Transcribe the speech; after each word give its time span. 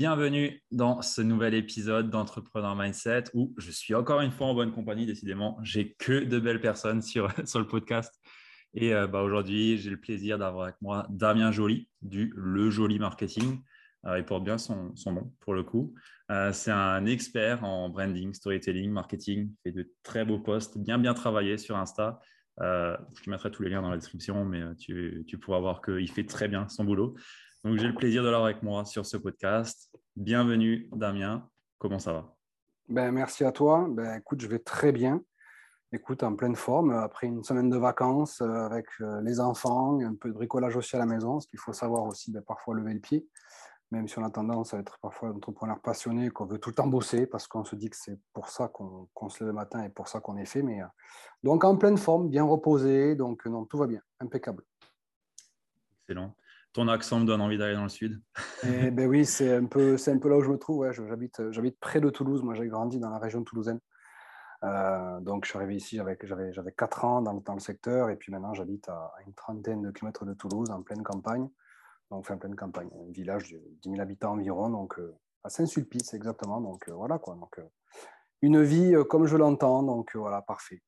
Bienvenue 0.00 0.62
dans 0.70 1.02
ce 1.02 1.20
nouvel 1.20 1.52
épisode 1.52 2.08
d'Entrepreneur 2.08 2.74
Mindset 2.74 3.24
où 3.34 3.52
je 3.58 3.70
suis 3.70 3.94
encore 3.94 4.22
une 4.22 4.30
fois 4.30 4.46
en 4.46 4.54
bonne 4.54 4.72
compagnie, 4.72 5.04
décidément. 5.04 5.58
J'ai 5.62 5.92
que 5.92 6.24
de 6.24 6.38
belles 6.38 6.62
personnes 6.62 7.02
sur, 7.02 7.28
sur 7.46 7.58
le 7.58 7.66
podcast. 7.66 8.18
Et 8.72 8.94
euh, 8.94 9.06
bah, 9.06 9.20
aujourd'hui, 9.20 9.76
j'ai 9.76 9.90
le 9.90 10.00
plaisir 10.00 10.38
d'avoir 10.38 10.64
avec 10.64 10.76
moi 10.80 11.06
Damien 11.10 11.52
Joly 11.52 11.86
du 12.00 12.32
Le 12.34 12.70
Joly 12.70 12.98
Marketing. 12.98 13.60
Euh, 14.06 14.18
il 14.18 14.24
porte 14.24 14.42
bien 14.42 14.56
son, 14.56 14.94
nom 15.04 15.34
pour 15.38 15.52
le 15.52 15.64
coup. 15.64 15.92
Euh, 16.30 16.50
c'est 16.54 16.72
un 16.72 17.04
expert 17.04 17.62
en 17.62 17.90
branding, 17.90 18.32
storytelling, 18.32 18.90
marketing. 18.90 19.50
Il 19.50 19.56
fait 19.62 19.72
de 19.72 19.92
très 20.02 20.24
beaux 20.24 20.40
posts, 20.40 20.78
bien 20.78 20.96
bien 20.96 21.12
travaillé 21.12 21.58
sur 21.58 21.76
Insta. 21.76 22.22
je 22.58 23.22
te 23.22 23.28
mettrai 23.28 23.50
tous 23.50 23.64
les 23.64 23.68
liens 23.68 23.82
dans 23.82 23.90
la 23.90 23.98
description, 23.98 24.46
mais 24.46 24.62
tu, 24.76 25.24
tu 25.28 25.36
pourras 25.36 25.58
voir 25.58 25.82
qu'il 25.82 26.10
fait 26.10 26.24
très 26.24 26.48
bien 26.48 26.70
son 26.70 26.84
boulot. 26.84 27.16
Donc, 27.64 27.78
j'ai 27.78 27.86
le 27.86 27.94
plaisir 27.94 28.22
de 28.22 28.28
l'avoir 28.28 28.46
avec 28.46 28.62
moi 28.62 28.84
sur 28.86 29.04
ce 29.04 29.18
podcast. 29.18 29.89
Bienvenue, 30.20 30.86
Damien. 30.92 31.48
Comment 31.78 31.98
ça 31.98 32.12
va? 32.12 32.36
Ben, 32.90 33.10
Merci 33.10 33.42
à 33.42 33.52
toi. 33.52 33.86
Ben, 33.88 34.18
écoute, 34.18 34.42
je 34.42 34.48
vais 34.48 34.58
très 34.58 34.92
bien. 34.92 35.22
Écoute, 35.92 36.22
en 36.22 36.36
pleine 36.36 36.56
forme, 36.56 36.90
après 36.90 37.26
une 37.26 37.42
semaine 37.42 37.70
de 37.70 37.78
vacances 37.78 38.42
euh, 38.42 38.66
avec 38.66 38.84
euh, 39.00 39.22
les 39.22 39.40
enfants, 39.40 39.98
un 39.98 40.14
peu 40.14 40.28
de 40.28 40.34
bricolage 40.34 40.76
aussi 40.76 40.94
à 40.94 40.98
la 40.98 41.06
maison, 41.06 41.40
ce 41.40 41.46
qu'il 41.46 41.58
faut 41.58 41.72
savoir 41.72 42.04
aussi, 42.04 42.30
ben, 42.32 42.42
parfois 42.42 42.74
lever 42.74 42.92
le 42.92 43.00
pied, 43.00 43.26
même 43.92 44.08
si 44.08 44.18
on 44.18 44.22
a 44.22 44.30
tendance 44.30 44.74
à 44.74 44.78
être 44.80 44.98
parfois 45.00 45.30
un 45.30 45.36
entrepreneur 45.36 45.80
passionné, 45.80 46.28
qu'on 46.28 46.44
veut 46.44 46.58
tout 46.58 46.68
le 46.68 46.74
temps 46.74 46.86
bosser, 46.86 47.26
parce 47.26 47.48
qu'on 47.48 47.64
se 47.64 47.74
dit 47.74 47.88
que 47.88 47.96
c'est 47.96 48.20
pour 48.34 48.50
ça 48.50 48.68
qu'on 48.68 49.28
se 49.30 49.42
lève 49.42 49.48
le 49.48 49.54
matin 49.54 49.82
et 49.84 49.88
pour 49.88 50.06
ça 50.06 50.20
qu'on 50.20 50.36
est 50.36 50.44
fait. 50.44 50.60
Mais, 50.60 50.82
euh, 50.82 50.86
donc 51.42 51.64
en 51.64 51.78
pleine 51.78 51.96
forme, 51.96 52.28
bien 52.28 52.44
reposé, 52.44 53.14
donc 53.14 53.46
non, 53.46 53.64
tout 53.64 53.78
va 53.78 53.86
bien, 53.86 54.02
impeccable. 54.20 54.64
Excellent 56.02 56.34
ton 56.72 56.88
accent 56.88 57.20
me 57.20 57.26
donne 57.26 57.40
envie 57.40 57.58
d'aller 57.58 57.74
dans 57.74 57.82
le 57.82 57.88
sud. 57.88 58.20
Eh 58.64 58.90
ben 58.90 59.08
oui, 59.08 59.24
c'est 59.24 59.54
un, 59.54 59.66
peu, 59.66 59.96
un 60.06 60.18
peu 60.18 60.28
là 60.28 60.36
où 60.36 60.42
je 60.42 60.50
me 60.50 60.58
trouve. 60.58 60.78
Ouais, 60.78 60.92
j'habite, 60.92 61.50
j'habite 61.50 61.78
près 61.80 62.00
de 62.00 62.10
Toulouse. 62.10 62.42
Moi, 62.42 62.54
j'ai 62.54 62.66
grandi 62.68 62.98
dans 62.98 63.10
la 63.10 63.18
région 63.18 63.42
toulousaine. 63.42 63.80
Euh, 64.62 65.20
donc, 65.20 65.44
je 65.44 65.50
suis 65.50 65.58
arrivé 65.58 65.76
ici, 65.76 65.96
j'avais, 65.96 66.52
j'avais 66.52 66.72
4 66.72 67.04
ans 67.04 67.22
dans, 67.22 67.34
dans, 67.34 67.54
le 67.54 67.60
secteur. 67.60 68.10
Et 68.10 68.16
puis 68.16 68.30
maintenant, 68.30 68.54
j'habite 68.54 68.88
à, 68.88 69.12
une 69.26 69.34
trentaine 69.34 69.82
de 69.82 69.90
kilomètres 69.90 70.24
de 70.24 70.34
Toulouse, 70.34 70.70
en 70.70 70.82
pleine 70.82 71.02
campagne. 71.02 71.48
Donc, 72.10 72.20
enfin, 72.20 72.34
en 72.34 72.38
pleine 72.38 72.56
campagne, 72.56 72.90
un 73.08 73.10
village 73.10 73.52
de 73.52 73.62
10 73.82 73.90
000 73.90 74.00
habitants 74.00 74.32
environ. 74.32 74.68
Donc, 74.68 74.98
euh, 74.98 75.16
à 75.44 75.48
Saint-Sulpice, 75.48 76.12
exactement. 76.14 76.60
Donc, 76.60 76.88
euh, 76.88 76.92
voilà 76.92 77.18
quoi. 77.18 77.34
Donc, 77.34 77.58
une 78.42 78.62
vie 78.62 78.94
comme 79.08 79.26
je 79.26 79.36
l'entends. 79.36 79.82
Donc, 79.82 80.14
voilà, 80.14 80.42
parfait. 80.42 80.82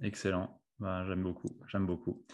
Excellent. 0.00 0.60
Bah, 0.78 1.04
j'aime 1.06 1.22
beaucoup. 1.22 1.48
J'aime 1.68 1.86
beaucoup. 1.86 2.24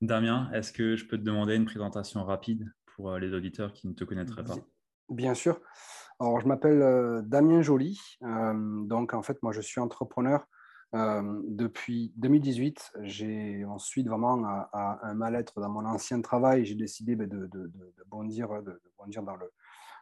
Damien, 0.00 0.50
est-ce 0.52 0.72
que 0.72 0.96
je 0.96 1.06
peux 1.06 1.18
te 1.18 1.22
demander 1.22 1.56
une 1.56 1.64
présentation 1.64 2.24
rapide 2.24 2.72
pour 2.94 3.10
euh, 3.10 3.18
les 3.18 3.32
auditeurs 3.32 3.72
qui 3.72 3.88
ne 3.88 3.94
te 3.94 4.04
connaîtraient 4.04 4.44
pas? 4.44 4.56
Bien 5.08 5.34
sûr. 5.34 5.60
Alors, 6.20 6.40
je 6.40 6.46
m'appelle 6.46 6.82
euh, 6.82 7.22
Damien 7.22 7.62
Joly. 7.62 8.00
Euh, 8.22 8.84
donc, 8.84 9.14
en 9.14 9.22
fait, 9.22 9.42
moi, 9.42 9.52
je 9.52 9.60
suis 9.60 9.80
entrepreneur 9.80 10.46
depuis 10.94 12.14
2018. 12.16 12.92
J'ai 13.02 13.62
ensuite 13.66 14.08
vraiment 14.08 14.42
un 14.72 15.12
mal-être 15.12 15.60
dans 15.60 15.68
mon 15.68 15.84
ancien 15.84 16.22
travail. 16.22 16.64
J'ai 16.64 16.76
décidé 16.76 17.14
ben, 17.14 17.28
de, 17.28 17.70
bondir, 18.06 18.62
de, 18.62 18.80
bondir 18.96 19.22
dans 19.22 19.36
le, 19.36 19.52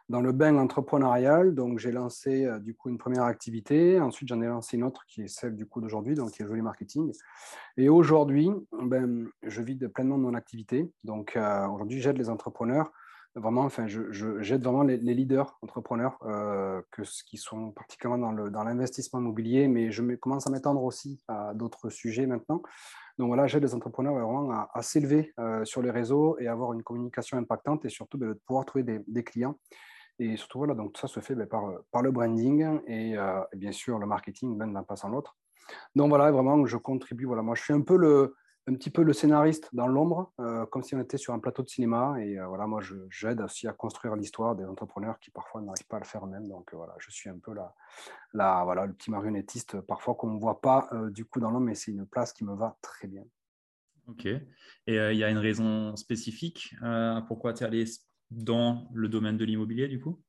dans 0.09 0.21
le 0.21 0.31
bain 0.31 0.57
entrepreneurial. 0.57 1.53
Donc, 1.53 1.79
j'ai 1.79 1.91
lancé 1.91 2.45
euh, 2.45 2.59
du 2.59 2.73
coup 2.73 2.89
une 2.89 2.97
première 2.97 3.23
activité. 3.23 3.99
Ensuite, 3.99 4.29
j'en 4.29 4.41
ai 4.41 4.47
lancé 4.47 4.77
une 4.77 4.83
autre 4.83 5.05
qui 5.07 5.23
est 5.23 5.27
celle 5.27 5.55
du 5.55 5.65
coup 5.65 5.81
d'aujourd'hui, 5.81 6.15
donc 6.15 6.31
qui 6.31 6.43
est 6.43 6.47
Joli 6.47 6.61
Marketing. 6.61 7.11
Et 7.75 7.89
aujourd'hui, 7.89 8.49
ben, 8.81 9.27
je 9.43 9.61
vis 9.61 9.75
pleinement 9.89 10.17
mon 10.17 10.33
activité. 10.33 10.89
Donc, 11.03 11.35
euh, 11.35 11.67
aujourd'hui, 11.67 12.01
j'aide 12.01 12.17
les 12.17 12.29
entrepreneurs. 12.29 12.91
Vraiment, 13.35 13.61
enfin, 13.61 13.85
je, 13.85 14.01
j'aide 14.41 14.63
vraiment 14.63 14.81
les, 14.81 14.97
leaders 14.97 15.59
entrepreneurs 15.61 16.17
euh, 16.23 16.81
que, 16.89 17.03
qui 17.27 17.37
sont 17.37 17.69
particulièrement 17.71 18.27
dans, 18.27 18.31
le, 18.31 18.49
dans 18.49 18.63
l'investissement 18.63 19.19
immobilier, 19.19 19.67
mais 19.67 19.91
je 19.91 20.01
me, 20.01 20.17
commence 20.17 20.47
à 20.47 20.49
m'étendre 20.49 20.83
aussi 20.83 21.23
à 21.27 21.53
d'autres 21.53 21.89
sujets 21.89 22.25
maintenant. 22.25 22.63
Donc 23.19 23.27
voilà, 23.27 23.45
j'aide 23.45 23.61
les 23.61 23.75
entrepreneurs 23.75 24.13
vraiment 24.13 24.51
à, 24.51 24.81
s'élever 24.81 25.33
sur 25.63 25.81
les 25.81 25.89
réseaux 25.89 26.37
et 26.39 26.47
avoir 26.47 26.73
une 26.73 26.83
communication 26.83 27.37
impactante 27.37 27.83
et 27.83 27.89
surtout 27.89 28.17
ben, 28.17 28.29
de 28.29 28.33
pouvoir 28.33 28.63
trouver 28.63 28.83
des 28.83 29.23
clients 29.23 29.57
et 30.19 30.35
surtout, 30.37 30.59
voilà, 30.59 30.73
donc 30.73 30.93
tout 30.93 31.01
ça 31.01 31.07
se 31.07 31.19
fait 31.19 31.35
ben, 31.35 31.47
par, 31.47 31.71
par 31.91 32.01
le 32.01 32.11
branding 32.11 32.81
et, 32.87 33.17
euh, 33.17 33.41
bien 33.55 33.71
sûr 33.71 33.99
le 33.99 34.07
marketing 34.07 34.57
ben, 34.57 34.67
d'un 34.67 34.83
pas 34.83 34.95
sans 34.95 35.09
l'autre. 35.09 35.37
Donc 35.95 36.09
voilà, 36.09 36.31
vraiment, 36.31 36.65
je 36.65 36.77
contribue. 36.77 37.25
Voilà, 37.25 37.41
moi, 37.41 37.53
je 37.53 37.61
suis 37.61 37.73
un 37.73 37.81
peu 37.81 37.97
le, 37.97 38.35
un 38.67 38.73
petit 38.73 38.89
peu 38.89 39.03
le 39.03 39.13
scénariste 39.13 39.69
dans 39.73 39.87
l'ombre, 39.87 40.31
euh, 40.39 40.65
comme 40.65 40.81
si 40.81 40.95
on 40.95 40.99
était 40.99 41.17
sur 41.17 41.33
un 41.33 41.39
plateau 41.39 41.61
de 41.61 41.69
cinéma. 41.69 42.15
Et 42.19 42.39
euh, 42.39 42.47
voilà, 42.47 42.65
moi, 42.65 42.81
j'aide 43.09 43.41
aussi 43.41 43.67
à 43.67 43.73
construire 43.73 44.15
l'histoire 44.15 44.55
des 44.55 44.65
entrepreneurs 44.65 45.19
qui 45.19 45.29
parfois 45.29 45.61
n'arrivent 45.61 45.87
pas 45.87 45.97
à 45.97 45.99
le 45.99 46.05
faire 46.05 46.25
eux-mêmes. 46.25 46.47
Donc 46.47 46.73
voilà, 46.73 46.95
je 46.99 47.11
suis 47.11 47.29
un 47.29 47.37
peu 47.37 47.53
la, 47.53 47.75
la, 48.33 48.63
voilà, 48.63 48.85
le 48.85 48.93
petit 48.93 49.11
marionnettiste, 49.11 49.81
parfois 49.81 50.15
qu'on 50.15 50.31
ne 50.31 50.39
voit 50.39 50.61
pas 50.61 50.89
du 51.09 51.25
coup 51.25 51.39
dans 51.39 51.51
l'ombre, 51.51 51.65
mais 51.65 51.75
c'est 51.75 51.91
une 51.91 52.07
place 52.07 52.33
qui 52.33 52.43
me 52.43 52.55
va 52.55 52.77
très 52.81 53.07
bien. 53.07 53.23
Ok. 54.07 54.25
Et 54.25 54.41
il 54.87 55.17
y 55.17 55.23
a 55.23 55.29
une 55.29 55.37
raison 55.37 55.97
spécifique 55.97 56.73
pourquoi 57.27 57.53
tu 57.53 57.63
es 57.63 57.67
allé 57.67 57.85
dans 58.31 58.87
le 58.93 59.07
domaine 59.07 59.37
de 59.37 59.45
l'immobilier, 59.45 59.87
du 59.87 59.99
coup? 59.99 60.19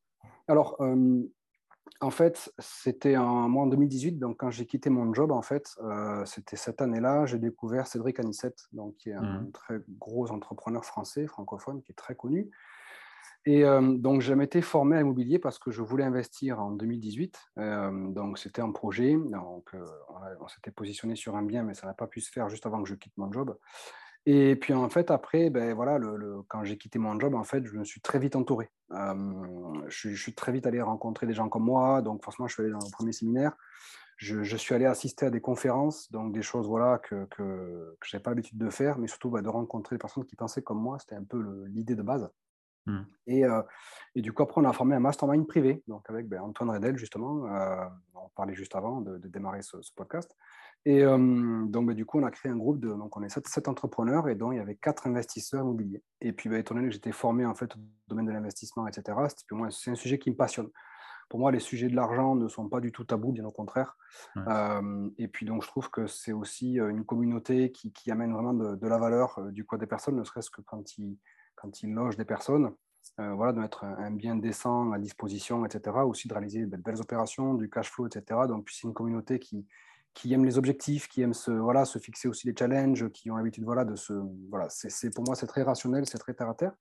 Alors, 0.46 0.76
euh, 0.80 1.22
en 2.00 2.10
fait, 2.10 2.52
c'était 2.58 3.16
en, 3.16 3.48
moi 3.48 3.64
en 3.64 3.66
2018, 3.66 4.18
donc 4.18 4.38
quand 4.38 4.50
j'ai 4.50 4.66
quitté 4.66 4.90
mon 4.90 5.12
job, 5.12 5.30
en 5.30 5.42
fait, 5.42 5.74
euh, 5.82 6.24
c'était 6.24 6.56
cette 6.56 6.80
année-là, 6.80 7.26
j'ai 7.26 7.38
découvert 7.38 7.86
Cédric 7.86 8.18
Anissette, 8.20 8.66
donc, 8.72 8.96
qui 8.96 9.10
est 9.10 9.14
un 9.14 9.42
mmh. 9.42 9.52
très 9.52 9.80
gros 9.98 10.30
entrepreneur 10.30 10.84
français, 10.84 11.26
francophone, 11.26 11.82
qui 11.82 11.92
est 11.92 11.96
très 11.96 12.14
connu. 12.14 12.50
Et 13.44 13.64
euh, 13.64 13.96
donc, 13.96 14.20
j'ai 14.20 14.34
été 14.42 14.60
formé 14.62 14.96
à 14.96 14.98
l'immobilier 15.00 15.38
parce 15.38 15.58
que 15.58 15.70
je 15.70 15.80
voulais 15.80 16.04
investir 16.04 16.60
en 16.60 16.70
2018. 16.72 17.38
donc, 18.10 18.38
c'était 18.38 18.62
un 18.62 18.72
projet. 18.72 19.14
Donc, 19.14 19.70
on, 19.74 20.14
on 20.40 20.48
s'était 20.48 20.70
positionné 20.70 21.16
sur 21.16 21.36
un 21.36 21.42
bien, 21.42 21.62
mais 21.62 21.74
ça 21.74 21.86
n'a 21.86 21.94
pas 21.94 22.06
pu 22.06 22.20
se 22.20 22.30
faire 22.30 22.48
juste 22.48 22.66
avant 22.66 22.82
que 22.82 22.88
je 22.88 22.94
quitte 22.94 23.16
mon 23.16 23.32
job. 23.32 23.56
Et 24.26 24.56
puis 24.56 24.74
en 24.74 24.88
fait, 24.88 25.10
après, 25.10 25.50
ben, 25.50 25.72
voilà, 25.74 25.98
le, 25.98 26.42
quand 26.48 26.64
j'ai 26.64 26.76
quitté 26.76 26.98
mon 26.98 27.18
job, 27.18 27.34
en 27.34 27.44
fait, 27.44 27.64
je 27.64 27.72
me 27.74 27.84
suis 27.84 28.00
très 28.00 28.18
vite 28.18 28.36
entouré. 28.36 28.70
je, 28.90 30.14
suis 30.14 30.34
très 30.34 30.52
vite 30.52 30.66
allé 30.66 30.80
rencontrer 30.82 31.26
des 31.26 31.34
gens 31.34 31.48
comme 31.48 31.64
moi. 31.64 32.02
Donc 32.02 32.22
forcément, 32.22 32.48
je 32.48 32.54
suis 32.54 32.62
allé 32.62 32.72
dans 32.72 32.78
le 32.78 32.92
premier 32.92 33.12
séminaire. 33.12 33.56
Je, 34.18 34.56
suis 34.56 34.74
allé 34.74 34.84
assister 34.84 35.26
à 35.26 35.30
des 35.30 35.40
conférences, 35.40 36.10
donc 36.10 36.32
des 36.32 36.42
choses 36.42 36.66
voilà, 36.66 36.98
que, 36.98 37.26
je 37.38 38.16
n'avais 38.16 38.22
pas 38.22 38.30
l'habitude 38.30 38.58
de 38.58 38.68
faire, 38.68 38.98
mais 38.98 39.06
surtout 39.06 39.30
ben, 39.30 39.42
de 39.42 39.48
rencontrer 39.48 39.94
des 39.94 40.00
personnes 40.00 40.24
qui 40.24 40.34
pensaient 40.34 40.62
comme 40.62 40.82
moi. 40.82 40.98
C'était 40.98 41.14
un 41.14 41.24
peu 41.24 41.64
l'idée 41.68 41.94
de 41.94 42.02
base. 42.02 42.28
Mmh. 42.88 43.00
Et, 43.26 43.42
et, 44.14 44.22
du 44.22 44.32
coup, 44.32 44.42
après, 44.42 44.60
on 44.60 44.64
a 44.64 44.72
formé 44.72 44.96
un 44.96 45.00
mastermind 45.00 45.46
privé, 45.46 45.82
donc 45.86 46.08
avec 46.08 46.28
ben, 46.28 46.40
Antoine 46.40 46.70
Redel, 46.70 46.96
justement. 46.96 47.44
on 48.14 48.28
parlait 48.34 48.54
juste 48.54 48.74
avant 48.74 49.00
de, 49.00 49.18
démarrer 49.28 49.62
ce, 49.62 49.80
ce 49.82 49.92
podcast. 49.94 50.34
Et 50.84 51.02
euh, 51.02 51.64
donc, 51.66 51.86
bah, 51.86 51.94
du 51.94 52.06
coup, 52.06 52.18
on 52.18 52.24
a 52.24 52.30
créé 52.30 52.50
un 52.50 52.56
groupe 52.56 52.80
de, 52.80 52.88
donc 52.88 53.16
on 53.16 53.22
est 53.22 53.28
sept, 53.28 53.68
entrepreneurs 53.68 54.28
et 54.28 54.34
donc 54.34 54.54
il 54.54 54.56
y 54.56 54.60
avait 54.60 54.76
quatre 54.76 55.06
investisseurs 55.06 55.62
immobiliers. 55.62 56.02
Et 56.20 56.32
puis, 56.32 56.48
bah, 56.48 56.58
étant 56.58 56.74
donné 56.74 56.88
que 56.88 56.94
j'étais 56.94 57.12
formé 57.12 57.44
en 57.44 57.54
fait 57.54 57.74
au 57.74 57.78
domaine 58.08 58.26
de 58.26 58.32
l'investissement, 58.32 58.86
etc., 58.86 59.18
c'est 59.70 59.90
un 59.90 59.94
sujet 59.94 60.18
qui 60.18 60.30
me 60.30 60.36
passionne. 60.36 60.68
Pour 61.28 61.40
moi, 61.40 61.52
les 61.52 61.60
sujets 61.60 61.88
de 61.88 61.94
l'argent 61.94 62.34
ne 62.36 62.48
sont 62.48 62.70
pas 62.70 62.80
du 62.80 62.90
tout 62.90 63.04
tabous, 63.04 63.32
bien 63.32 63.44
au 63.44 63.50
contraire. 63.50 63.98
Euh, 64.38 65.10
et 65.18 65.28
puis, 65.28 65.44
donc, 65.44 65.62
je 65.62 65.68
trouve 65.68 65.90
que 65.90 66.06
c'est 66.06 66.32
aussi 66.32 66.80
euh, 66.80 66.88
une 66.88 67.04
communauté 67.04 67.70
qui, 67.70 67.92
qui 67.92 68.10
amène 68.10 68.32
vraiment 68.32 68.54
de, 68.54 68.86
la 68.86 68.96
valeur 68.96 69.38
du 69.52 69.66
côté 69.66 69.80
des 69.80 69.86
personnes, 69.86 70.16
ne 70.16 70.24
serait-ce 70.24 70.48
que 70.48 70.62
quand 70.62 70.96
ils, 70.96 71.18
quand 71.60 71.82
ils 71.82 71.92
logent 71.92 72.16
des 72.16 72.24
personnes. 72.24 72.72
voilà, 73.16 73.52
de 73.52 73.58
mettre 73.58 73.84
un, 73.84 74.10
bien 74.10 74.36
décent 74.36 74.92
à 74.92 74.98
disposition, 74.98 75.64
etc. 75.64 75.96
Aussi 76.04 76.28
de 76.28 76.34
réaliser 76.34 76.66
de 76.66 76.76
belles 76.76 77.00
opérations, 77.00 77.54
du 77.54 77.68
cash 77.68 77.90
flow, 77.90 78.06
etc. 78.06 78.40
Donc, 78.46 78.68
c'est 78.70 78.86
une 78.86 78.94
communauté 78.94 79.38
qui, 79.38 79.66
qui 80.14 80.32
aiment 80.32 80.44
les 80.44 80.58
objectifs, 80.58 81.08
qui 81.08 81.22
aiment 81.22 81.34
se, 81.34 81.50
voilà, 81.50 81.84
se 81.84 81.98
fixer 81.98 82.26
aussi 82.28 82.46
les 82.48 82.54
challenges, 82.56 83.08
qui 83.10 83.30
ont 83.30 83.36
l'habitude 83.36 83.64
voilà, 83.64 83.84
de 83.84 83.94
se. 83.96 84.12
Voilà, 84.50 84.68
c'est, 84.68 85.14
pour 85.14 85.24
moi, 85.24 85.36
c'est 85.36 85.46
très 85.46 85.62
rationnel, 85.62 86.06
c'est 86.06 86.18
très 86.18 86.34
terre 86.34 86.48
à 86.48 86.54
terre. 86.54 86.72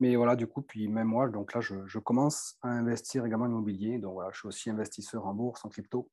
Mais 0.00 0.16
voilà, 0.16 0.36
du 0.36 0.46
coup, 0.46 0.62
puis 0.62 0.88
même 0.88 1.06
moi, 1.06 1.28
donc 1.28 1.54
là, 1.54 1.60
je, 1.60 1.86
je 1.86 1.98
commence 1.98 2.58
à 2.62 2.68
investir 2.68 3.24
également 3.24 3.44
en 3.44 3.50
immobilier. 3.50 3.98
Donc 3.98 4.14
voilà, 4.14 4.30
je 4.32 4.38
suis 4.38 4.48
aussi 4.48 4.70
investisseur 4.70 5.26
en 5.26 5.34
bourse, 5.34 5.64
en 5.64 5.68
crypto. 5.68 6.10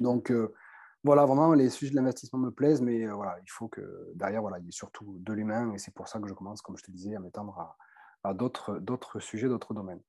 Donc 0.00 0.30
euh, 0.30 0.54
voilà, 1.04 1.24
vraiment, 1.24 1.52
les 1.54 1.70
sujets 1.70 1.92
de 1.92 1.96
l'investissement 1.96 2.38
me 2.38 2.50
plaisent, 2.50 2.82
mais 2.82 3.06
euh, 3.06 3.14
voilà, 3.14 3.36
il 3.42 3.50
faut 3.50 3.68
que 3.68 4.12
derrière, 4.14 4.42
voilà, 4.42 4.58
il 4.58 4.66
y 4.66 4.68
ait 4.68 4.72
surtout 4.72 5.16
de 5.20 5.32
l'humain. 5.32 5.72
Et 5.72 5.78
c'est 5.78 5.94
pour 5.94 6.08
ça 6.08 6.18
que 6.18 6.28
je 6.28 6.34
commence, 6.34 6.60
comme 6.62 6.76
je 6.76 6.82
te 6.82 6.90
disais, 6.90 7.14
à 7.14 7.20
m'étendre 7.20 7.58
à, 7.58 7.76
à 8.28 8.34
d'autres, 8.34 8.78
d'autres 8.78 9.20
sujets, 9.20 9.48
d'autres 9.48 9.74
domaines. 9.74 10.02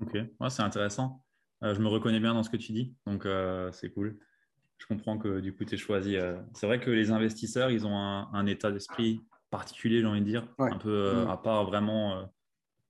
Ok, 0.00 0.14
ouais, 0.14 0.50
c'est 0.50 0.62
intéressant. 0.62 1.24
Euh, 1.64 1.74
je 1.74 1.80
me 1.80 1.88
reconnais 1.88 2.20
bien 2.20 2.34
dans 2.34 2.42
ce 2.42 2.50
que 2.50 2.56
tu 2.56 2.72
dis, 2.72 2.94
donc 3.06 3.26
c'est 3.72 3.90
cool 3.90 4.18
je 4.78 4.86
comprends 4.86 5.18
que 5.18 5.40
du 5.40 5.54
coup, 5.54 5.64
tu 5.64 5.74
es 5.74 5.78
choisi. 5.78 6.16
Euh, 6.16 6.40
c'est 6.54 6.66
vrai 6.66 6.80
que 6.80 6.90
les 6.90 7.10
investisseurs, 7.10 7.70
ils 7.70 7.86
ont 7.86 7.96
un, 7.96 8.46
état 8.46 8.70
d'esprit 8.70 9.20
particulier, 9.50 10.00
j'ai 10.00 10.06
envie 10.06 10.20
de 10.20 10.26
dire, 10.26 10.46
un 10.58 10.78
peu 10.78 10.88
euh, 10.88 11.24
mm. 11.24 11.30
à 11.30 11.36
part 11.36 11.64
vraiment, 11.64 12.16
euh, 12.16 12.24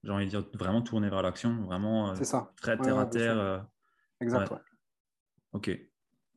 j'ai 0.04 0.10
envie 0.10 0.26
de 0.26 0.30
dire, 0.30 0.44
vraiment 0.54 0.82
tourner 0.82 1.08
vers 1.08 1.22
l'action, 1.22 1.64
vraiment 1.64 2.14
ça. 2.14 2.52
très 2.56 2.76
terre 2.78 2.98
à 2.98 3.06
terre. 3.06 3.66
exact. 4.20 4.52
Ok, 5.52 5.70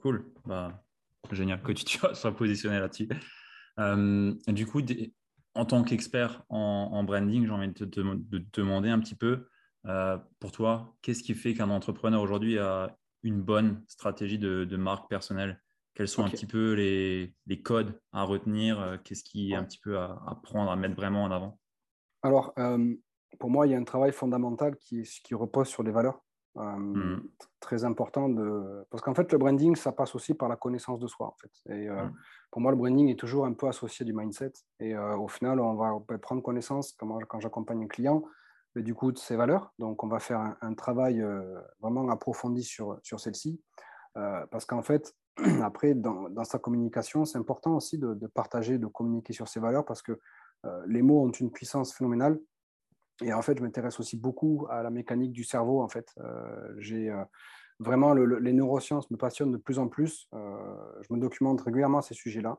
cool. 0.01 0.25
Bah, 0.45 0.83
génial 1.31 1.61
que 1.61 1.71
tu 1.71 1.85
sois 2.13 2.35
positionné 2.35 2.79
là-dessus. 2.79 3.09
du 4.47 4.65
coup, 4.65 4.81
en 5.55 5.65
tant 5.65 5.83
qu'expert 5.83 6.43
en, 6.49 7.03
branding, 7.03 7.45
j'ai 7.45 7.51
envie 7.51 7.69
de 7.69 7.85
te, 7.85 8.59
demander 8.59 8.89
un 8.89 8.99
petit 8.99 9.15
peu 9.15 9.47
pour 10.39 10.51
toi, 10.51 10.95
qu'est-ce 11.01 11.23
qui 11.23 11.33
fait 11.33 11.53
qu'un 11.53 11.69
entrepreneur 11.69 12.21
aujourd'hui 12.21 12.57
a 12.59 12.97
une 13.23 13.41
bonne 13.41 13.83
stratégie 13.87 14.39
de, 14.39 14.77
marque 14.77 15.09
personnelle? 15.09 15.61
Quels 15.93 16.07
sont 16.07 16.23
un 16.23 16.29
petit 16.29 16.45
peu 16.45 16.73
les, 16.73 17.61
codes 17.61 17.99
à 18.11 18.23
retenir? 18.23 18.99
Qu'est-ce 19.03 19.23
qui 19.23 19.51
est 19.51 19.55
un 19.55 19.63
petit 19.63 19.79
peu 19.79 19.97
à, 19.97 20.21
à, 20.27 20.39
prendre, 20.41 20.71
à 20.71 20.75
mettre 20.75 20.95
vraiment 20.95 21.23
en 21.23 21.31
avant? 21.31 21.59
Alors, 22.23 22.53
pour 23.39 23.49
moi, 23.49 23.67
il 23.67 23.71
y 23.71 23.75
a 23.75 23.77
un 23.77 23.83
travail 23.83 24.11
fondamental 24.11 24.75
qui, 24.77 25.03
qui 25.23 25.33
repose 25.33 25.67
sur 25.67 25.83
les 25.83 25.91
valeurs. 25.91 26.21
Mmh. 26.55 27.21
Très 27.59 27.85
important 27.85 28.27
de... 28.27 28.85
Parce 28.89 29.01
qu'en 29.01 29.13
fait, 29.13 29.31
le 29.31 29.37
branding, 29.37 29.75
ça 29.75 29.91
passe 29.91 30.15
aussi 30.15 30.33
par 30.33 30.49
la 30.49 30.55
connaissance 30.55 30.99
de 30.99 31.07
soi. 31.07 31.27
En 31.27 31.35
fait. 31.41 31.73
Et 31.73 31.89
mmh. 31.89 32.13
pour 32.51 32.61
moi, 32.61 32.71
le 32.71 32.77
branding 32.77 33.09
est 33.09 33.19
toujours 33.19 33.45
un 33.45 33.53
peu 33.53 33.67
associé 33.67 34.05
du 34.05 34.13
mindset. 34.13 34.53
Et 34.79 34.97
au 34.97 35.27
final, 35.27 35.59
on 35.59 35.75
va, 35.75 35.97
prendre 36.19 36.41
connaissance, 36.41 36.93
quand, 36.93 37.19
quand 37.27 37.39
j'accompagne 37.39 37.83
un 37.83 37.87
client, 37.87 38.23
mais 38.75 38.83
du 38.83 38.93
coup, 38.93 39.11
de 39.11 39.17
ses 39.17 39.35
valeurs. 39.35 39.73
Donc, 39.79 40.03
on 40.03 40.07
va 40.07 40.19
faire 40.19 40.55
un, 40.61 40.73
travail 40.73 41.23
vraiment 41.79 42.09
approfondi 42.09 42.63
sur, 42.63 42.99
sur 43.03 43.19
celle-ci. 43.19 43.61
parce 44.13 44.65
qu'en 44.65 44.81
fait, 44.81 45.15
après, 45.63 45.93
dans, 45.93 46.29
dans, 46.29 46.43
sa 46.43 46.59
communication, 46.59 47.23
c'est 47.23 47.37
important 47.37 47.75
aussi 47.75 47.97
de, 47.97 48.13
de, 48.13 48.27
partager, 48.27 48.77
de 48.77 48.87
communiquer 48.87 49.33
sur 49.33 49.47
ses 49.47 49.59
valeurs 49.61 49.85
parce 49.85 50.01
que 50.01 50.19
les 50.87 51.01
mots 51.01 51.23
ont 51.23 51.31
une 51.31 51.51
puissance 51.51 51.93
phénoménale. 51.93 52.39
Et 53.21 53.33
en 53.33 53.41
fait, 53.41 53.57
je 53.57 53.63
m'intéresse 53.63 53.99
aussi 53.99 54.17
beaucoup 54.17 54.67
à 54.69 54.83
la 54.83 54.89
mécanique 54.89 55.31
du 55.31 55.43
cerveau. 55.43 55.81
En 55.81 55.87
fait, 55.87 56.13
euh, 56.19 56.73
j'ai 56.77 57.09
euh, 57.09 57.23
vraiment 57.79 58.13
les 58.13 58.53
neurosciences 58.53 59.09
me 59.11 59.17
passionnent 59.17 59.51
de 59.51 59.57
plus 59.57 59.79
en 59.79 59.87
plus. 59.87 60.27
Euh, 60.33 60.75
je 61.01 61.13
me 61.13 61.19
documente 61.19 61.61
régulièrement 61.61 61.99
à 61.99 62.01
ces 62.01 62.15
sujets-là. 62.15 62.57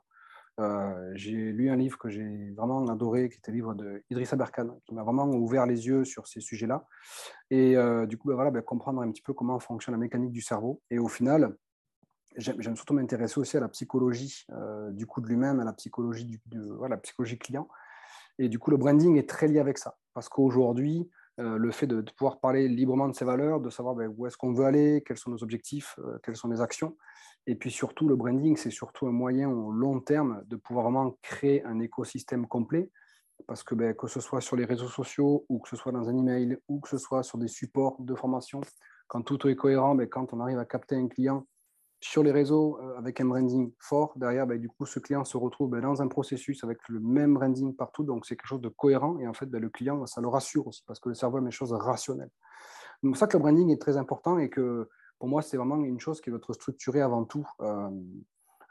j'ai 1.15 1.53
lu 1.53 1.71
un 1.71 1.77
livre 1.77 1.99
que 1.99 2.09
j'ai 2.09 2.53
vraiment 2.57 2.87
adoré, 2.89 3.29
qui 3.29 3.39
était 3.39 3.51
le 3.51 3.57
livre 3.57 3.75
de 3.75 4.05
Idrissa 4.11 4.37
Berkane, 4.37 4.73
qui 4.85 4.95
m'a 4.95 5.03
vraiment 5.03 5.27
ouvert 5.27 5.67
les 5.67 5.87
yeux 5.87 6.05
sur 6.05 6.27
ces 6.27 6.41
sujets-là. 6.41 6.87
Et 7.51 7.77
du 8.07 8.17
coup, 8.17 8.29
ben 8.29 8.35
voilà, 8.35 8.51
ben, 8.51 8.63
comprendre 8.63 9.03
un 9.03 9.11
petit 9.11 9.23
peu 9.23 9.33
comment 9.33 9.59
fonctionne 9.59 9.95
la 9.95 9.99
mécanique 9.99 10.33
du 10.33 10.43
cerveau. 10.43 10.81
Et 10.91 10.99
au 10.99 11.09
final, 11.09 11.57
j'aime 12.37 12.77
surtout 12.77 12.95
m'intéresser 12.95 13.41
aussi 13.41 13.57
à 13.57 13.61
la 13.61 13.69
psychologie 13.69 14.47
du 14.91 15.07
coup 15.07 15.21
de 15.21 15.27
lui-même, 15.27 15.59
à 15.61 15.65
la 15.65 15.73
psychologie 15.73 16.27
du, 16.27 16.41
voilà, 16.79 16.97
la 16.97 17.01
psychologie 17.01 17.39
client. 17.39 17.67
Et 18.43 18.49
du 18.49 18.59
coup, 18.59 18.73
le 18.73 18.77
branding 18.77 19.17
est 19.17 19.29
très 19.29 19.47
lié 19.47 19.61
avec 19.61 19.79
ça. 19.79 19.97
Parce 20.15 20.29
qu'aujourd'hui, 20.29 21.09
euh, 21.39 21.57
le 21.57 21.71
fait 21.71 21.87
de, 21.87 22.01
pouvoir 22.01 22.41
parler 22.41 22.67
librement 22.67 23.09
de 23.09 23.15
ses 23.15 23.25
valeurs, 23.25 23.61
de 23.61 23.71
savoir 23.71 23.95
ben, 23.95 24.13
où 24.17 24.27
est-ce 24.27 24.37
qu'on 24.37 24.53
veut 24.53 24.65
aller, 24.65 25.05
quels 25.07 25.17
sont 25.17 25.31
nos 25.31 25.45
objectifs, 25.45 25.95
euh, 26.01 26.19
quelles 26.25 26.35
sont 26.35 26.49
les 26.49 26.61
actions. 26.61 26.97
Et 27.47 27.55
puis 27.55 27.71
surtout, 27.71 28.09
le 28.09 28.17
branding, 28.17 28.57
c'est 28.57 28.73
surtout 28.73 29.07
un 29.07 29.13
moyen 29.13 29.49
au 29.49 29.71
long 29.71 30.01
terme 30.01 30.43
de 30.47 30.57
pouvoir 30.57 30.87
vraiment 30.87 31.17
créer 31.23 31.65
un 31.65 31.79
écosystème 31.79 32.49
complet. 32.49 32.91
Parce 33.47 33.63
que 33.63 33.77
ben, 33.77 33.95
que 33.95 34.09
ce 34.09 34.19
soit 34.19 34.41
sur 34.41 34.57
les 34.57 34.65
réseaux 34.65 34.89
sociaux, 34.89 35.47
ou 35.49 35.61
que 35.61 35.69
ce 35.69 35.77
soit 35.77 35.93
dans 35.93 36.09
un 36.09 36.17
email, 36.17 36.59
ou 36.67 36.81
que 36.81 36.89
ce 36.89 36.99
soit 36.99 37.23
sur 37.23 37.39
des 37.39 37.49
supports 37.49 37.95
de 38.01 38.15
formation, 38.17 38.61
quand 39.07 39.23
tout 39.23 39.47
est 39.47 39.55
cohérent, 39.55 39.95
ben, 39.95 40.09
quand 40.09 40.33
on 40.33 40.41
arrive 40.41 40.59
à 40.59 40.65
capter 40.65 40.97
un 40.97 41.07
client 41.07 41.47
sur 42.03 42.23
les 42.23 42.33
réseaux 42.33 42.79
euh, 42.83 42.99
avec 42.99 43.21
un 43.21 43.25
branding 43.25 43.73
fort. 43.79 44.13
Derrière, 44.17 44.47
bah, 44.47 44.59
du 44.59 44.69
coup, 44.69 44.87
ce 44.87 44.99
client 44.99 45.25
se 45.25 45.37
retrouve 45.37 45.71
bah, 45.71 45.81
dans 45.81 46.03
un 46.03 46.09
processus 46.09 46.63
avec 46.65 46.79
le 46.89 47.01
même 47.01 47.35
branding 47.35 47.75
partout. 47.75 48.03
Donc, 48.03 48.27
c'est 48.27 48.37
quelque 48.37 48.49
chose 48.49 48.61
de 48.61 48.69
cohérent. 48.69 49.19
Et 49.21 49.27
en 49.27 49.33
fait, 49.33 49.47
bah, 49.47 49.61
le 49.61 49.71
client, 49.71 50.05
ça 50.07 50.21
le 50.21 50.29
rassure 50.29 50.67
aussi 50.67 50.83
parce 50.87 50.99
que 50.99 51.09
le 51.09 51.15
cerveau 51.15 51.39
aime 51.39 51.47
les 51.47 51.53
choses 51.53 51.73
rationnelles. 51.73 52.31
Pour 53.03 53.17
ça 53.17 53.27
que 53.27 53.37
le 53.37 53.43
branding 53.43 53.71
est 53.71 53.81
très 53.81 53.97
important 53.97 54.39
et 54.39 54.49
que 54.49 54.89
pour 55.19 55.29
moi, 55.29 55.43
c'est 55.43 55.57
vraiment 55.57 55.77
une 55.77 56.01
chose 56.01 56.21
qui 56.21 56.31
doit 56.31 56.39
être 56.39 56.53
structurée 56.53 57.01
avant 57.01 57.25
tout. 57.25 57.47
Euh, 57.61 57.89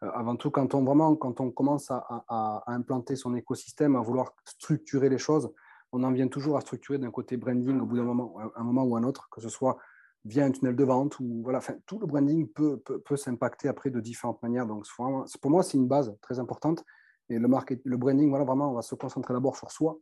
euh, 0.03 0.09
avant 0.13 0.35
tout, 0.35 0.51
quand 0.51 0.73
on, 0.73 0.83
vraiment, 0.83 1.15
quand 1.15 1.39
on 1.39 1.51
commence 1.51 1.89
à, 1.89 2.05
à, 2.27 2.63
implanter 2.67 3.15
son 3.15 3.33
écosystème, 3.35 3.95
à 3.95 4.01
vouloir 4.01 4.33
structurer 4.43 5.09
les 5.09 5.17
choses, 5.17 5.53
on 5.93 6.03
en 6.03 6.11
vient 6.11 6.27
toujours 6.27 6.57
à 6.57 6.61
structurer 6.61 6.97
d'un 6.97 7.11
côté 7.11 7.37
branding 7.37 7.79
au 7.79 7.85
bout 7.85 7.97
d'un 7.97 8.03
moment, 8.03 8.35
un 8.55 8.63
moment 8.63 8.83
ou 8.83 8.95
un 8.97 9.03
autre, 9.03 9.29
que 9.29 9.41
ce 9.41 9.49
soit 9.49 9.77
via 10.25 10.45
un 10.45 10.51
tunnel 10.51 10.75
de 10.75 10.83
vente 10.83 11.19
ou 11.19 11.41
voilà, 11.43 11.59
tout 11.85 11.99
le 11.99 12.05
branding 12.05 12.47
peut, 12.47 12.77
peut, 12.77 13.17
s'impacter 13.17 13.67
après 13.67 13.89
de 13.89 13.99
différentes 13.99 14.41
manières. 14.43 14.67
Donc, 14.67 14.85
pour 14.95 15.51
moi, 15.51 15.63
c'est 15.63 15.77
une 15.77 15.87
base 15.87 16.15
très 16.21 16.39
importante. 16.39 16.83
Et 17.29 17.39
le, 17.39 17.47
market, 17.47 17.81
le 17.83 17.97
branding, 17.97 18.29
voilà, 18.29 18.45
vraiment, 18.45 18.71
on 18.71 18.73
va 18.73 18.81
se 18.81 18.95
concentrer 18.95 19.33
d'abord 19.33 19.55
sur 19.55 19.71
soi. 19.71 19.97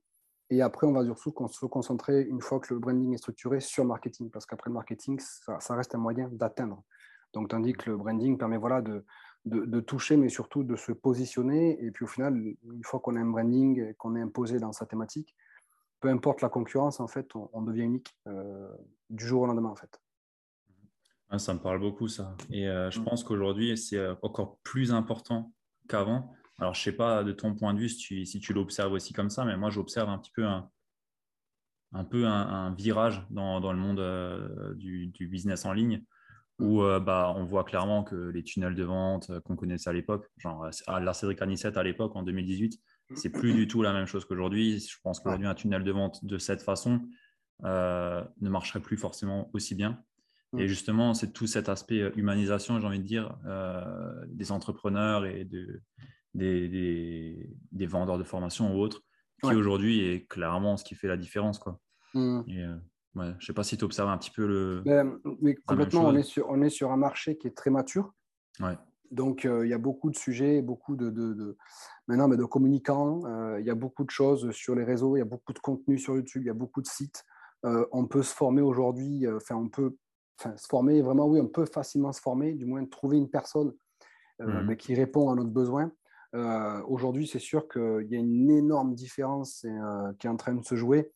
Et 0.49 0.61
après, 0.61 0.87
on 0.87 0.93
va 0.93 1.05
surtout 1.05 1.47
se 1.47 1.65
concentrer, 1.67 2.23
une 2.23 2.41
fois 2.41 2.59
que 2.59 2.73
le 2.73 2.79
branding 2.79 3.13
est 3.13 3.17
structuré, 3.17 3.59
sur 3.59 3.83
le 3.83 3.89
marketing. 3.89 4.29
Parce 4.31 4.45
qu'après, 4.45 4.69
le 4.69 4.73
marketing, 4.73 5.19
ça, 5.19 5.75
reste 5.75 5.95
un 5.95 5.99
moyen 5.99 6.27
d'atteindre. 6.31 6.83
Donc, 7.33 7.49
tandis 7.49 7.73
que 7.73 7.91
le 7.91 7.97
branding 7.97 8.37
permet 8.37 8.57
voilà, 8.57 8.81
de, 8.81 9.05
de, 9.45 9.79
toucher, 9.79 10.17
mais 10.17 10.29
surtout 10.29 10.63
de 10.63 10.75
se 10.75 10.91
positionner. 10.91 11.81
Et 11.83 11.91
puis, 11.91 12.03
au 12.03 12.07
final, 12.07 12.35
une 12.35 12.83
fois 12.83 12.99
qu'on 12.99 13.15
a 13.15 13.19
un 13.19 13.29
branding, 13.29 13.93
qu'on 13.93 14.15
est 14.15 14.21
imposé 14.21 14.59
dans 14.59 14.73
sa 14.73 14.85
thématique, 14.85 15.35
peu 16.01 16.09
importe 16.09 16.41
la 16.41 16.49
concurrence, 16.49 16.99
en 16.99 17.07
fait, 17.07 17.27
on, 17.35 17.61
devient 17.61 17.83
unique 17.83 18.17
euh, 18.27 18.67
du 19.09 19.25
jour 19.25 19.43
au 19.43 19.45
lendemain, 19.45 19.69
en 19.69 19.75
fait 19.75 19.99
ça 21.37 21.53
me 21.53 21.59
parle 21.59 21.79
beaucoup, 21.79 22.07
ça. 22.07 22.35
Et 22.49 22.67
euh, 22.67 22.89
je 22.89 22.99
mm. 22.99 23.03
pense 23.03 23.23
qu'aujourd'hui, 23.23 23.77
c'est 23.77 23.97
euh, 23.97 24.15
encore 24.23 24.57
plus 24.63 24.91
important 24.91 25.53
qu'avant. 25.87 26.33
Alors, 26.57 26.73
je 26.73 26.81
ne 26.81 26.83
sais 26.83 26.97
pas 26.97 27.23
de 27.23 27.31
ton 27.31 27.55
point 27.55 27.73
de 27.73 27.79
vue 27.79 27.89
si 27.89 28.39
tu, 28.39 28.53
l'observes 28.53 28.93
aussi 28.93 29.13
comme 29.13 29.29
ça, 29.29 29.45
mais 29.45 29.55
moi, 29.55 29.69
j'observe 29.69 30.09
un 30.09 30.17
petit 30.17 30.31
peu 30.31 30.45
un, 30.45 30.69
un 31.93 32.03
peu 32.03 32.25
un, 32.25 32.73
virage 32.73 33.25
dans, 33.29 33.59
le 33.59 33.79
monde 33.79 33.99
euh, 33.99 34.73
du, 34.75 35.27
business 35.27 35.65
en 35.65 35.73
ligne 35.73 36.03
où 36.59 36.81
bah, 36.81 37.33
on 37.37 37.45
voit 37.45 37.63
clairement 37.63 38.03
que 38.03 38.17
les 38.17 38.43
tunnels 38.43 38.75
de 38.75 38.83
vente 38.83 39.31
qu'on 39.45 39.55
connaissait 39.55 39.89
à 39.89 39.93
l'époque, 39.93 40.29
genre 40.35 40.69
à 40.87 40.99
la 40.99 41.13
Cédric 41.13 41.41
Anissette 41.41 41.77
à 41.77 41.83
l'époque 41.83 42.17
en 42.17 42.23
2018, 42.23 42.77
c'est 43.15 43.29
plus 43.29 43.53
du 43.53 43.65
tout 43.65 43.81
la 43.81 43.93
même 43.93 44.07
chose 44.07 44.25
qu'aujourd'hui. 44.25 44.77
Je 44.77 44.97
pense 45.01 45.21
qu'aujourd'hui, 45.21 45.47
un 45.47 45.55
tunnel 45.55 45.85
de 45.85 45.91
vente 45.93 46.25
de 46.25 46.37
cette 46.37 46.61
façon 46.61 46.99
ne 47.63 48.49
marcherait 48.49 48.81
plus 48.81 48.97
forcément 48.97 49.49
aussi 49.53 49.73
bien. 49.73 50.03
Et 50.57 50.63
mm. 50.63 50.67
justement, 50.67 51.13
c'est 51.13 51.31
tout 51.31 51.47
cet 51.47 51.69
aspect 51.69 52.01
euh, 52.01 52.11
humanisation, 52.15 52.79
j'ai 52.79 52.87
envie 52.87 52.99
de 52.99 53.05
dire, 53.05 53.37
euh, 53.45 54.25
des 54.27 54.51
entrepreneurs 54.51 55.25
et 55.25 55.45
de, 55.45 55.81
des, 56.33 56.67
des, 57.71 57.85
vendeurs 57.85 58.17
de 58.17 58.23
formation 58.23 58.75
ou 58.75 58.79
autres, 58.79 59.03
qui 59.43 59.53
aujourd'hui 59.53 60.01
est 60.01 60.27
clairement 60.27 60.75
ce 60.77 60.83
qui 60.83 60.95
fait 60.95 61.07
la 61.07 61.17
différence. 61.17 61.59
Quoi. 61.59 61.79
Mm. 62.13 62.41
Et, 62.47 62.63
euh, 62.63 62.75
je 63.15 63.21
ne 63.21 63.41
sais 63.41 63.53
pas 63.53 63.63
si 63.63 63.77
tu 63.77 63.83
observes 63.83 64.09
un 64.09 64.17
petit 64.17 64.31
peu 64.31 64.47
le. 64.47 64.81
Ben, 64.85 65.19
mais 65.41 65.55
complètement, 65.55 66.05
on 66.05 66.15
est, 66.15 66.23
sur, 66.23 66.47
on 66.49 66.61
est 66.61 66.69
sur 66.69 66.91
un 66.91 66.97
marché 66.97 67.37
qui 67.37 67.47
est 67.47 67.55
très 67.55 67.69
mature. 67.69 68.13
Ouais. 68.59 68.77
Donc, 69.11 69.43
il 69.43 69.67
y 69.67 69.73
a 69.73 69.79
beaucoup 69.79 70.11
de 70.11 70.15
sujets, 70.15 70.61
beaucoup 70.61 70.95
de, 70.95 71.09
de, 71.09 71.33
de 71.33 71.57
maintenant, 72.07 72.27
mais 72.27 72.37
de 72.37 72.45
communicants. 72.45 73.23
Il 73.57 73.65
y 73.65 73.71
a 73.71 73.75
beaucoup 73.75 74.05
de 74.05 74.11
choses 74.11 74.51
sur 74.51 74.75
les 74.75 74.83
réseaux, 74.83 75.17
il 75.17 75.19
y 75.19 75.23
a 75.23 75.25
beaucoup 75.25 75.51
de 75.51 75.59
contenu 75.59 75.97
sur 75.97 76.15
YouTube, 76.15 76.43
il 76.43 76.45
y 76.45 76.51
a 76.51 76.53
beaucoup 76.53 76.81
de 76.81 76.87
sites. 76.87 77.25
on 77.63 78.05
peut 78.05 78.21
se 78.21 78.33
former 78.33 78.61
aujourd'hui, 78.61 79.27
enfin, 79.27 79.55
on 79.55 79.67
peut 79.67 79.97
se 80.39 80.67
former, 80.67 81.01
vraiment, 81.01 81.27
oui, 81.27 81.39
on 81.39 81.47
peut 81.47 81.65
facilement 81.65 82.11
se 82.11 82.21
former, 82.21 82.53
du 82.53 82.65
moins 82.65 82.85
trouver 82.85 83.17
une 83.17 83.29
personne 83.29 83.73
euh, 84.41 84.63
mmh 84.63 84.75
qui 84.77 84.95
répond 84.95 85.29
à 85.29 85.35
notre 85.35 85.49
besoin. 85.49 85.91
Euh, 86.35 86.81
aujourd'hui, 86.87 87.27
c'est 87.27 87.39
sûr 87.39 87.67
qu'il 87.67 88.07
y 88.09 88.15
a 88.15 88.19
une 88.19 88.49
énorme 88.49 88.93
différence 88.95 89.65
euh, 89.65 90.13
qui 90.17 90.27
est 90.27 90.29
en 90.29 90.37
train 90.37 90.53
de 90.53 90.63
se 90.63 90.75
jouer. 90.75 91.11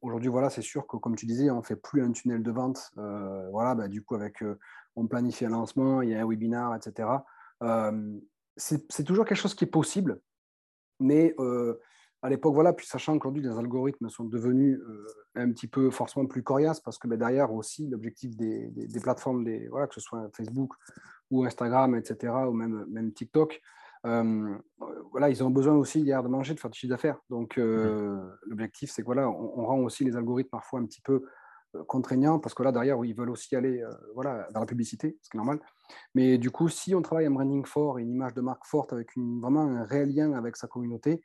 Aujourd'hui, 0.00 0.30
voilà, 0.30 0.50
c'est 0.50 0.62
sûr 0.62 0.86
que, 0.86 0.96
comme 0.96 1.14
tu 1.14 1.26
disais, 1.26 1.48
on 1.50 1.58
ne 1.58 1.62
fait 1.62 1.76
plus 1.76 2.02
un 2.02 2.10
tunnel 2.10 2.42
de 2.42 2.50
vente. 2.50 2.90
voilà, 2.96 3.74
bah, 3.76 3.86
du 3.86 4.02
coup, 4.02 4.16
avec, 4.16 4.42
on 4.96 5.06
planifie 5.06 5.44
un 5.44 5.50
lancement, 5.50 6.02
il 6.02 6.08
y 6.08 6.14
a 6.14 6.22
un 6.22 6.26
webinar, 6.26 6.74
etc. 6.74 7.08
c'est 8.56 9.04
toujours 9.04 9.24
quelque 9.24 9.38
chose 9.38 9.54
qui 9.54 9.64
est 9.64 9.68
possible, 9.70 10.20
mais 10.98 11.36
à 12.22 12.30
l'époque, 12.30 12.54
voilà, 12.54 12.72
puis 12.72 12.86
sachant 12.86 13.18
qu'aujourd'hui, 13.18 13.42
les 13.42 13.58
algorithmes 13.58 14.08
sont 14.08 14.24
devenus 14.24 14.78
euh, 14.78 15.06
un 15.34 15.50
petit 15.50 15.66
peu 15.66 15.90
forcément 15.90 16.26
plus 16.26 16.44
coriaces, 16.44 16.78
parce 16.78 16.96
que 16.96 17.08
ben, 17.08 17.18
derrière 17.18 17.52
aussi, 17.52 17.88
l'objectif 17.88 18.36
des, 18.36 18.68
des, 18.68 19.00
plateformes, 19.00 19.42
des, 19.42 19.66
voilà, 19.68 19.88
que 19.88 19.94
ce 19.94 20.00
soit 20.00 20.30
Facebook 20.36 20.72
ou 21.32 21.44
Instagram, 21.44 21.96
etc., 21.96 22.32
ou 22.48 22.52
même, 22.52 22.86
même 22.88 23.12
TikTok, 23.12 23.60
euh, 24.06 24.54
voilà, 25.10 25.30
ils 25.30 25.42
ont 25.42 25.50
besoin 25.50 25.74
aussi 25.74 26.00
hier 26.00 26.22
de 26.22 26.28
manger, 26.28 26.54
de 26.54 26.60
faire 26.60 26.70
du 26.70 26.78
chiffre 26.78 26.90
d'affaires. 26.90 27.18
Donc, 27.28 27.58
euh, 27.58 28.14
mmh. 28.14 28.36
l'objectif, 28.46 28.90
c'est 28.92 29.02
que 29.02 29.06
voilà, 29.06 29.28
on, 29.28 29.66
rend 29.66 29.80
aussi 29.80 30.04
les 30.04 30.16
algorithmes 30.16 30.50
parfois 30.50 30.78
un 30.78 30.86
petit 30.86 31.02
peu 31.02 31.24
contraignants, 31.88 32.38
parce 32.38 32.54
que 32.54 32.62
là, 32.62 32.70
derrière, 32.70 33.02
ils 33.04 33.14
veulent 33.14 33.30
aussi 33.30 33.56
aller 33.56 33.82
voilà, 34.14 34.46
dans 34.52 34.60
la 34.60 34.66
publicité, 34.66 35.18
ce 35.22 35.30
qui 35.30 35.36
est 35.36 35.38
normal. 35.38 35.58
Mais 36.14 36.38
du 36.38 36.50
coup, 36.50 36.68
si 36.68 36.94
on 36.94 37.02
travaille 37.02 37.26
un 37.26 37.30
branding 37.30 37.64
fort 37.64 37.98
et 37.98 38.02
une 38.02 38.12
image 38.12 38.34
de 38.34 38.42
marque 38.42 38.66
forte 38.66 38.92
avec 38.92 39.16
une, 39.16 39.40
vraiment 39.40 39.62
un 39.62 39.84
réel 39.84 40.14
lien 40.14 40.34
avec 40.34 40.56
sa 40.56 40.68
communauté, 40.68 41.22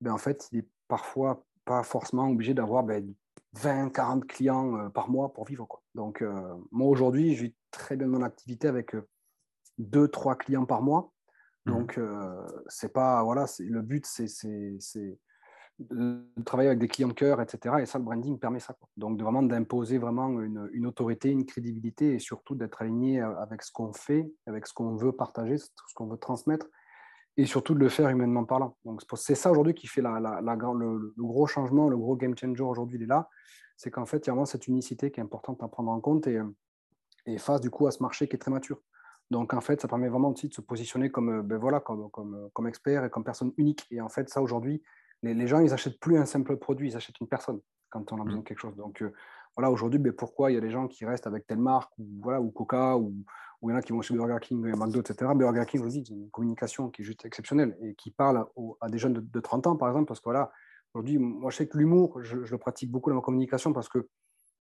ben, 0.00 0.12
en 0.12 0.18
fait, 0.18 0.48
il 0.52 0.60
est 0.60 0.68
parfois 0.86 1.44
pas 1.64 1.82
forcément 1.82 2.28
obligé 2.28 2.54
d'avoir 2.54 2.82
ben, 2.82 3.14
20, 3.54 3.90
40 3.90 4.26
clients 4.26 4.76
euh, 4.76 4.88
par 4.88 5.10
mois 5.10 5.32
pour 5.32 5.44
vivre. 5.44 5.66
Quoi. 5.66 5.82
Donc, 5.94 6.22
euh, 6.22 6.54
moi, 6.70 6.88
aujourd'hui, 6.88 7.34
je 7.34 7.44
vis 7.44 7.54
très 7.70 7.96
bien 7.96 8.06
mon 8.06 8.22
activité 8.22 8.68
avec 8.68 8.94
2, 9.78 10.02
euh, 10.02 10.08
3 10.08 10.36
clients 10.36 10.66
par 10.66 10.82
mois. 10.82 11.12
Mmh. 11.66 11.72
Donc, 11.72 12.00
c'est 12.68 12.92
pas, 12.92 13.22
voilà, 13.22 13.44
le 13.58 13.82
but, 13.82 14.06
c'est 14.06 15.18
de 15.78 16.24
travailler 16.44 16.70
avec 16.70 16.80
des 16.80 16.88
clients 16.88 17.08
de 17.08 17.12
cœur, 17.12 17.40
etc. 17.42 17.76
Et 17.80 17.86
ça, 17.86 17.98
le 17.98 18.04
branding 18.04 18.38
permet 18.38 18.58
ça. 18.58 18.72
Quoi. 18.72 18.88
Donc, 18.96 19.18
de 19.18 19.22
vraiment 19.22 19.42
d'imposer 19.42 19.98
vraiment 19.98 20.28
une, 20.40 20.68
une, 20.72 20.86
autorité, 20.86 21.30
une 21.30 21.44
crédibilité 21.44 22.14
et 22.14 22.18
surtout 22.18 22.54
d'être 22.54 22.80
aligné 22.80 23.20
avec 23.20 23.62
ce 23.62 23.70
qu'on 23.70 23.92
fait, 23.92 24.32
avec 24.46 24.66
ce 24.66 24.72
qu'on 24.72 24.96
veut 24.96 25.12
partager, 25.12 25.58
ce 25.58 25.68
qu'on 25.94 26.06
veut 26.06 26.16
transmettre 26.16 26.66
et 27.38 27.46
surtout 27.46 27.72
de 27.72 27.78
le 27.78 27.88
faire 27.88 28.08
humainement 28.10 28.44
parlant. 28.44 28.76
Donc 28.84 29.00
c'est 29.14 29.36
ça 29.36 29.50
aujourd'hui 29.52 29.72
qui 29.72 29.86
fait 29.86 30.02
la, 30.02 30.18
la, 30.18 30.40
le, 30.40 31.12
gros 31.16 31.46
changement, 31.46 31.88
le 31.88 31.96
gros 31.96 32.16
game 32.16 32.36
changer 32.36 32.64
aujourd'hui, 32.64 32.98
il 32.98 33.04
est 33.04 33.06
là. 33.06 33.28
c'est 33.76 33.92
qu'en 33.92 34.06
fait, 34.06 34.18
il 34.18 34.26
y 34.26 34.30
a 34.30 34.32
vraiment 34.32 34.44
cette 34.44 34.66
unicité 34.66 35.12
qui 35.12 35.20
est 35.20 35.22
importante 35.22 35.62
à 35.62 35.68
prendre 35.68 35.90
en 35.90 36.00
compte 36.00 36.26
et, 36.26 36.40
et 37.26 37.38
face 37.38 37.60
du 37.60 37.70
coup 37.70 37.86
à 37.86 37.92
ce 37.92 38.02
marché 38.02 38.26
qui 38.26 38.34
est 38.34 38.40
très 38.40 38.50
mature. 38.50 38.82
Donc, 39.30 39.54
en 39.54 39.60
fait, 39.60 39.80
ça 39.80 39.86
permet 39.86 40.08
vraiment 40.08 40.30
aussi 40.30 40.48
de 40.48 40.54
se 40.54 40.60
positionner 40.60 41.10
comme, 41.10 41.42
ben 41.42 41.58
voilà, 41.58 41.80
comme, 41.80 42.10
comme, 42.10 42.50
comme 42.52 42.66
expert 42.66 43.04
et 43.04 43.10
comme 43.10 43.24
personne 43.24 43.52
unique. 43.56 43.86
Et 43.90 44.00
en 44.00 44.08
fait, 44.08 44.28
ça, 44.28 44.42
aujourd'hui, 44.42 44.82
les, 45.22 45.34
les, 45.34 45.46
gens, 45.46 45.60
ils 45.60 45.70
n'achètent 45.70 46.00
plus 46.00 46.18
un 46.18 46.24
simple 46.24 46.56
produit, 46.56 46.88
ils 46.88 46.96
achètent 46.96 47.20
une 47.20 47.28
personne 47.28 47.60
quand 47.90 48.10
on 48.10 48.20
a 48.20 48.24
besoin 48.24 48.40
mmh. 48.40 48.42
de 48.42 48.48
quelque 48.48 48.60
chose. 48.60 48.74
Donc, 48.76 49.04
voilà, 49.58 49.72
aujourd'hui, 49.72 49.98
ben, 49.98 50.12
pourquoi 50.12 50.52
il 50.52 50.54
y 50.54 50.56
a 50.56 50.60
des 50.60 50.70
gens 50.70 50.86
qui 50.86 51.04
restent 51.04 51.26
avec 51.26 51.44
telle 51.44 51.58
marque, 51.58 51.90
ou, 51.98 52.06
voilà, 52.22 52.40
ou 52.40 52.52
Coca, 52.52 52.96
ou, 52.96 53.12
ou 53.60 53.68
il 53.68 53.72
y 53.72 53.74
en 53.74 53.76
a 53.76 53.82
qui 53.82 53.90
vont 53.90 54.00
chez 54.02 54.14
Burger 54.14 54.36
King, 54.40 54.60
McDo, 54.60 55.00
etc. 55.00 55.32
Burger 55.34 55.64
King, 55.66 55.80
je 55.80 55.84
vous 55.84 55.90
dis, 55.90 56.04
c'est 56.06 56.14
une 56.14 56.30
communication 56.30 56.90
qui 56.90 57.02
est 57.02 57.04
juste 57.04 57.24
exceptionnelle 57.24 57.76
et 57.82 57.96
qui 57.96 58.12
parle 58.12 58.46
à 58.80 58.88
des 58.88 58.98
jeunes 58.98 59.14
de, 59.14 59.40
30 59.40 59.66
ans, 59.66 59.76
par 59.76 59.88
exemple, 59.88 60.06
parce 60.06 60.20
que 60.20 60.26
voilà, 60.26 60.52
aujourd'hui, 60.94 61.18
moi, 61.18 61.50
je 61.50 61.56
sais 61.56 61.66
que 61.66 61.76
l'humour, 61.76 62.22
je, 62.22 62.36
le 62.36 62.58
pratique 62.58 62.92
beaucoup 62.92 63.10
dans 63.10 63.16
ma 63.16 63.22
communication 63.22 63.72
parce 63.72 63.88
que 63.88 64.06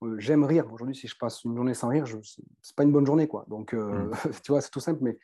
euh, 0.05 0.15
j'aime 0.19 0.45
rire. 0.45 0.73
Aujourd'hui, 0.73 0.95
si 0.95 1.09
je 1.09 1.17
passe 1.19 1.43
une 1.43 1.57
journée 1.57 1.75
sans 1.75 1.89
rire, 1.89 2.07
ce 2.07 2.41
n'est 2.41 2.47
pas 2.77 2.85
une 2.85 2.93
bonne 2.93 3.07
journée, 3.07 3.27
quoi. 3.27 3.47
Donc, 3.49 3.75
euh, 3.75 4.11
mmh. 4.11 4.13
tu 4.45 4.53
vois, 4.53 4.61
c'est 4.61 4.71
tout 4.71 4.79
simple, 4.79 5.01
mais 5.03 5.19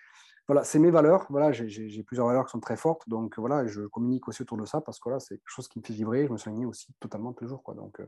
voilà, 0.49 0.65
c'est 0.65 0.79
mes 0.79 0.91
valeurs. 0.91 1.27
Voilà, 1.31 1.53
j'ai 1.53 2.03
plusieurs 2.03 2.27
valeurs 2.27 2.47
qui 2.47 2.51
sont 2.53 2.61
très 2.61 2.77
fortes. 2.77 3.09
Donc 3.09 3.39
voilà, 3.39 3.67
je 3.67 3.83
communique 3.83 4.27
aussi 4.29 4.43
autour 4.43 4.57
de 4.57 4.65
ça 4.65 4.81
parce 4.81 4.99
que 4.99 5.09
là, 5.09 5.21
c'est 5.21 5.37
quelque 5.37 5.49
chose 5.49 5.69
qui 5.69 5.79
me 5.79 5.85
fait 5.85 5.93
vibrer. 5.93 6.27
Je 6.27 6.33
me 6.33 6.39
aligné 6.47 6.67
aussi 6.67 6.93
totalement 6.99 7.33
tous 7.33 7.45
les 7.45 7.49
jours. 7.49 7.63
Quoi. 7.63 7.75
Donc 7.75 8.01
euh, 8.01 8.07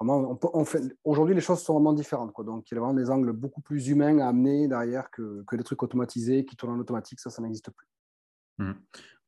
vraiment, 0.00 0.38
on, 0.54 0.64
fait, 0.64 0.82
aujourd'hui, 1.04 1.34
les 1.34 1.40
choses 1.40 1.62
sont 1.62 1.74
vraiment 1.74 1.92
différentes. 1.92 2.32
Quoi. 2.32 2.44
Donc 2.44 2.70
il 2.70 2.74
y 2.74 2.78
a 2.78 2.80
vraiment 2.80 2.94
des 2.94 3.10
angles 3.10 3.32
beaucoup 3.32 3.60
plus 3.60 3.88
humains 3.88 4.18
à 4.20 4.28
amener 4.28 4.68
derrière 4.68 5.10
que, 5.10 5.44
que 5.46 5.56
des 5.56 5.64
trucs 5.64 5.82
automatisés 5.82 6.44
qui 6.44 6.56
tournent 6.56 6.76
en 6.76 6.80
automatique. 6.80 7.20
Ça, 7.20 7.30
ça 7.30 7.42
n'existe 7.42 7.70
plus. 7.70 7.86
Mmh. 8.58 8.72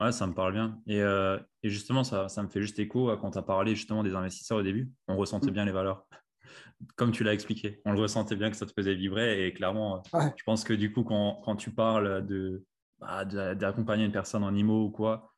Ouais, 0.00 0.12
ça 0.12 0.26
me 0.26 0.32
parle 0.32 0.54
bien. 0.54 0.78
Et, 0.86 1.02
euh, 1.02 1.38
et 1.62 1.68
justement, 1.68 2.04
ça, 2.04 2.28
ça, 2.28 2.42
me 2.42 2.48
fait 2.48 2.62
juste 2.62 2.78
écho 2.78 3.10
à 3.10 3.16
quand 3.16 3.32
tu 3.32 3.38
as 3.38 3.42
parlé 3.42 3.74
justement 3.74 4.02
des 4.02 4.14
investisseurs 4.14 4.58
au 4.58 4.62
début. 4.62 4.90
On 5.08 5.16
ressentait 5.16 5.50
mmh. 5.50 5.54
bien 5.54 5.64
les 5.66 5.72
valeurs 5.72 6.06
comme 6.96 7.12
tu 7.12 7.24
l'as 7.24 7.34
expliqué, 7.34 7.80
on 7.84 7.92
le 7.92 8.00
ressentait 8.00 8.36
bien 8.36 8.50
que 8.50 8.56
ça 8.56 8.66
te 8.66 8.72
faisait 8.72 8.94
vibrer. 8.94 9.46
Et 9.46 9.52
clairement, 9.52 10.02
je 10.14 10.42
pense 10.44 10.64
que 10.64 10.72
du 10.72 10.92
coup, 10.92 11.02
quand, 11.02 11.56
tu 11.56 11.70
parles 11.70 12.26
bah, 13.00 13.24
de, 13.24 13.54
d'accompagner 13.54 14.04
une 14.04 14.12
personne 14.12 14.44
en 14.44 14.54
IMO 14.54 14.86
ou 14.86 14.90
quoi, 14.90 15.34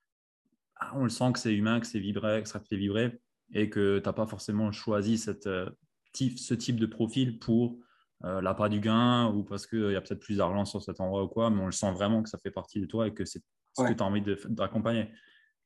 ah, 0.77 0.93
on 0.95 1.05
le 1.05 1.11
sent 1.11 1.33
que 1.33 1.39
c'est 1.39 1.55
humain, 1.55 1.81
que 1.81 1.87
c'est 1.87 2.01
vibré, 2.01 2.43
que 2.43 2.49
ça 2.49 2.61
te 2.61 2.67
fait 2.67 2.77
vibrer 2.77 3.21
et 3.55 3.71
que 3.71 3.99
tu 3.99 4.09
n'as 4.09 4.13
pas 4.13 4.27
forcément 4.27 4.73
choisi 4.73 5.19
cette, 5.19 5.47
euh, 5.47 5.71
ce 6.15 6.55
type 6.55 6.81
de 6.81 6.87
profil 6.87 7.39
pour 7.39 7.79
euh, 8.25 8.41
l'appât 8.41 8.69
du 8.69 8.81
gain 8.81 9.29
ou 9.29 9.45
parce 9.45 9.67
qu'il 9.67 9.91
y 9.91 9.97
a 9.97 10.01
peut-être 10.01 10.21
plus 10.21 10.39
d'argent 10.39 10.65
sur 10.65 10.83
cet 10.83 11.01
endroit 11.01 11.25
ou 11.25 11.29
quoi, 11.29 11.51
mais 11.51 11.61
on 11.61 11.67
le 11.67 11.73
sent 11.73 11.93
vraiment 11.93 12.23
que 12.23 12.29
ça 12.29 12.39
fait 12.39 12.51
partie 12.51 12.81
de 12.81 12.87
toi 12.87 13.09
et 13.09 13.15
que 13.15 13.25
c'est 13.25 13.43
ce 13.77 13.85
que 13.85 13.93
tu 13.93 14.03
as 14.03 14.07
envie 14.07 14.23
d'accompagner. 14.49 15.11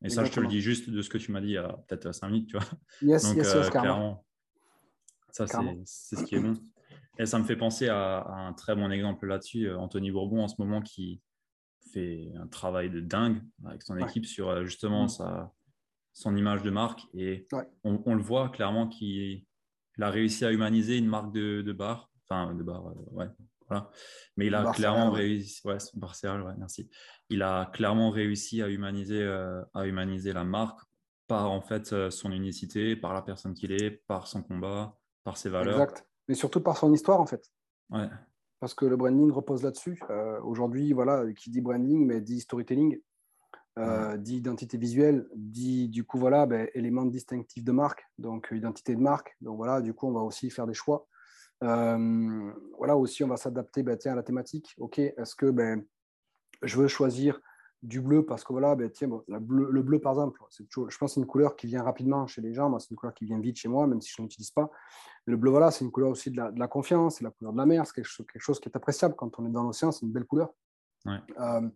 Et 0.04 0.10
ça, 0.10 0.24
je 0.24 0.30
te 0.30 0.40
le 0.40 0.46
dis 0.46 0.60
juste 0.60 0.90
de 0.90 1.02
ce 1.02 1.08
que 1.08 1.18
tu 1.18 1.32
m'as 1.32 1.40
dit 1.40 1.48
il 1.48 1.52
y 1.52 1.58
a 1.58 1.78
peut-être 1.88 2.12
5 2.12 2.28
minutes, 2.28 2.48
tu 2.50 2.56
vois. 2.56 3.18
Donc, 3.18 3.38
euh, 3.38 3.70
clairement, 3.70 4.25
ça, 5.37 5.47
c'est 5.85 6.16
ce 6.16 6.25
qui 6.25 6.37
est 6.37 6.40
bon. 6.40 6.55
Et 7.19 7.26
ça 7.26 7.38
me 7.38 7.45
fait 7.45 7.57
penser 7.57 7.88
à, 7.88 8.26
un 8.26 8.52
très 8.52 8.75
bon 8.75 8.90
exemple 8.90 9.26
là-dessus, 9.26 9.69
euh, 9.69 9.78
Anthony 9.78 10.11
Bourbon 10.11 10.43
en 10.43 10.49
ce 10.49 10.57
moment 10.59 10.83
qui 10.83 11.23
fait 11.93 12.33
un 12.37 12.47
travail 12.47 12.90
de 12.90 13.00
dingue 13.00 13.43
avec 13.64 13.83
son 13.83 13.97
équipe 13.97 14.26
sur 14.26 14.49
euh, 14.49 14.64
justement 14.64 15.05
mm. 15.05 15.09
sa, 15.09 15.52
son 16.12 16.37
image 16.37 16.62
de 16.62 16.71
marque. 16.71 17.02
Et 17.14 17.47
on, 17.85 18.14
le 18.14 18.23
voit 18.23 18.50
clairement 18.50 18.87
qu'il 18.87 19.45
a 20.00 20.11
réussi 20.11 20.45
à 20.45 20.52
humaniser 20.52 20.99
une 20.99 21.07
marque 21.07 21.33
de, 21.33 21.62
de 21.62 21.73
bar. 21.73 22.11
Enfin, 22.28 22.55
de 22.55 22.62
bar, 22.62 22.88
euh, 22.88 22.95
ouais. 23.12 23.28
Voilà. 23.69 23.90
Mais 24.37 24.47
il 24.47 24.55
a 24.55 24.71
clairement 24.71 25.11
réussi. 25.11 25.61
Ouais, 25.64 25.75
ouais, 25.75 26.55
merci. 26.57 26.88
Il 27.31 27.43
a 27.43 27.69
clairement 27.73 28.11
réussi 28.11 28.62
à 28.62 28.69
humaniser, 28.69 29.25
à 29.75 29.87
humaniser 29.87 30.33
la 30.33 30.45
marque 30.45 30.78
par 31.26 31.50
en 31.50 31.61
fait 31.61 32.09
son 32.11 32.31
unicité, 32.31 32.95
par 32.95 33.12
la 33.12 33.23
personne 33.23 33.55
qu'il 33.55 33.73
est, 33.73 33.90
par 34.07 34.28
son 34.28 34.45
combat, 34.45 34.97
par 35.26 35.37
ses 35.37 35.49
valeurs. 35.49 35.75
Exact. 35.75 36.06
Mais 36.28 36.37
surtout 36.37 36.61
par 36.61 36.76
son 36.76 36.95
histoire, 36.95 37.21
en 37.21 37.26
fait. 37.26 37.50
Parce 38.61 38.75
que 38.75 38.87
le 38.87 38.97
branding 38.97 39.30
repose 39.33 39.64
là-dessus. 39.64 40.00
Euh, 40.09 40.40
aujourd'hui, 40.42 40.92
voilà, 40.92 41.25
qui 41.33 41.50
dit 41.50 41.61
branding, 41.61 42.06
mais 42.06 42.21
dit 42.21 42.40
storytelling, 42.40 43.00
euh, 43.78 44.16
dit 44.16 44.37
identité 44.37 44.78
visuelle, 44.78 45.28
dit 45.35 45.88
du 45.88 46.04
coup, 46.04 46.18
voilà, 46.18 46.47
ben, 46.47 46.68
élément 46.75 47.04
distinctif 47.04 47.64
de 47.64 47.73
marque, 47.73 48.04
donc 48.18 48.49
identité 48.52 48.95
de 48.95 49.00
marque. 49.00 49.37
Donc 49.40 49.56
voilà, 49.56 49.80
du 49.80 49.92
coup, 49.92 50.06
on 50.06 50.12
va 50.12 50.21
aussi 50.21 50.49
faire 50.49 50.66
des 50.66 50.75
choix. 50.75 51.09
Euh, 51.64 52.52
voilà, 52.78 52.97
aussi, 52.97 53.25
on 53.25 53.28
va 53.28 53.37
s'adapter 53.37 53.83
ben, 53.83 53.99
à 54.04 54.14
la 54.14 54.23
thématique. 54.23 54.75
OK, 54.78 55.00
est-ce 55.00 55.35
que 55.35 55.50
ben, 55.50 55.85
je 56.62 56.76
veux 56.78 56.88
choisir 56.88 57.40
du 57.83 58.00
bleu 58.00 58.25
parce 58.25 58.42
que 58.42 58.52
voilà, 58.52 58.75
ben, 58.75 58.90
tiens, 58.90 59.09
le 59.28 59.83
bleu 59.83 60.00
par 60.00 60.12
exemple, 60.12 60.40
je 60.50 60.99
pense 60.99 61.14
c'est 61.14 61.21
une 61.21 61.26
couleur 61.26 61.56
qui 61.56 61.66
vient 61.66 61.83
rapidement 61.83 62.26
chez 62.26 62.40
les 62.40 62.52
gens. 62.52 62.68
Moi, 62.68 62.80
c'est 62.80 62.90
une 62.90 62.97
couleur 62.97 63.14
qui 63.14 63.25
vient 63.25 63.38
vite 63.38 63.56
chez 63.56 63.68
moi, 63.68 63.87
même 63.87 64.00
si 64.00 64.12
je 64.14 64.21
ne 64.21 64.26
l'utilise 64.26 64.50
pas. 64.50 64.71
le 65.26 65.37
bleu, 65.37 65.50
voilà, 65.50 65.71
c'est 65.71 65.85
une 65.85 65.90
couleur 65.90 66.11
aussi 66.11 66.30
de 66.30 66.37
la, 66.37 66.68
confiance, 66.68 67.16
c'est 67.16 67.25
la 67.25 67.30
couleur 67.30 67.52
de 67.52 67.59
la 67.59 67.66
mer, 67.66 67.87
c'est 67.87 67.95
quelque, 67.95 68.38
chose, 68.38 68.61
qui 68.61 68.68
est 68.68 68.76
appréciable 68.76 69.14
quand 69.16 69.38
on 69.38 69.47
est 69.47 69.50
dans 69.50 69.62
l'océan, 69.62 69.92
c'est 69.92 70.06
une 70.06 70.12
belle 70.12 70.25
couleur. 70.25 70.52
Euh, 71.06 71.68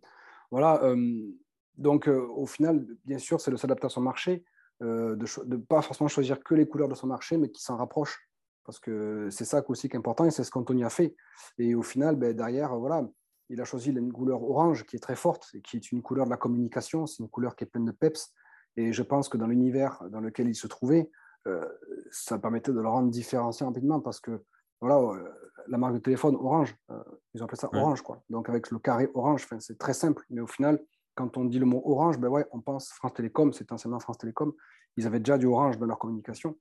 voilà, 0.50 0.82
euh, 0.82 1.30
donc 1.76 2.08
euh, 2.08 2.26
au 2.34 2.46
final, 2.46 2.84
bien 3.04 3.18
sûr, 3.18 3.40
c'est 3.40 3.50
de 3.50 3.56
s'adapter 3.56 3.86
à 3.86 3.90
son 3.90 4.00
marché, 4.00 4.44
de 4.80 5.14
ne 5.46 5.56
pas 5.58 5.82
forcément 5.82 6.08
choisir 6.08 6.42
que 6.42 6.54
les 6.54 6.66
couleurs 6.66 6.88
de 6.88 6.94
son 6.94 7.06
marché, 7.06 7.36
mais 7.36 7.50
qui 7.50 7.62
s'en 7.62 7.76
rapprochent. 7.76 8.26
Parce 8.64 8.78
que 8.78 9.28
c'est 9.30 9.44
ça 9.44 9.62
aussi 9.68 9.88
qui 9.88 9.96
est 9.96 9.98
important 9.98 10.24
et 10.24 10.30
c'est 10.30 10.44
ce 10.44 10.50
qu'Anthony 10.50 10.84
a 10.84 10.90
fait. 10.90 11.14
Et 11.58 11.74
au 11.74 11.82
final, 11.82 12.16
ben, 12.16 12.34
derrière, 12.34 12.76
voilà, 12.78 13.06
il 13.50 13.60
a 13.60 13.64
choisi 13.64 13.90
une 13.90 14.12
couleur 14.12 14.42
orange 14.42 14.86
qui 14.86 14.96
est 14.96 15.00
très 15.00 15.16
forte 15.16 15.50
et 15.54 15.60
qui 15.60 15.76
est 15.76 15.92
une 15.92 16.02
couleur 16.02 16.24
de 16.24 16.30
la 16.30 16.36
communication. 16.36 17.06
C'est 17.06 17.22
une 17.22 17.28
couleur 17.28 17.56
qui 17.56 17.64
est 17.64 17.66
pleine 17.66 17.84
de 17.84 17.90
peps. 17.90 18.32
Et 18.76 18.92
je 18.92 19.02
pense 19.02 19.28
que 19.28 19.36
dans 19.36 19.48
l'univers 19.48 20.02
dans 20.10 20.20
lequel 20.20 20.48
il 20.48 20.54
se 20.54 20.68
trouvait, 20.68 21.10
euh, 21.48 21.66
ça 22.12 22.38
permettait 22.38 22.72
de 22.72 22.80
le 22.80 22.88
rendre 22.88 23.10
différencié 23.10 23.66
rapidement 23.66 24.00
parce 24.00 24.20
que 24.20 24.44
voilà, 24.80 24.98
euh, 24.98 25.28
la 25.66 25.78
marque 25.78 25.94
de 25.94 25.98
téléphone 25.98 26.36
Orange, 26.36 26.76
euh, 26.90 27.02
ils 27.34 27.42
ont 27.42 27.44
appelé 27.46 27.58
ça 27.58 27.68
Orange. 27.72 28.02
Quoi. 28.02 28.22
Donc 28.30 28.48
avec 28.48 28.70
le 28.70 28.78
carré 28.78 29.10
orange, 29.14 29.46
c'est 29.58 29.78
très 29.78 29.94
simple. 29.94 30.24
Mais 30.30 30.40
au 30.40 30.46
final, 30.46 30.80
quand 31.16 31.36
on 31.36 31.44
dit 31.44 31.58
le 31.58 31.66
mot 31.66 31.82
Orange, 31.84 32.18
ben 32.18 32.28
ouais, 32.28 32.46
on 32.52 32.60
pense 32.60 32.90
France 32.90 33.14
Télécom, 33.14 33.52
c'est 33.52 33.72
anciennement 33.72 33.98
France 33.98 34.18
Télécom. 34.18 34.52
Ils 34.96 35.06
avaient 35.06 35.18
déjà 35.18 35.38
du 35.38 35.46
Orange 35.46 35.76
dans 35.78 35.86
leur 35.86 35.98
communication. 35.98 36.56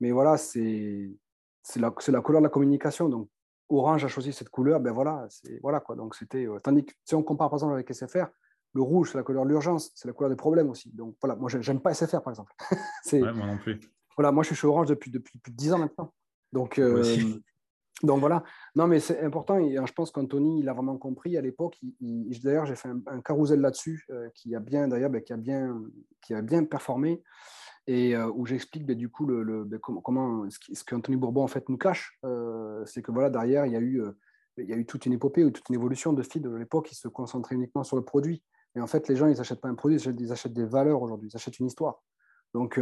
Mais 0.00 0.10
voilà, 0.10 0.36
c'est 0.36 1.10
la, 1.76 1.94
la 2.08 2.20
couleur 2.20 2.42
de 2.42 2.46
la 2.46 2.50
communication. 2.50 3.08
Donc 3.08 3.30
Orange 3.68 4.04
a 4.04 4.08
choisi 4.08 4.32
cette 4.32 4.50
couleur, 4.50 4.80
ben 4.80 4.92
voilà, 4.92 5.26
c'est 5.30 5.58
voilà 5.62 5.80
quoi. 5.80 5.96
Donc 5.96 6.14
c'était 6.14 6.46
euh, 6.46 6.58
tandis 6.62 6.84
que 6.84 6.92
si 7.04 7.14
on 7.14 7.22
compare 7.22 7.48
par 7.48 7.56
exemple 7.56 7.74
avec 7.74 7.92
SFR, 7.92 8.26
le 8.74 8.82
rouge 8.82 9.10
c'est 9.12 9.18
la 9.18 9.24
couleur 9.24 9.44
de 9.44 9.50
l'urgence, 9.50 9.90
c'est 9.94 10.06
la 10.06 10.14
couleur 10.14 10.30
des 10.30 10.36
problèmes 10.36 10.70
aussi. 10.70 10.90
Donc 10.92 11.16
voilà, 11.20 11.36
moi 11.36 11.48
j'aime 11.48 11.80
pas 11.80 11.94
SFR 11.94 12.20
par 12.22 12.32
exemple. 12.32 12.52
ouais, 13.12 13.32
moi 13.32 13.46
non 13.46 13.58
plus. 13.58 13.80
Voilà, 14.16 14.32
moi 14.32 14.42
je 14.42 14.48
suis 14.48 14.56
chez 14.56 14.66
Orange 14.66 14.88
depuis 14.88 15.10
depuis 15.10 15.38
plus 15.38 15.50
de 15.50 15.56
10 15.56 15.72
ans 15.72 15.78
maintenant. 15.78 16.12
Donc 16.52 16.78
euh, 16.78 17.02
donc 18.02 18.20
voilà. 18.20 18.44
Non 18.74 18.86
mais 18.86 19.00
c'est 19.00 19.22
important 19.22 19.58
et 19.58 19.74
je 19.74 19.92
pense 19.92 20.10
qu'Anthony 20.10 20.60
il 20.60 20.68
a 20.68 20.74
vraiment 20.74 20.98
compris 20.98 21.36
à 21.38 21.40
l'époque. 21.40 21.78
D'ailleurs 22.00 22.66
j'ai 22.66 22.76
fait 22.76 22.90
un, 23.06 23.20
carousel 23.22 23.60
là-dessus 23.60 24.04
euh, 24.10 24.28
qui 24.34 24.54
a 24.54 24.60
bien 24.60 24.88
d'ailleurs 24.88 25.10
ben, 25.10 25.22
qui 25.22 25.32
a 25.32 25.36
bien 25.38 25.80
qui 26.20 26.34
a 26.34 26.42
bien 26.42 26.64
performé 26.64 27.22
et 27.86 28.16
où 28.16 28.46
j'explique 28.46 28.86
ben, 28.86 28.96
du 28.96 29.08
coup 29.08 29.26
le, 29.26 29.64
ben, 29.64 29.78
comment, 29.78 30.46
ce 30.50 30.84
qu'Anthony 30.84 31.16
Bourbon 31.16 31.44
en 31.44 31.48
fait 31.48 31.68
nous 31.68 31.76
cache, 31.76 32.18
c'est 32.86 33.02
que 33.02 33.12
voilà 33.12 33.30
derrière 33.30 33.66
il 33.66 33.72
y 33.72 33.76
a 33.76 34.76
eu 34.76 34.86
toute 34.86 35.06
une 35.06 35.12
épopée 35.12 35.44
ou 35.44 35.50
toute 35.50 35.68
une 35.68 35.74
évolution 35.74 36.12
de 36.12 36.22
feed 36.22 36.42
de 36.42 36.54
l'époque 36.54 36.86
qui 36.86 36.94
se 36.94 37.08
concentrait 37.08 37.54
uniquement 37.54 37.84
sur 37.84 37.96
le 37.96 38.04
produit. 38.04 38.42
Mais 38.74 38.80
en 38.80 38.86
fait, 38.86 39.06
les 39.08 39.16
gens, 39.16 39.26
ils 39.26 39.36
n'achètent 39.36 39.60
pas 39.60 39.68
un 39.68 39.74
produit, 39.74 39.98
ils 39.98 40.32
achètent, 40.32 40.52
des 40.52 40.64
valeurs 40.64 41.00
aujourd'hui, 41.00 41.28
ils 41.32 41.36
achètent 41.36 41.58
une 41.60 41.66
histoire. 41.66 42.02
Donc, 42.54 42.80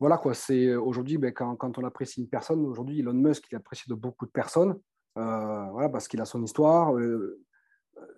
voilà 0.00 0.18
quoi, 0.18 0.34
c'est 0.34 0.74
aujourd'hui, 0.74 1.18
ben, 1.18 1.32
quand, 1.32 1.78
on 1.78 1.84
apprécie 1.84 2.20
une 2.20 2.28
personne, 2.28 2.64
aujourd'hui, 2.64 3.00
Elon 3.00 3.12
Musk, 3.12 3.46
il 3.50 3.56
apprécie 3.56 3.88
de 3.88 3.94
beaucoup 3.94 4.26
de 4.26 4.30
personnes, 4.30 4.78
voilà, 5.14 5.88
parce 5.90 6.08
qu'il 6.08 6.20
a 6.20 6.24
son 6.24 6.42
histoire. 6.42 6.94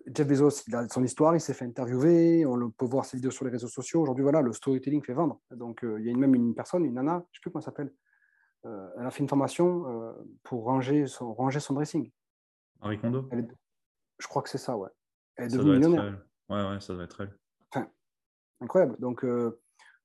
Jeff 0.07 0.27
Bezos, 0.27 0.65
il 0.67 0.75
a 0.75 0.89
son 0.89 1.03
histoire, 1.03 1.35
il 1.35 1.41
s'est 1.41 1.55
fait 1.55 1.65
interviewer, 1.65 2.45
on 2.47 2.71
peut 2.71 2.87
voir 2.87 3.05
ses 3.05 3.17
vidéos 3.17 3.31
sur 3.31 3.45
les 3.45 3.51
réseaux 3.51 3.69
sociaux. 3.69 4.03
Aujourd'hui, 4.03 4.23
voilà, 4.23 4.43
le 4.43 4.53
storytelling 4.53 5.03
fait 5.03 5.15
vendre. 5.15 5.41
Donc, 5.51 5.85
euh, 5.85 5.99
il 6.01 6.07
y 6.07 6.11
a 6.11 6.17
même 6.17 6.35
une 6.35 6.55
personne, 6.55 6.85
une 6.85 6.95
nana, 6.95 7.13
je 7.13 7.17
ne 7.17 7.21
sais 7.21 7.41
plus 7.43 7.51
comment 7.51 7.61
elle 7.61 7.65
s'appelle, 7.65 7.95
euh, 8.67 8.89
elle 8.99 9.07
a 9.07 9.11
fait 9.11 9.21
une 9.21 9.29
formation 9.29 9.89
euh, 9.89 10.13
pour 10.43 10.65
ranger 10.65 11.07
son, 11.07 11.33
ranger 11.35 11.61
son 11.61 11.75
dressing. 11.75 12.11
Marie 12.81 12.99
Kondo? 13.01 13.29
Je 14.19 14.27
crois 14.27 14.43
que 14.43 14.49
c'est 14.49 14.59
ça, 14.59 14.77
ouais. 14.77 14.91
Elle 15.37 15.47
est 15.47 15.51
ça 15.51 15.57
devenue 15.57 15.79
millionnaire. 15.79 16.23
Ouais, 16.49 16.69
ouais, 16.69 16.81
ça 16.81 16.95
doit 16.95 17.05
être 17.05 17.21
elle. 17.21 17.37
Enfin, 17.73 17.89
incroyable. 18.61 18.97
Donc, 18.99 19.27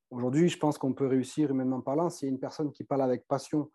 aujourd'hui, 0.10 0.50
je 0.50 0.58
pense 0.58 0.78
qu'on 0.78 0.94
peut 0.94 1.08
réussir, 1.08 1.52
humainement 1.52 1.82
parlant, 1.82 2.10
s'il 2.10 2.28
y 2.28 2.32
a 2.32 2.34
une 2.34 2.40
personne 2.40 2.72
qui 2.72 2.84
parle 2.84 3.02
avec 3.02 3.28
passion 3.28 3.72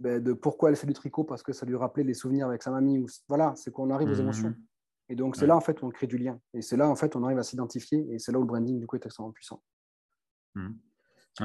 ben, 0.00 0.22
de 0.22 0.32
pourquoi 0.32 0.70
elle 0.70 0.76
fait 0.76 0.86
du 0.86 0.92
tricot, 0.92 1.24
parce 1.24 1.42
que 1.42 1.52
ça 1.52 1.64
lui 1.64 1.76
rappelait 1.76 2.04
les 2.04 2.14
souvenirs 2.14 2.48
avec 2.48 2.62
sa 2.62 2.70
mamie. 2.70 2.98
Ou... 2.98 3.06
Voilà, 3.28 3.54
c'est 3.56 3.72
qu'on 3.72 3.90
arrive 3.90 4.08
aux 4.08 4.16
mmh, 4.16 4.20
émotions. 4.20 4.54
Et 5.08 5.14
donc, 5.14 5.36
c'est 5.36 5.46
là, 5.46 5.56
en 5.56 5.60
fait, 5.60 5.80
où 5.82 5.86
on 5.86 5.90
crée 5.90 6.06
du 6.06 6.18
lien. 6.18 6.40
Et 6.52 6.62
c'est 6.62 6.76
là, 6.76 6.88
en 6.88 6.96
fait, 6.96 7.14
on 7.14 7.22
arrive 7.22 7.38
à 7.38 7.44
s'identifier. 7.44 8.04
Et 8.12 8.18
c'est 8.18 8.32
là 8.32 8.38
où 8.38 8.42
le 8.42 8.48
branding, 8.48 8.80
du 8.80 8.86
coup, 8.86 8.96
est 8.96 9.04
extrêmement 9.06 9.32
puissant. 9.32 9.62
Mmh. 10.54 10.72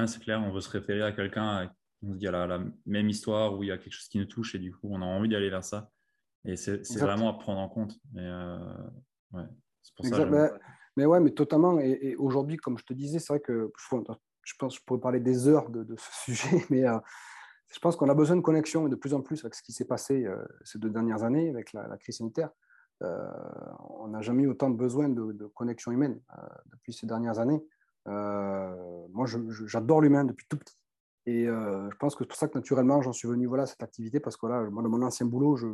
c'est 0.08 0.22
clair. 0.22 0.42
On 0.42 0.52
veut 0.52 0.62
se 0.62 0.70
référer 0.70 1.04
à 1.04 1.12
quelqu'un 1.12 1.70
on 2.04 2.14
se 2.14 2.18
dit 2.18 2.26
la, 2.26 2.48
la, 2.48 2.60
même 2.86 3.10
histoire 3.10 3.56
où 3.56 3.64
il 3.64 3.68
y 3.68 3.72
a 3.72 3.78
quelque 3.78 3.94
chose 3.94 4.08
qui 4.08 4.18
nous 4.18 4.26
touche 4.26 4.56
et 4.56 4.60
du 4.60 4.72
coup, 4.72 4.88
on 4.90 5.02
a 5.02 5.06
envie 5.06 5.30
d'aller 5.30 5.50
vers 5.50 5.64
ça. 5.64 5.92
Et 6.46 6.56
c'est 6.56 6.82
vraiment 6.98 7.30
à 7.30 7.34
prendre 7.34 7.60
en 7.60 7.70
compte. 7.70 7.94
Euh, 8.18 8.58
ouais, 9.34 9.44
pour 9.96 10.06
ça 10.06 10.26
mais, 10.26 10.50
mais, 10.98 11.06
ouais, 11.06 11.20
mais 11.20 11.32
totalement. 11.32 11.80
Et, 11.80 12.16
aujourd'hui, 12.16 12.58
comme 12.58 12.78
je 12.78 12.84
te 12.84 12.94
disais, 12.94 13.20
c'est 13.20 13.34
vrai 13.34 13.40
que 13.40 13.72
je 13.78 14.56
pense 14.58 14.74
que 14.74 14.80
je 14.80 14.86
pourrais 14.86 15.00
parler 15.00 15.20
des 15.20 15.48
heures 15.48 15.70
de, 15.70 15.86
ce 15.98 16.24
sujet, 16.26 16.66
mais 16.70 16.88
euh, 16.88 16.98
je 17.72 17.80
pense 17.80 17.96
qu'on 17.96 18.10
a 18.10 18.16
besoin 18.16 18.36
de 18.36 18.42
connexion 18.42 18.88
et 18.88 18.90
de 18.90 18.96
plus 18.96 19.14
en 19.14 19.22
plus 19.22 19.44
avec 19.46 19.54
ce 19.54 19.62
qui 19.62 19.72
s'est 19.72 19.86
passé 19.86 20.26
ces 20.64 20.80
deux 20.80 20.90
dernières 20.90 21.24
années 21.24 21.50
avec 21.50 21.72
la, 21.74 21.98
crise 21.98 22.18
sanitaire. 22.18 22.50
On 23.02 24.08
n'a 24.08 24.22
jamais 24.22 24.44
eu 24.44 24.48
autant 24.48 24.70
de 24.70 24.78
besoin 24.78 25.10
de, 25.10 25.46
connexion 25.56 25.92
humaine 25.92 26.20
depuis 26.72 26.94
ces 26.94 27.08
dernières 27.08 27.40
années. 27.40 27.64
moi, 28.06 29.26
j'adore 29.66 30.02
l'humain 30.02 30.24
depuis 30.24 30.46
tout 30.48 30.58
petit. 30.58 30.78
Et 31.26 31.46
je 31.46 31.96
pense 31.98 32.16
que 32.16 32.24
c'est 32.24 32.28
pour 32.28 32.38
ça 32.38 32.48
que 32.48 32.58
naturellement, 32.58 33.02
j'en 33.02 33.14
suis 33.14 33.28
venu 33.28 33.48
voilà, 33.48 33.64
à 33.64 33.68
cette 33.68 33.84
activité 33.84 34.20
parce 34.20 34.38
que 34.38 34.48
là, 34.48 34.64
moi, 34.70 34.84
dans 34.84 34.90
mon 34.90 35.02
ancien 35.02 35.26
boulot, 35.26 35.56
je, 35.56 35.68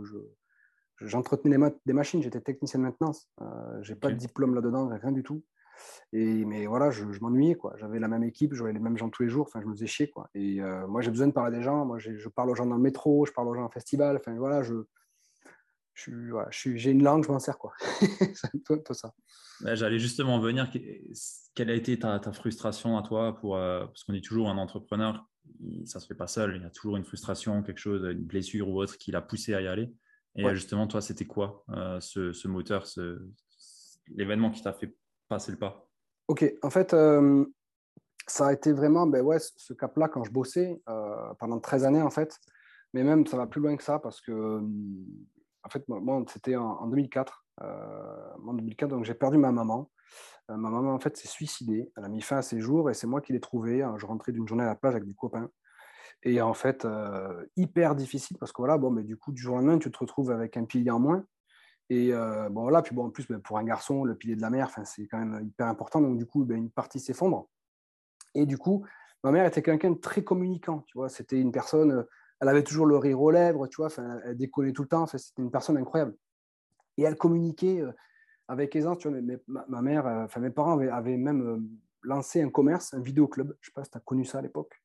j'entretenais 1.01 1.57
des 1.85 1.93
machines, 1.93 2.21
j'étais 2.21 2.41
technicien 2.41 2.79
de 2.79 2.85
maintenance. 2.85 3.29
Euh, 3.41 3.45
j'ai 3.81 3.95
pas 3.95 4.09
de 4.09 4.15
diplôme 4.15 4.55
là-dedans, 4.55 4.87
rien 4.87 5.11
du 5.11 5.23
tout. 5.23 5.43
Et, 6.11 6.43
mais 6.45 6.65
voilà, 6.65 6.89
je, 6.89 7.05
m'ennuyais. 7.21 7.55
quoi. 7.55 7.73
J'avais 7.77 7.99
la 7.99 8.07
même 8.07 8.23
équipe, 8.23 8.53
je 8.53 8.59
voyais 8.59 8.73
les 8.73 8.79
mêmes 8.79 8.97
gens 8.97 9.09
tous 9.09 9.23
les 9.23 9.29
jours. 9.29 9.45
Enfin, 9.47 9.61
je 9.61 9.67
me 9.67 9.73
faisais 9.73 9.87
chier. 9.87 10.09
Quoi. 10.09 10.29
Et 10.33 10.61
euh, 10.61 10.87
moi, 10.87 11.01
j'ai 11.01 11.11
besoin 11.11 11.27
de 11.27 11.33
parler 11.33 11.55
à 11.55 11.59
des 11.59 11.63
gens. 11.63 11.85
Moi, 11.85 11.99
je 11.99 12.29
parle 12.29 12.49
aux 12.49 12.55
gens 12.55 12.65
dans 12.65 12.77
le 12.77 12.81
métro, 12.81 13.25
je 13.25 13.31
parle 13.31 13.47
aux 13.47 13.53
gens 13.53 13.63
en 13.63 13.69
festival. 13.69 14.17
Enfin, 14.17 14.35
voilà, 14.37 14.63
je, 14.63 14.73
j'ai 15.97 16.91
une 16.91 17.03
langue, 17.03 17.23
je 17.25 17.31
m'en 17.31 17.39
sers. 17.39 17.57
quoi. 17.57 17.73
c'est 18.33 18.63
tout, 18.63 18.93
ça. 18.93 19.13
J'allais 19.75 19.99
justement 19.99 20.39
venir. 20.39 20.69
Quelle 21.55 21.69
a 21.69 21.73
été 21.73 21.97
ta, 21.99 22.19
frustration 22.31 22.97
à 22.97 23.01
toi 23.01 23.35
pour, 23.35 23.57
euh, 23.57 23.85
Parce 23.85 24.03
qu'on 24.03 24.13
dit 24.13 24.21
toujours 24.21 24.49
un 24.49 24.57
entrepreneur, 24.57 25.25
ça 25.85 25.99
se 25.99 26.07
fait 26.07 26.15
pas 26.15 26.27
seul. 26.27 26.55
Il 26.55 26.61
y 26.61 26.65
a 26.65 26.69
toujours 26.69 26.97
une 26.97 27.03
frustration, 27.03 27.63
quelque 27.63 27.79
chose, 27.79 28.03
une 28.03 28.23
blessure 28.23 28.69
ou 28.69 28.79
autre 28.79 28.97
qui 28.97 29.11
l'a 29.11 29.21
poussé 29.21 29.53
à 29.53 29.61
y 29.61 29.67
aller. 29.67 29.91
Et 30.37 30.53
justement, 30.53 30.87
toi, 30.87 31.01
c'était 31.01 31.25
quoi 31.25 31.63
euh, 31.69 31.99
ce, 31.99 32.47
moteur, 32.47 32.85
ce, 32.85 33.19
l'événement 34.07 34.51
qui 34.51 34.61
t'a 34.61 34.73
fait 34.73 34.95
passer 35.27 35.51
le 35.51 35.57
pas? 35.57 35.89
Ok, 36.27 36.45
en 36.61 36.69
fait, 36.69 36.93
euh, 36.93 37.45
ça 38.27 38.47
a 38.47 38.53
été 38.53 38.71
vraiment 38.71 39.07
ben 39.07 39.21
ouais, 39.21 39.37
ce 39.39 39.73
cap-là 39.73 40.09
quand 40.09 40.23
je 40.23 40.31
bossais 40.31 40.81
euh, 40.89 41.33
pendant 41.39 41.59
13 41.59 41.85
années, 41.85 42.01
en 42.01 42.11
fait. 42.11 42.37
Mais 42.93 43.03
même, 43.03 43.25
ça 43.25 43.37
va 43.37 43.47
plus 43.47 43.61
loin 43.61 43.75
que 43.75 43.83
ça 43.83 43.99
parce 43.99 44.21
que, 44.21 44.61
en 45.67 45.69
fait, 45.69 45.87
moi, 45.87 46.23
c'était 46.27 46.55
en, 46.55 46.87
2004. 46.87 47.45
en 47.61 48.53
2004, 48.53 48.89
donc 48.89 49.03
j'ai 49.03 49.13
perdu 49.13 49.37
ma 49.37 49.51
maman. 49.51 49.91
ma 50.49 50.57
maman, 50.57 50.93
en 50.93 50.99
fait, 50.99 51.17
s'est 51.17 51.27
suicidée. 51.27 51.91
Elle 51.95 52.05
a 52.05 52.09
mis 52.09 52.21
fin 52.21 52.37
à 52.37 52.41
ses 52.41 52.59
jours 52.59 52.89
et 52.89 52.93
c'est 52.93 53.07
moi 53.07 53.21
qui 53.21 53.33
l'ai 53.33 53.39
trouvée. 53.39 53.85
Je 53.97 54.05
rentrais 54.05 54.31
d'une 54.31 54.47
journée 54.47 54.63
à 54.63 54.67
la 54.67 54.75
plage 54.75 54.95
avec 54.95 55.05
des 55.05 55.13
copains. 55.13 55.49
Et 56.23 56.41
en 56.41 56.53
fait, 56.53 56.85
euh, 56.85 57.45
hyper 57.55 57.95
difficile 57.95 58.37
parce 58.37 58.51
que 58.51 58.61
voilà, 58.61 58.77
bon, 58.77 58.89
mais 58.89 59.03
du 59.03 59.17
coup, 59.17 59.31
du 59.31 59.41
jour 59.41 59.55
au 59.55 59.57
lendemain, 59.57 59.77
tu 59.77 59.91
te 59.91 59.97
retrouves 59.97 60.31
avec 60.31 60.57
un 60.57 60.65
pilier 60.65 60.91
en 60.91 60.99
moins. 60.99 61.23
Et 61.89 62.13
euh, 62.13 62.49
bon, 62.49 62.63
voilà, 62.63 62.81
puis 62.81 62.95
bon, 62.95 63.05
en 63.05 63.09
plus, 63.09 63.27
ben, 63.27 63.39
pour 63.39 63.57
un 63.57 63.63
garçon, 63.63 64.03
le 64.03 64.15
pilier 64.15 64.35
de 64.35 64.41
la 64.41 64.49
mer, 64.49 64.69
c'est 64.83 65.07
quand 65.07 65.19
même 65.19 65.45
hyper 65.45 65.67
important. 65.67 66.01
Donc, 66.01 66.17
du 66.17 66.25
coup, 66.25 66.43
ben, 66.43 66.57
une 66.57 66.71
partie 66.71 66.99
s'effondre. 66.99 67.47
Et 68.33 68.45
du 68.45 68.57
coup, 68.57 68.85
ma 69.23 69.31
mère 69.31 69.45
était 69.45 69.61
quelqu'un 69.61 69.91
de 69.91 69.99
très 69.99 70.23
communicant. 70.23 70.83
Tu 70.87 70.97
vois, 70.97 71.09
c'était 71.09 71.39
une 71.39 71.51
personne, 71.51 71.91
euh, 71.91 72.03
elle 72.39 72.49
avait 72.49 72.63
toujours 72.63 72.85
le 72.85 72.97
rire 72.97 73.21
aux 73.21 73.31
lèvres, 73.31 73.67
tu 73.67 73.77
vois, 73.77 73.89
elle 74.25 74.37
décollait 74.37 74.73
tout 74.73 74.83
le 74.83 74.87
temps. 74.87 75.07
C'était 75.07 75.41
une 75.41 75.51
personne 75.51 75.77
incroyable. 75.77 76.15
Et 76.97 77.03
elle 77.03 77.15
communiquait 77.15 77.83
avec 78.47 78.75
aisance. 78.75 78.99
Tu 78.99 79.09
vois, 79.09 79.19
mais, 79.21 79.39
ma, 79.47 79.81
mère, 79.81 80.05
enfin, 80.05 80.39
mes 80.39 80.49
parents 80.49 80.79
avaient, 80.79 81.17
même 81.17 81.67
lancé 82.03 82.41
un 82.41 82.49
commerce, 82.49 82.93
un 82.93 83.01
vidéoclub. 83.01 83.55
Je 83.61 83.69
ne 83.69 83.71
sais 83.71 83.71
pas 83.73 83.83
si 83.83 83.91
tu 83.91 83.97
as 83.97 84.01
connu 84.01 84.25
ça 84.25 84.39
à 84.39 84.41
l'époque. 84.41 84.81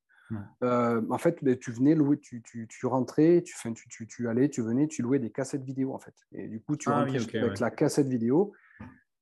Euh, 0.63 1.03
en 1.11 1.19
fait, 1.19 1.43
ben, 1.43 1.57
tu 1.59 1.73
venais 1.73 1.95
louer, 1.95 2.19
tu, 2.19 2.43
tu, 2.43 2.67
tu 2.69 2.87
rentrais, 2.87 3.43
tu, 3.43 3.55
tu, 3.75 4.07
tu, 4.07 4.29
allais, 4.29 4.49
tu 4.49 4.63
venais, 4.63 4.87
tu 4.87 5.03
louais 5.03 5.19
des 5.19 5.31
cassettes 5.31 5.63
vidéo 5.63 5.93
en 5.95 5.99
fait. 5.99 6.15
Et 6.33 6.49
du 6.49 6.61
coup, 6.61 6.77
tu 6.77 6.89
ah 6.89 7.01
rentrais 7.05 7.39
avec 7.39 7.61
la 7.61 7.71
cassette 7.71 8.09
vidéo, 8.09 8.53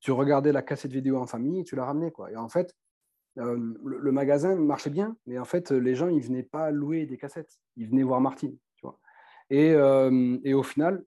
tu 0.01 0.13
regardais 0.13 0.53
la 0.53 0.63
cassette 0.63 0.93
vidéo 0.93 1.19
en 1.19 1.27
famille 1.27 1.65
tu 1.65 1.77
la 1.77 1.85
ramenais. 1.85 2.11
Quoi. 2.11 2.31
Et 2.31 2.37
en 2.37 2.49
fait, 2.49 2.75
euh, 3.39 3.75
le, 3.85 4.13
magasin 4.13 4.55
marchait 4.57 4.91
bien, 4.91 5.17
mais 5.27 5.39
en 5.39 5.45
fait, 5.45 5.71
les 5.71 5.95
gens, 5.95 6.09
ils 6.09 6.23
venaient 6.23 6.43
pas 6.43 6.71
louer 6.71 7.07
des 7.07 7.17
cassettes, 7.17 7.59
ils 7.77 7.89
venaient 7.89 8.03
voir 8.03 8.21
Martine. 8.21 8.57
Tu 8.77 8.87
vois. 8.87 8.99
Et, 9.51 9.73
euh, 9.73 10.39
au 10.55 10.63
final, 10.63 11.05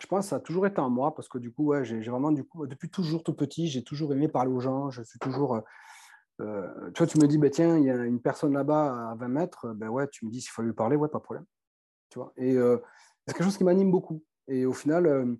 je 0.00 0.06
pense 0.06 0.26
que 0.26 0.30
ça 0.30 0.36
a 0.36 0.40
toujours 0.40 0.66
été 0.66 0.80
en 0.80 0.90
moi 0.90 1.14
parce 1.14 1.28
que 1.28 1.38
du 1.38 1.52
coup, 1.52 1.66
ouais, 1.66 1.84
j'ai 1.84 2.00
vraiment, 2.00 2.32
du 2.32 2.44
coup, 2.44 2.66
depuis 2.66 2.90
toujours 2.90 3.22
tout 3.22 3.34
petit, 3.34 3.68
j'ai 3.68 3.82
toujours 3.82 4.12
aimé 4.12 4.28
parler 4.28 4.52
aux 4.52 4.60
gens, 4.60 4.90
je 4.90 5.02
suis 5.02 5.18
toujours 5.18 5.62
euh, 6.40 6.90
tu 6.92 6.98
vois, 6.98 7.06
tu 7.06 7.18
me 7.18 7.26
dis, 7.26 7.38
bah, 7.38 7.50
tiens, 7.50 7.78
il 7.78 7.84
y 7.84 7.90
a 7.90 8.04
une 8.04 8.20
personne 8.20 8.52
là-bas 8.52 9.10
à 9.10 9.14
20 9.14 9.28
mètres, 9.28 9.68
ben 9.74 9.88
ouais, 9.88 10.06
tu 10.08 10.26
me 10.26 10.30
dis 10.30 10.40
s'il 10.40 10.50
faut 10.50 10.62
lui 10.62 10.72
parler, 10.72 10.96
ouais, 10.96 11.08
pas 11.08 11.18
de 11.18 11.22
problème. 11.22 11.46
Tu 12.10 12.18
vois 12.18 12.32
et 12.36 12.56
euh, 12.56 12.78
c'est 13.26 13.34
quelque 13.34 13.44
chose 13.44 13.56
qui 13.56 13.64
m'anime 13.64 13.90
beaucoup. 13.90 14.22
Et 14.48 14.66
au 14.66 14.72
final, 14.72 15.38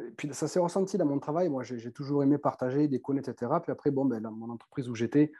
euh, 0.00 0.10
puis 0.16 0.32
ça 0.32 0.48
s'est 0.48 0.58
ressenti 0.58 0.98
dans 0.98 1.06
mon 1.06 1.18
travail. 1.18 1.48
Moi, 1.48 1.62
j'ai 1.62 1.92
toujours 1.92 2.22
aimé 2.22 2.38
partager, 2.38 2.88
déconner, 2.88 3.20
etc. 3.20 3.52
Puis 3.62 3.72
après, 3.72 3.90
bon, 3.90 4.04
ben, 4.04 4.20
mon 4.30 4.50
entreprise 4.50 4.88
où 4.88 4.94
j'étais, 4.94 5.32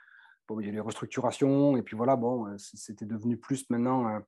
bon, 0.47 0.59
il 0.59 0.65
y 0.65 0.65
a 0.67 0.71
eu 0.71 0.75
les 0.75 0.79
restructurations, 0.79 1.77
et 1.77 1.81
puis 1.81 1.95
voilà, 1.95 2.15
bon, 2.15 2.47
c'était 2.57 3.05
devenu 3.05 3.37
plus 3.37 3.69
maintenant. 3.69 4.21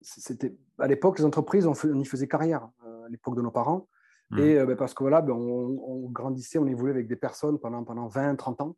c'était 0.00 0.56
à 0.78 0.86
l'époque, 0.86 1.18
les 1.18 1.24
entreprises, 1.24 1.66
on, 1.66 1.74
y 1.74 2.04
faisait 2.04 2.28
carrière, 2.28 2.68
à 2.84 3.08
l'époque 3.08 3.36
de 3.36 3.42
nos 3.42 3.50
parents. 3.50 3.88
Mmh. 4.30 4.38
Et 4.38 4.66
ben, 4.66 4.76
parce 4.76 4.92
que 4.92 5.02
voilà, 5.02 5.22
ben, 5.22 5.32
on, 5.32 5.80
on, 5.86 6.10
grandissait, 6.10 6.58
on 6.58 6.66
évoluait 6.66 6.92
avec 6.92 7.08
des 7.08 7.16
personnes 7.16 7.58
pendant, 7.58 7.84
pendant 7.84 8.08
20, 8.08 8.36
30 8.36 8.60
ans. 8.60 8.76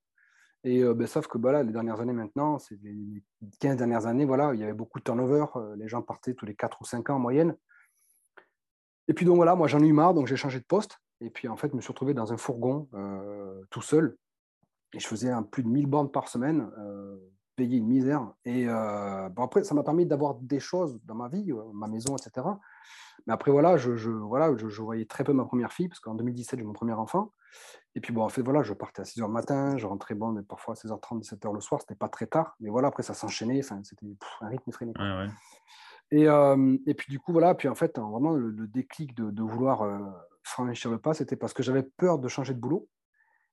Et 0.63 0.85
ben, 0.85 1.07
sauf 1.07 1.27
que 1.27 1.39
voilà, 1.39 1.63
les 1.63 1.73
dernières 1.73 2.01
années 2.01 2.13
maintenant, 2.13 2.59
c'est 2.59 2.79
les 2.83 3.25
15 3.61 3.77
dernières 3.77 4.07
années, 4.07 4.27
voilà, 4.27 4.53
il 4.55 4.61
y 4.61 4.63
avait 4.63 4.75
beaucoup 4.75 4.99
de 4.99 5.05
turnover. 5.05 5.47
les 5.77 5.89
gens 5.89 6.03
partaient 6.03 6.35
tous 6.35 6.47
les 6.47 6.55
4 6.55 6.81
ou 6.81 6.85
5 6.85 7.11
ans 7.11 7.17
en 7.17 7.19
moyenne. 7.19 7.57
Et 9.11 9.13
puis 9.13 9.27
donc 9.27 9.35
voilà, 9.35 9.57
moi 9.57 9.67
j'en 9.67 9.81
ai 9.81 9.89
eu 9.89 9.93
marre, 9.93 10.15
donc 10.15 10.29
j'ai 10.29 10.37
changé 10.37 10.61
de 10.61 10.65
poste. 10.65 11.01
Et 11.21 11.31
puis 11.31 11.49
en 11.49 11.57
fait, 11.57 11.69
je 11.73 11.77
me 11.77 11.81
suis 11.81 11.89
retrouvé 11.89 12.15
dans 12.15 12.33
un 12.33 12.37
fourgon 12.37 12.89
tout 13.69 13.83
seul. 13.83 14.17
Et 14.95 15.01
je 15.01 15.07
faisais 15.07 15.33
plus 15.51 15.65
de 15.65 15.69
1000 15.69 15.87
bornes 15.87 16.13
par 16.13 16.29
semaine, 16.29 16.71
payer 17.57 17.79
une 17.79 17.89
misère. 17.89 18.33
Et 18.45 18.67
bon, 18.67 19.43
après, 19.43 19.65
ça 19.65 19.75
m'a 19.75 19.83
permis 19.83 20.07
d'avoir 20.07 20.37
des 20.37 20.61
choses 20.61 21.01
dans 21.05 21.17
ma 21.17 21.29
vie, 21.29 21.53
ma 21.75 21.89
maison, 21.89 22.17
etc. 22.17 22.47
Mais 23.27 23.33
après, 23.33 23.51
voilà, 23.51 23.77
je, 23.77 24.11
voilà, 24.11 24.57
je, 24.57 24.81
voyais 24.81 25.07
très 25.07 25.25
peu 25.25 25.33
ma 25.33 25.45
première 25.45 25.73
fille, 25.73 25.89
parce 25.89 25.99
qu'en 26.01 26.15
2017, 26.15 26.61
j'ai 26.61 26.65
mon 26.65 26.73
premier 26.73 26.93
enfant. 26.93 27.33
Et 27.97 28.01
puis, 28.01 28.13
bon, 28.13 28.23
en 28.23 28.29
fait, 28.29 28.43
voilà, 28.43 28.63
je 28.63 28.73
partais 28.75 29.03
à 29.03 29.05
6 29.05 29.21
h 29.21 29.23
le 29.23 29.33
matin, 29.33 29.77
je 29.77 29.87
rentrais, 29.87 30.15
bon, 30.15 30.29
mais 30.29 30.43
parfois 30.43 30.75
à 30.75 30.77
16h30, 30.77 31.23
17h 31.23 31.53
le 31.53 31.61
soir, 31.61 31.81
c'était 31.81 31.97
pas 31.97 32.09
très 32.09 32.27
tard. 32.27 32.55
Mais 32.61 32.71
voilà, 32.71 32.89
après, 32.89 33.03
ça 33.03 33.15
s'enchaînait, 33.15 33.63
c'était 33.63 34.07
un 34.41 34.49
rythme 34.49 34.71
effréné. 34.71 34.93
Et, 36.11 36.29
euh, 36.29 36.77
et, 36.87 36.95
puis, 36.95 37.11
du 37.11 37.21
coup, 37.21 37.33
voilà, 37.33 37.55
puis 37.55 37.69
en 37.69 37.75
fait, 37.75 37.99
hein, 37.99 38.09
vraiment, 38.11 38.33
le, 38.33 38.67
déclic 38.67 39.15
de, 39.15 39.43
vouloir 39.43 39.83
euh, 39.83 39.99
franchir 40.43 40.91
le 40.91 40.99
pas, 40.99 41.15
c'était 41.15 41.37
parce 41.37 41.53
que 41.53 41.63
j'avais 41.63 41.83
peur 41.83 42.19
de 42.19 42.29
changer 42.29 42.55
de 42.55 42.59
boulot. 42.59 42.89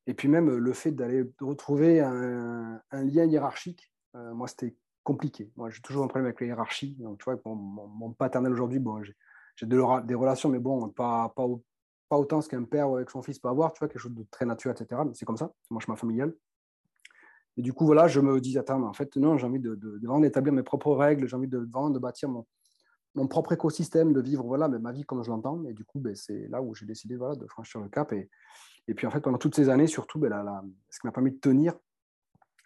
Et 0.07 0.13
puis, 0.13 0.27
même 0.27 0.49
le 0.49 0.73
fait 0.73 0.91
d'aller 0.91 1.23
retrouver 1.41 1.99
un, 1.99 2.81
lien 2.91 3.25
hiérarchique, 3.25 3.91
euh, 4.15 4.33
moi, 4.33 4.47
c'était 4.47 4.75
compliqué. 5.03 5.51
Moi, 5.55 5.69
j'ai 5.69 5.81
toujours 5.81 6.03
un 6.03 6.07
problème 6.07 6.25
avec 6.25 6.41
la 6.41 6.47
hiérarchie. 6.47 6.95
Donc, 6.99 7.19
tu 7.19 7.25
vois, 7.25 7.39
mon, 7.45 7.55
mon, 7.87 8.13
paternel 8.13 8.51
aujourd'hui, 8.51 8.79
bon, 8.79 9.03
j'ai 9.03 9.65
des 9.65 10.15
relations, 10.15 10.49
mais 10.49 10.59
bon, 10.59 10.89
pas, 10.89 11.33
pas, 11.35 11.45
pas 12.09 12.17
autant 12.17 12.41
ce 12.41 12.49
qu'un 12.49 12.63
père 12.63 12.87
avec 12.87 13.09
son 13.09 13.21
fils 13.21 13.37
peut 13.37 13.49
avoir, 13.49 13.73
tu 13.73 13.79
vois, 13.79 13.87
quelque 13.87 13.99
chose 13.99 14.15
de 14.15 14.25
très 14.31 14.45
naturel, 14.45 14.75
etc. 14.79 15.01
Mais 15.05 15.13
c'est 15.13 15.25
comme 15.25 15.37
ça, 15.37 15.51
c'est 15.61 15.71
mon 15.71 15.79
chemin 15.79 15.97
familial. 15.97 16.33
Et 17.57 17.61
du 17.61 17.73
coup, 17.73 17.85
voilà, 17.85 18.07
je 18.07 18.19
me 18.19 18.39
dis, 18.39 18.57
attends, 18.57 18.79
mais 18.79 18.87
en 18.87 18.93
fait, 18.93 19.15
non, 19.17 19.37
j'ai 19.37 19.45
envie 19.45 19.59
de, 19.59 19.77
vraiment 20.01 20.19
d'établir 20.19 20.53
mes 20.53 20.63
propres 20.63 20.93
règles, 20.93 21.27
j'ai 21.27 21.35
envie 21.35 21.47
de, 21.47 21.57
vraiment 21.57 21.89
de 21.89 21.99
bâtir 21.99 22.29
mon, 22.29 22.45
mon 23.15 23.27
propre 23.27 23.53
écosystème, 23.53 24.13
de 24.13 24.21
vivre 24.21 24.43
voilà, 24.45 24.67
mais 24.67 24.79
ma 24.79 24.91
vie 24.91 25.03
comme 25.03 25.23
je 25.23 25.29
l'entends. 25.29 25.63
Et 25.65 25.73
du 25.73 25.83
coup, 25.83 25.99
ben, 25.99 26.15
c'est 26.15 26.47
là 26.49 26.61
où 26.61 26.75
j'ai 26.75 26.85
décidé 26.85 27.15
voilà, 27.15 27.35
de 27.35 27.47
franchir 27.47 27.81
le 27.81 27.89
cap. 27.89 28.13
Et, 28.13 28.29
et 28.87 28.93
puis, 28.93 29.07
en 29.07 29.11
fait, 29.11 29.21
pendant 29.21 29.39
toutes 29.39 29.55
ces 29.55 29.69
années, 29.69 29.87
surtout, 29.87 30.19
ben, 30.19 30.29
ce 30.89 30.99
qui 30.99 31.07
m'a 31.07 31.11
permis 31.11 31.31
de 31.31 31.39
tenir, 31.39 31.73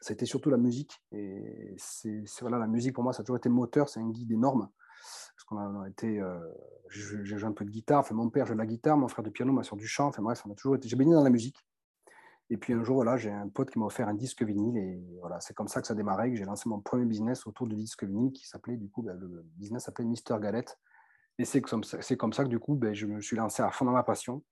c'était 0.02 0.26
surtout 0.26 0.50
la 0.50 0.58
musique. 0.58 1.02
Et 1.12 1.74
c'est, 1.78 2.24
voilà, 2.42 2.58
la 2.58 2.68
musique, 2.68 2.94
pour 2.94 3.04
moi, 3.04 3.14
ça 3.14 3.22
a 3.22 3.24
toujours 3.24 3.38
été 3.38 3.50
moteur, 3.50 3.88
c'est 3.88 4.00
un 4.00 4.10
guide 4.10 4.32
énorme 4.32 4.70
parce 5.02 5.44
qu'on 5.46 5.82
a, 5.82 5.90
été, 5.90 6.20
euh, 6.20 6.38
j'ai 6.90 7.38
joué 7.38 7.46
un 7.46 7.54
peu 7.54 7.66
de 7.66 7.72
guitare. 7.72 8.00
Enfin, 8.02 8.16
mon 8.16 8.30
père 8.30 8.46
joue 8.46 8.54
de 8.54 8.60
la 8.60 8.66
guitare, 8.66 8.98
mon 8.98 9.08
frère 9.08 9.24
de 9.24 9.30
piano 9.30 9.52
m'a 9.52 9.64
sur 9.64 9.76
du 9.76 9.88
chant. 9.88 10.08
Enfin 10.08 10.22
bref, 10.22 10.44
on 10.48 10.52
a 10.52 10.56
toujours 10.56 10.76
été, 10.76 10.88
j'ai 10.88 10.96
baigné 10.96 11.14
dans 11.14 11.24
la 11.24 11.30
musique. 11.30 11.66
Et 12.52 12.58
puis 12.58 12.74
un 12.74 12.84
jour, 12.84 12.96
voilà, 12.96 13.16
j'ai 13.16 13.32
un 13.32 13.48
pote 13.48 13.72
qui 13.72 13.80
m'a 13.80 13.86
offert 13.86 14.10
un 14.10 14.14
disque 14.14 14.44
vinyle 14.44 14.78
et 14.78 15.02
voilà, 15.22 15.40
c'est 15.40 15.54
comme 15.54 15.70
ça 15.70 15.80
que 15.80 15.88
ça 15.88 15.94
a 15.94 15.96
démarré, 15.96 16.30
que 16.30 16.36
j'ai 16.36 16.44
lancé 16.44 16.68
mon 16.68 16.82
premier 16.82 17.06
business 17.06 17.48
autour 17.48 17.66
du 17.66 17.78
disque 17.78 18.04
vinyle 18.04 18.34
qui 18.34 18.46
s'appelait 18.46 18.76
du 18.76 18.90
coup, 18.90 19.04
ben, 19.04 19.18
le 19.18 19.46
business 19.56 19.86
s'appelait 19.86 20.04
Mister 20.04 20.36
Galette. 20.42 20.78
Et 21.40 21.46
c'est 21.46 21.62
comme, 21.62 21.86
ça, 21.86 21.98
comme 22.18 22.34
ça 22.34 22.44
que 22.44 22.50
du 22.50 22.60
coup, 22.60 22.76
ben, 22.76 22.94
je 22.94 23.06
me 23.06 23.22
suis 23.22 23.38
lancé 23.38 23.64
à 23.64 23.72
fond 23.72 23.86
dans 23.86 23.94
ma 23.94 24.04
passion, 24.04 24.44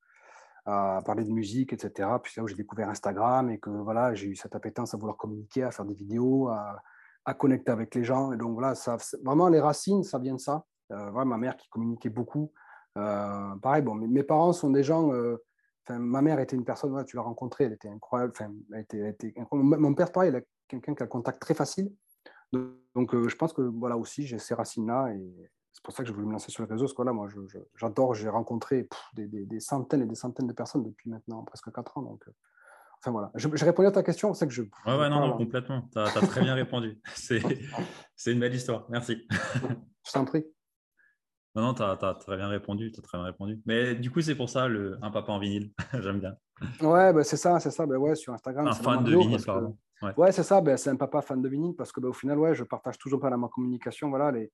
à 0.66 1.02
parler 1.06 1.26
de 1.26 1.32
musique, 1.32 1.74
etc. 1.74 2.08
Puis 2.24 2.32
c'est 2.34 2.40
là 2.40 2.46
où 2.46 2.48
j'ai 2.48 2.56
découvert 2.56 2.88
Instagram 2.88 3.50
et 3.50 3.60
que 3.60 3.70
voilà, 3.70 4.14
j'ai 4.14 4.28
eu 4.28 4.36
cette 4.38 4.56
appétence 4.56 4.94
à 4.94 4.98
vouloir 4.98 5.18
communiquer, 5.18 5.64
à 5.64 5.72
faire 5.72 5.84
des 5.84 5.94
vidéos, 5.94 6.48
à, 6.48 6.82
connecter 7.38 7.72
avec 7.72 7.94
les 7.96 8.06
gens. 8.06 8.32
Et 8.32 8.38
donc 8.38 8.54
voilà, 8.54 8.76
ça, 8.76 8.96
vraiment 9.26 9.50
les 9.50 9.60
racines, 9.60 10.04
ça 10.04 10.20
vient 10.20 10.36
de 10.36 10.40
ça. 10.40 10.64
Euh, 10.92 11.12
ma 11.26 11.38
mère 11.38 11.58
qui 11.58 11.68
communiquait 11.68 12.10
beaucoup. 12.10 12.54
Euh, 12.98 13.56
pareil, 13.62 13.82
bon, 13.82 13.94
mes, 13.94 14.24
parents 14.24 14.54
sont 14.54 14.70
des 14.70 14.84
gens. 14.84 15.14
Euh, 15.14 15.38
ma 15.97 16.21
mère 16.21 16.39
était 16.39 16.56
une 16.56 16.65
personne, 16.65 17.04
tu 17.06 17.15
l'as 17.15 17.21
rencontrée, 17.21 17.65
elle 17.65 17.73
était 17.73 17.89
incroyable. 17.89 18.34
Elle 18.73 18.82
était, 18.82 19.34
Mon 19.52 19.93
père, 19.93 20.12
pareil, 20.12 20.32
il 20.32 20.36
a 20.36 20.41
quelqu'un 20.67 20.93
qui 20.93 21.04
a 21.04 21.06
le 21.06 21.10
contact 21.10 21.41
très 21.41 21.54
facile. 21.54 21.91
Donc, 22.52 23.15
je 23.15 23.36
pense 23.36 23.54
que 23.54 23.62
voilà 23.62 23.97
aussi, 23.97 24.25
j'ai 24.25 24.39
ces 24.39 24.54
racines-là 24.54 25.13
et 25.13 25.52
c'est 25.71 25.84
pour 25.84 25.93
ça 25.93 26.04
que 26.04 26.10
je 26.10 26.13
voulais 26.13 26.25
me 26.25 26.32
lancer 26.32 26.52
sur 26.52 26.63
les 26.63 26.69
réseaux. 26.69 26.86
Parce 26.86 26.93
que 26.93 27.02
là, 27.04 27.13
moi, 27.13 27.28
j'adore, 27.75 28.13
j'ai 28.13 28.30
rencontré 28.30 28.88
des, 29.13 29.28
des, 29.28 29.60
centaines 29.60 30.02
et 30.02 30.06
des 30.06 30.15
centaines 30.15 30.47
de 30.47 30.54
personnes 30.54 30.84
depuis 30.84 31.10
maintenant 31.10 31.43
presque 31.43 31.71
4 31.71 31.97
ans. 31.97 32.02
Donc, 32.02 32.23
enfin 32.99 33.12
voilà, 33.12 33.32
je, 33.36 33.47
répondu 33.63 33.88
à 33.88 33.91
ta 33.91 34.04
question, 34.04 34.34
c'est 34.34 34.47
que 34.47 34.54
je. 34.54 34.63
Ouais, 34.63 34.97
ouais, 34.97 35.10
non, 35.10 35.28
non, 35.28 35.38
complètement. 35.38 35.88
Tu 35.91 35.99
as, 35.99 36.08
très 36.08 36.41
bien 36.41 36.54
répondu. 36.54 36.99
C'est 37.15 38.34
une 38.34 38.39
belle 38.39 38.56
histoire. 38.56 38.86
Merci. 38.89 39.25
je 40.06 40.12
t'en 40.12 40.25
prie. 40.25 40.45
Non, 41.60 41.67
non, 41.67 41.74
tu 41.74 41.84
as, 41.84 42.13
très 42.15 42.38
bien 42.38 42.48
répondu. 42.48 42.91
As 42.98 43.02
très 43.02 43.17
bien 43.17 43.26
répondu. 43.26 43.60
Mais 43.65 43.95
du 43.95 44.12
coup, 44.12 44.22
c'est 44.22 44.36
pour 44.36 44.50
ça 44.50 44.67
le 44.67 44.98
un 45.02 45.12
papa 45.12 45.32
en 45.34 45.39
vinyle. 45.39 45.72
J'aime 46.00 46.19
bien. 46.19 46.36
Ouais, 46.82 47.12
bah, 47.12 47.24
c'est 47.24 47.38
ça, 47.38 47.60
c'est 47.60 47.72
ça. 47.72 47.86
Bah, 47.86 47.98
ouais, 47.98 48.15
sur 48.15 48.34
Instagram. 48.34 48.67
Un 48.67 48.74
fan 48.74 49.04
de 49.04 49.17
vinyle, 49.17 49.43
pardon. 49.45 49.78
Ouais, 50.15 50.32
c'est 50.32 50.43
ça. 50.43 50.62
Ben, 50.62 50.78
c'est 50.78 50.89
un 50.89 50.95
papa 50.95 51.22
fan 51.22 51.41
de 51.41 51.50
vinyle 51.50 51.76
parce 51.76 51.91
que 51.91 52.00
ben, 52.00 52.08
au 52.08 52.13
final, 52.13 52.39
ouais, 52.39 52.56
je 52.56 52.63
partage 52.63 52.98
toujours 52.98 53.19
pas 53.19 53.30
dans 53.30 53.38
ma 53.38 53.50
communication. 53.50 54.10
Voilà, 54.10 54.32
les, 54.32 54.52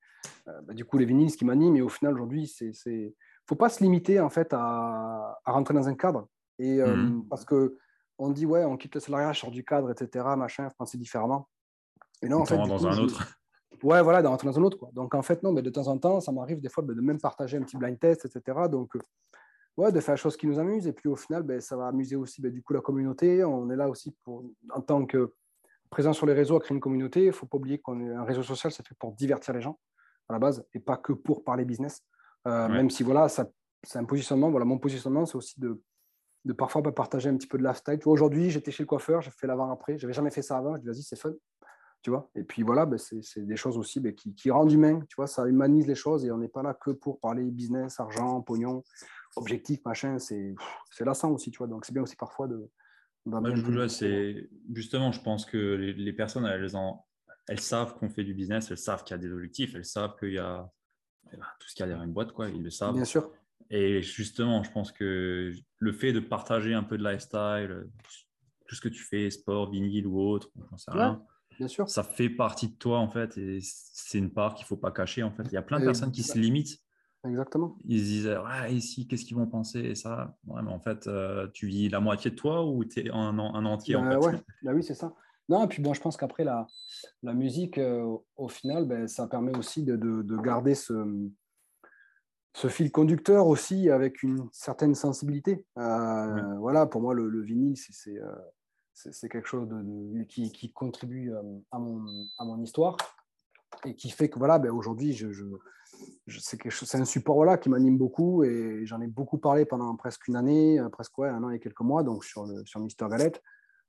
euh, 0.47 0.61
ben, 0.63 0.75
du 0.75 0.83
coup, 0.85 0.97
les 0.97 1.05
vinyles, 1.05 1.29
ce 1.29 1.37
qui 1.37 1.45
m'anime. 1.45 1.75
Et 1.75 1.81
au 1.81 1.89
final, 1.89 2.13
aujourd'hui, 2.13 2.47
c'est, 2.47 2.73
c'est, 2.73 3.13
faut 3.47 3.55
pas 3.55 3.69
se 3.69 3.83
limiter 3.83 4.19
en 4.19 4.29
fait 4.29 4.51
à, 4.53 5.39
à 5.45 5.51
rentrer 5.51 5.75
dans 5.75 5.87
un 5.87 5.95
cadre. 5.95 6.27
Et 6.57 6.81
euh, 6.81 6.95
mmh 6.95 7.27
parce 7.29 7.45
que 7.45 7.77
on 8.17 8.29
dit 8.29 8.45
ouais, 8.45 8.63
on 8.63 8.77
quitte 8.77 8.95
le 8.95 9.01
salariat, 9.01 9.33
je 9.33 9.41
sors 9.41 9.51
du 9.51 9.63
cadre, 9.63 9.91
etc. 9.91 10.25
Machin, 10.37 10.69
penser 10.77 10.97
différemment. 10.97 11.49
Et 12.21 12.29
non, 12.29 12.39
en 12.39 12.45
fait, 12.45 12.57
dans 12.57 12.87
un 12.87 12.97
autre. 12.97 13.37
Ouais, 13.83 14.01
voilà, 14.01 14.21
dans, 14.21 14.35
dans 14.35 14.59
un 14.59 14.63
autre. 14.63 14.77
Quoi. 14.77 14.89
Donc 14.93 15.13
en 15.15 15.21
fait, 15.21 15.43
non, 15.43 15.51
mais 15.51 15.61
de 15.61 15.69
temps 15.69 15.87
en 15.87 15.97
temps, 15.97 16.19
ça 16.19 16.31
m'arrive 16.31 16.61
des 16.61 16.69
fois 16.69 16.83
de 16.83 16.93
même 16.93 17.19
partager 17.19 17.57
un 17.57 17.61
petit 17.61 17.77
blind 17.77 17.99
test, 17.99 18.25
etc. 18.25 18.67
Donc 18.69 18.95
euh, 18.95 18.99
ouais, 19.77 19.91
de 19.91 19.99
faire 19.99 20.13
la 20.13 20.17
chose 20.17 20.37
qui 20.37 20.47
nous 20.47 20.59
amuse. 20.59 20.87
Et 20.87 20.93
puis 20.93 21.09
au 21.09 21.15
final, 21.15 21.43
ben, 21.43 21.59
ça 21.59 21.75
va 21.75 21.87
amuser 21.87 22.15
aussi 22.15 22.41
ben, 22.41 22.51
du 22.51 22.61
coup 22.61 22.73
la 22.73 22.81
communauté. 22.81 23.43
On 23.43 23.69
est 23.69 23.75
là 23.75 23.89
aussi 23.89 24.15
pour, 24.23 24.43
en 24.71 24.81
tant 24.81 25.05
que 25.05 25.33
présent 25.89 26.13
sur 26.13 26.25
les 26.25 26.33
réseaux 26.33 26.55
à 26.55 26.59
créer 26.59 26.75
une 26.75 26.81
communauté. 26.81 27.23
Il 27.23 27.27
ne 27.27 27.31
faut 27.31 27.45
pas 27.45 27.57
oublier 27.57 27.79
qu'un 27.79 28.23
réseau 28.23 28.43
social, 28.43 28.71
c'est 28.71 28.85
fait 28.87 28.95
pour 28.97 29.11
divertir 29.13 29.53
les 29.53 29.61
gens 29.61 29.77
à 30.29 30.33
la 30.33 30.39
base 30.39 30.65
et 30.73 30.79
pas 30.79 30.97
que 30.97 31.13
pour 31.13 31.43
parler 31.43 31.65
business. 31.65 32.01
Euh, 32.47 32.67
même 32.67 32.89
si 32.89 33.03
voilà, 33.03 33.27
ça, 33.27 33.49
c'est 33.83 33.99
un 33.99 34.05
positionnement. 34.05 34.49
Voilà, 34.49 34.65
mon 34.65 34.77
positionnement, 34.77 35.25
c'est 35.25 35.35
aussi 35.35 35.59
de, 35.59 35.81
de 36.45 36.53
parfois 36.53 36.81
partager 36.83 37.29
un 37.29 37.35
petit 37.37 37.47
peu 37.47 37.57
de 37.57 37.63
lifestyle. 37.63 37.99
aujourd'hui, 38.05 38.49
j'étais 38.49 38.71
chez 38.71 38.83
le 38.83 38.87
coiffeur, 38.87 39.21
j'ai 39.21 39.31
fait 39.31 39.47
l'avant-après. 39.47 39.97
Je 39.97 40.05
n'avais 40.05 40.13
jamais 40.13 40.31
fait 40.31 40.41
ça 40.41 40.57
avant. 40.57 40.75
Je 40.75 40.81
dis, 40.81 40.87
vas-y, 40.87 41.03
c'est 41.03 41.19
fun. 41.19 41.33
Tu 42.05 42.11
vois 42.11 42.29
et 42.35 42.43
puis 42.43 42.61
voilà, 42.61 42.85
ben, 42.85 42.99
c'est, 42.99 43.47
des 43.47 43.55
choses 43.55 43.79
aussi 43.79 43.99
ben, 43.99 44.13
qui, 44.13 44.35
qui, 44.35 44.51
rendent 44.51 44.71
humain. 44.71 44.99
Tu 45.09 45.15
vois, 45.15 45.25
ça 45.25 45.47
humanise 45.47 45.87
les 45.87 45.95
choses 45.95 46.23
et 46.23 46.29
on 46.29 46.37
n'est 46.37 46.47
pas 46.47 46.61
là 46.61 46.75
que 46.75 46.91
pour 46.91 47.19
parler 47.19 47.43
business, 47.49 47.99
argent, 47.99 48.43
pognon, 48.43 48.83
objectif, 49.37 49.83
machin. 49.83 50.19
C'est, 50.19 50.53
c'est 50.91 51.03
lassant 51.03 51.31
aussi, 51.31 51.49
tu 51.49 51.57
vois. 51.57 51.65
Donc 51.65 51.83
c'est 51.83 51.93
bien 51.93 52.03
aussi 52.03 52.15
parfois 52.15 52.47
de, 52.47 52.69
c'est 53.87 54.49
justement, 54.71 55.11
je 55.11 55.19
pense 55.19 55.47
que 55.47 55.57
les, 55.57 56.13
personnes, 56.13 56.45
elles, 56.45 56.75
en, 56.75 57.03
elles 57.47 57.59
savent 57.59 57.95
qu'on 57.97 58.11
fait 58.11 58.23
du 58.23 58.35
business, 58.35 58.69
elles 58.69 58.77
savent 58.77 59.03
qu'il 59.03 59.15
y 59.15 59.19
a 59.19 59.23
des 59.23 59.33
objectifs, 59.33 59.73
elles 59.73 59.83
savent 59.83 60.15
qu'il 60.19 60.33
y 60.33 60.37
a 60.37 60.71
eh 61.33 61.37
ben, 61.37 61.45
tout 61.59 61.67
ce 61.67 61.73
qu'il 61.73 61.79
y 61.79 61.85
a 61.85 61.87
derrière 61.87 62.05
une 62.05 62.13
boîte, 62.13 62.33
quoi, 62.33 62.49
ils 62.49 62.61
le 62.61 62.69
savent. 62.69 62.93
Bien 62.93 63.03
sûr. 63.03 63.31
Et 63.71 64.03
justement, 64.03 64.61
je 64.61 64.71
pense 64.71 64.91
que 64.91 65.51
le 65.79 65.91
fait 65.91 66.13
de 66.13 66.19
partager 66.19 66.75
un 66.75 66.83
peu 66.83 66.99
de 66.99 67.03
lifestyle, 67.03 67.87
tout 68.67 68.75
ce 68.75 68.81
que 68.81 68.89
tu 68.89 69.01
fais, 69.01 69.31
sport, 69.31 69.71
vinyle 69.71 70.05
ou 70.05 70.19
autre, 70.21 70.51
bien 71.57 71.67
sûr. 71.67 71.89
ça 71.89 72.03
fait 72.03 72.29
partie 72.29 72.67
de 72.67 72.75
toi 72.75 72.99
en 72.99 73.09
fait, 73.09 73.37
et 73.37 73.59
c'est 73.61 74.17
une 74.17 74.31
part 74.31 74.53
qu'il 74.55 74.63
ne 74.63 74.67
faut 74.67 74.77
pas 74.77 74.91
cacher 74.91 75.23
en 75.23 75.31
fait. 75.31 75.43
Il 75.45 75.53
y 75.53 75.57
a 75.57 75.61
plein 75.61 75.79
de 75.79 75.85
personnes 75.85 76.11
qui 76.11 76.23
se 76.23 76.37
limitent 76.37 76.81
Exactement. 77.27 77.75
Ils 77.85 77.99
se 77.99 78.03
disent, 78.03 78.37
ah, 78.45 78.69
ici, 78.69 79.07
qu'est-ce 79.07 79.25
qu'ils 79.25 79.35
vont 79.35 79.47
penser 79.47 79.79
et 79.79 79.95
ça 79.95 80.37
ouais, 80.45 80.61
mais 80.61 80.71
En 80.71 80.79
fait, 80.79 81.07
euh, 81.07 81.47
tu 81.53 81.67
vis 81.67 81.89
la 81.89 81.99
moitié 81.99 82.31
de 82.31 82.35
toi 82.35 82.65
ou 82.65 82.85
tu 82.85 82.99
es 82.99 83.09
un, 83.09 83.39
un 83.39 83.65
entier 83.65 83.95
en 83.95 84.03
bah 84.03 84.19
fait? 84.19 84.27
ouais. 84.27 84.41
bah 84.61 84.71
Oui, 84.73 84.83
c'est 84.83 84.93
ça. 84.93 85.13
Non, 85.49 85.63
et 85.65 85.67
puis 85.67 85.81
bon, 85.81 85.93
je 85.93 86.01
pense 86.01 86.17
qu'après, 86.17 86.43
la, 86.43 86.67
la 87.23 87.33
musique, 87.33 87.77
euh, 87.77 88.17
au 88.35 88.47
final, 88.47 88.85
ben, 88.85 89.07
ça 89.07 89.27
permet 89.27 89.55
aussi 89.57 89.83
de, 89.83 89.95
de, 89.95 90.23
de, 90.23 90.37
garder 90.37 90.73
ce, 90.73 90.93
ce 92.53 92.67
fil 92.67 92.91
conducteur 92.91 93.47
aussi 93.47 93.89
avec 93.89 94.23
une 94.23 94.47
certaine 94.51 94.95
sensibilité. 94.95 95.65
Euh, 95.77 96.57
voilà, 96.57 96.85
pour 96.87 97.01
moi, 97.01 97.13
le, 97.13 97.27
le 97.29 97.41
vinyle, 97.41 97.77
c'est 97.77 97.93
c'est 97.93 98.19
quelque 99.29 99.47
chose 99.47 99.69
qui, 100.27 100.71
contribue 100.73 101.33
à 101.71 101.79
mon, 101.79 102.27
à 102.37 102.45
mon 102.45 102.61
histoire 102.61 102.97
et 103.85 103.95
qui 103.95 104.09
fait 104.09 104.29
que 104.29 104.39
voilà, 104.39 104.59
ben, 104.59 104.71
aujourd'hui, 104.71 105.13
je, 105.13 105.31
je 105.31 105.43
c'est 106.27 106.97
un 106.97 107.05
support 107.05 107.35
voilà, 107.35 107.57
qui 107.57 107.69
m'anime 107.69 107.97
beaucoup 107.97 108.43
et 108.43 108.85
j'en 108.85 109.01
ai 109.01 109.07
beaucoup 109.07 109.37
parlé 109.37 109.65
pendant 109.65 109.95
presque 109.95 110.27
une 110.27 110.35
année, 110.35 110.79
euh, 110.79 110.89
presque 110.89 111.17
ouais, 111.17 111.29
un 111.29 111.43
an 111.43 111.49
et 111.49 111.59
quelques 111.59 111.81
mois, 111.81 112.03
donc 112.03 112.23
sur, 112.23 112.45
le, 112.45 112.65
sur 112.65 112.79
Mister 112.79 113.05
Galette. 113.09 113.41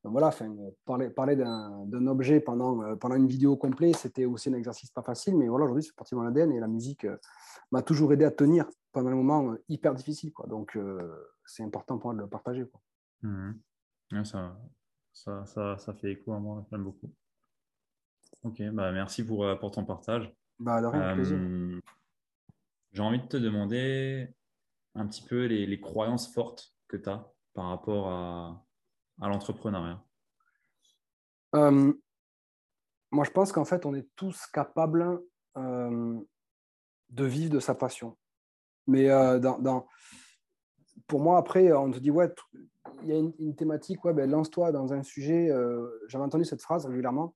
Voilà, 0.05 0.31
parler, 0.85 1.11
parler 1.11 1.35
d'un 1.35 2.07
objet 2.07 2.39
pendant, 2.39 2.81
euh, 2.83 2.95
pendant 2.95 3.17
une 3.17 3.27
vidéo 3.27 3.57
complète, 3.57 3.97
c'était 3.97 4.25
aussi 4.25 4.51
un 4.51 4.55
exercice 4.55 4.91
pas 4.93 5.03
facile, 5.03 5.37
mais 5.37 5.49
voilà, 5.49 5.65
aujourd'hui, 5.65 5.83
c'est 5.83 5.97
parti 5.97 6.15
de 6.15 6.21
mon 6.21 6.27
ADN 6.27 6.53
et 6.53 6.61
la 6.61 6.69
musique 6.69 7.05
euh, 7.07 7.17
m'a 7.73 7.83
toujours 7.83 8.13
aidé 8.13 8.25
à 8.25 8.31
tenir 8.31 8.69
pendant 8.93 9.11
un 9.11 9.17
moment 9.17 9.57
hyper 9.69 9.95
difficile. 9.95 10.33
Quoi. 10.33 10.47
Donc, 10.47 10.79
c'est 11.45 11.65
important 11.65 11.99
pour 11.99 12.13
moi 12.13 12.15
de 12.15 12.21
le 12.21 12.29
partager. 12.29 12.65
Quoi. 12.65 12.81
Mmh 13.23 13.53
ça, 14.25 14.57
ça, 15.17 15.47
ça, 15.47 15.79
ça, 15.79 15.95
fait 15.95 16.13
écho 16.13 16.33
à 16.33 16.39
moi, 16.39 16.65
j'aime 16.71 16.85
beaucoup. 16.85 17.11
Ok, 18.43 18.63
bah 18.73 18.93
merci 18.93 19.25
pour, 19.25 19.47
pour 19.59 19.71
ton 19.71 19.85
partage. 19.85 20.33
Bah, 20.59 20.81
plaisir. 21.15 21.39
J'ai 22.93 23.03
envie 23.03 23.21
de 23.21 23.27
te 23.27 23.37
demander 23.37 24.29
un 24.95 25.07
petit 25.07 25.23
peu 25.23 25.47
les, 25.47 25.81
croyances 25.81 26.33
fortes 26.33 26.75
que 26.89 26.97
tu 26.97 27.09
as 27.09 27.31
par 27.55 27.69
rapport 27.69 28.09
à, 28.09 28.63
l'entrepreneuriat. 29.21 30.03
Euh, 31.55 31.93
moi, 33.11 33.25
je 33.25 33.31
pense 33.31 33.53
qu'en 33.53 33.65
fait, 33.65 33.87
on 33.87 33.95
est 33.95 34.09
tous 34.17 34.47
capables 34.47 35.21
euh, 35.57 36.21
de 37.11 37.25
vivre 37.25 37.53
de 37.53 37.61
sa 37.61 37.75
passion. 37.75 38.17
Mais 38.87 39.11
euh, 39.11 39.39
dans, 39.39 39.87
pour 41.07 41.21
moi, 41.21 41.39
après, 41.39 41.73
on 41.73 41.91
te 41.91 41.99
dit, 41.99 42.11
ouais, 42.11 42.33
il 43.03 43.09
y 43.09 43.13
a 43.13 43.19
une, 43.19 43.55
thématique, 43.57 44.05
ouais, 44.05 44.13
ben, 44.13 44.31
lance-toi 44.31 44.73
dans 44.73 44.93
un 44.93 45.03
sujet. 45.03 45.51
J'avais 46.09 46.25
entendu 46.25 46.45
cette 46.45 46.63
phrase 46.63 46.87
régulièrement. 46.87 47.35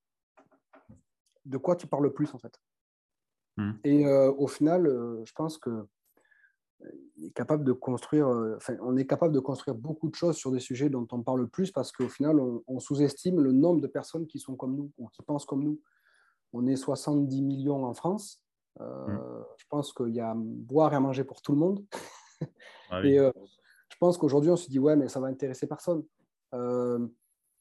De 1.44 1.58
quoi 1.58 1.76
tu 1.76 1.86
parles 1.86 2.04
le 2.04 2.12
plus, 2.12 2.34
en 2.34 2.38
fait 2.38 2.60
Mmh. 3.60 3.72
Et 3.84 4.06
euh, 4.06 4.32
au 4.32 4.46
final, 4.46 4.86
euh, 4.86 5.22
je 5.24 5.32
pense 5.32 5.58
que 5.58 5.70
euh, 5.70 6.88
est 7.22 7.30
capable 7.32 7.64
de 7.64 7.72
construire, 7.72 8.28
on 8.80 8.96
est 8.96 9.06
capable 9.06 9.34
de 9.34 9.40
construire 9.40 9.76
beaucoup 9.76 10.08
de 10.08 10.14
choses 10.14 10.36
sur 10.36 10.50
des 10.50 10.60
sujets 10.60 10.88
dont 10.88 11.06
on 11.12 11.22
parle 11.22 11.40
le 11.40 11.46
plus 11.46 11.70
parce 11.70 11.92
qu'au 11.92 12.08
final, 12.08 12.40
on, 12.40 12.80
sous-estime 12.80 13.40
le 13.40 13.52
nombre 13.52 13.82
de 13.82 13.86
personnes 13.86 14.26
qui 14.26 14.38
sont 14.38 14.56
comme 14.56 14.74
nous 14.74 14.90
ou 14.96 15.08
qui 15.08 15.22
pensent 15.22 15.44
comme 15.44 15.62
nous. 15.62 15.80
On 16.54 16.66
est 16.66 16.76
70 16.76 17.42
millions 17.42 17.84
en 17.84 17.92
France. 17.92 18.42
Mmh. 18.78 19.18
Je 19.58 19.64
pense 19.68 19.92
qu'il 19.92 20.14
y 20.14 20.20
a 20.20 20.30
à 20.30 20.34
boire 20.34 20.94
et 20.94 20.96
à 20.96 21.00
manger 21.00 21.24
pour 21.24 21.42
tout 21.42 21.52
le 21.52 21.58
monde. 21.58 21.84
Ah 22.92 23.04
et 23.04 23.18
pense 24.00 24.18
qu'aujourd'hui, 24.18 24.50
on 24.50 24.56
se 24.56 24.68
dit, 24.68 24.78
ouais, 24.78 24.96
mais 24.96 25.08
ça 25.08 25.20
va 25.20 25.28
intéresser 25.28 25.66
personne. 25.66 26.02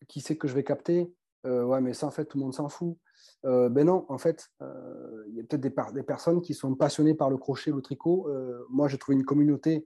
qui 0.07 0.21
c'est 0.21 0.37
que 0.37 0.47
je 0.47 0.55
vais 0.55 0.63
capter? 0.63 1.13
Ouais, 1.45 1.81
mais 1.81 1.93
ça, 1.93 2.07
en 2.07 2.11
fait, 2.11 2.25
tout 2.25 2.37
le 2.37 2.43
monde 2.43 2.53
s'en 2.53 2.69
fout. 2.69 2.97
Euh, 3.45 3.69
ben 3.69 3.85
non, 3.85 4.05
en 4.09 4.17
fait, 4.17 4.49
euh, 4.61 5.23
il 5.29 5.35
y 5.35 5.39
a 5.39 5.43
peut-être 5.43 5.93
des, 5.93 6.03
personnes 6.03 6.41
qui 6.41 6.53
sont 6.53 6.75
passionnées 6.75 7.13
par 7.13 7.29
le 7.29 7.37
crochet, 7.37 7.71
le 7.71 7.81
tricot. 7.81 8.27
Euh, 8.29 8.65
moi, 8.69 8.87
j'ai 8.87 8.97
trouvé 8.97 9.17
une 9.17 9.25
communauté 9.25 9.85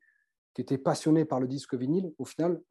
qui 0.54 0.62
était 0.62 0.78
passionnée 0.78 1.26
par 1.26 1.39
le 1.39 1.48
disque 1.48 1.74
vinyle, 1.74 2.13
au 2.20 2.26
final, 2.26 2.62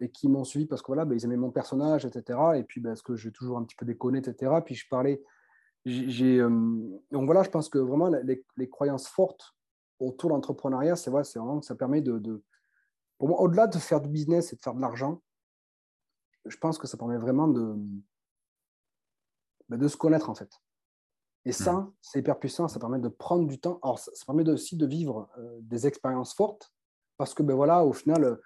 et 0.00 0.10
qui 0.10 0.28
m'ont 0.28 0.42
suivi 0.42 0.66
parce 0.66 0.82
que 0.82 0.88
voilà, 0.88 1.04
ben, 1.04 1.14
ils 1.16 1.24
aimaient 1.24 1.36
mon 1.36 1.52
personnage, 1.52 2.04
etc. 2.04 2.38
Et 2.56 2.64
puis, 2.64 2.80
ben, 2.80 2.90
parce 2.90 3.02
que 3.02 3.14
j'ai 3.14 3.30
toujours 3.30 3.56
un 3.56 3.62
petit 3.62 3.76
peu 3.76 3.86
déconné, 3.86 4.18
etc. 4.18 4.52
Puis, 4.64 4.74
je 4.74 4.88
parlais. 4.88 5.22
Donc 5.86 7.24
voilà, 7.24 7.44
je 7.44 7.50
pense 7.50 7.68
que 7.68 7.78
vraiment, 7.78 8.10
les, 8.56 8.68
croyances 8.68 9.06
fortes 9.06 9.54
autour 10.00 10.30
de 10.30 10.34
l'entrepreneuriat, 10.34 10.96
c'est 10.96 11.10
vrai, 11.10 11.22
c'est 11.22 11.38
vraiment 11.38 11.60
que 11.60 11.66
ça 11.66 11.76
permet 11.76 12.00
de 12.00 12.42
pour 13.20 13.28
moi, 13.28 13.42
au-delà 13.42 13.66
de 13.66 13.76
faire 13.76 14.00
du 14.00 14.08
business 14.08 14.50
et 14.50 14.56
de 14.56 14.62
faire 14.62 14.72
de 14.72 14.80
l'argent, 14.80 15.20
je 16.46 16.56
pense 16.56 16.78
que 16.78 16.86
ça 16.86 16.96
permet 16.96 17.18
vraiment 17.18 17.48
de, 17.48 17.76
de 19.68 19.88
se 19.88 19.98
connaître 19.98 20.30
en 20.30 20.34
fait. 20.34 20.50
Et 21.44 21.52
ça, 21.52 21.74
mmh. 21.74 21.92
c'est 22.00 22.18
hyper 22.20 22.38
puissant, 22.38 22.66
ça 22.66 22.80
permet 22.80 22.98
de 22.98 23.08
prendre 23.08 23.46
du 23.46 23.60
temps. 23.60 23.78
Alors, 23.82 23.98
ça, 23.98 24.10
permet 24.24 24.48
aussi 24.48 24.74
de 24.74 24.86
vivre 24.86 25.28
euh, 25.36 25.58
des 25.60 25.86
expériences 25.86 26.32
fortes, 26.32 26.72
parce 27.18 27.34
que 27.34 27.42
ben 27.42 27.54
voilà, 27.54 27.84
au 27.84 27.92
final, 27.92 28.24
euh, 28.24 28.36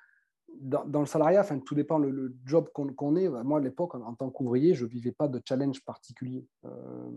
dans, 0.59 1.01
le 1.01 1.07
salariat, 1.07 1.43
enfin, 1.43 1.61
tout 1.61 1.77
dépend 1.77 1.99
le, 1.99 2.35
job 2.45 2.69
qu'on 2.73 3.15
est. 3.15 3.29
Moi, 3.29 3.61
à 3.61 3.63
l'époque, 3.63 3.95
en, 3.95 4.15
tant 4.15 4.29
qu'ouvrier, 4.31 4.75
je 4.75 4.87
ne 4.87 4.91
vivais 4.91 5.13
pas 5.13 5.29
de 5.29 5.41
challenge 5.45 5.85
particulier. 5.85 6.49
Euh, 6.65 7.11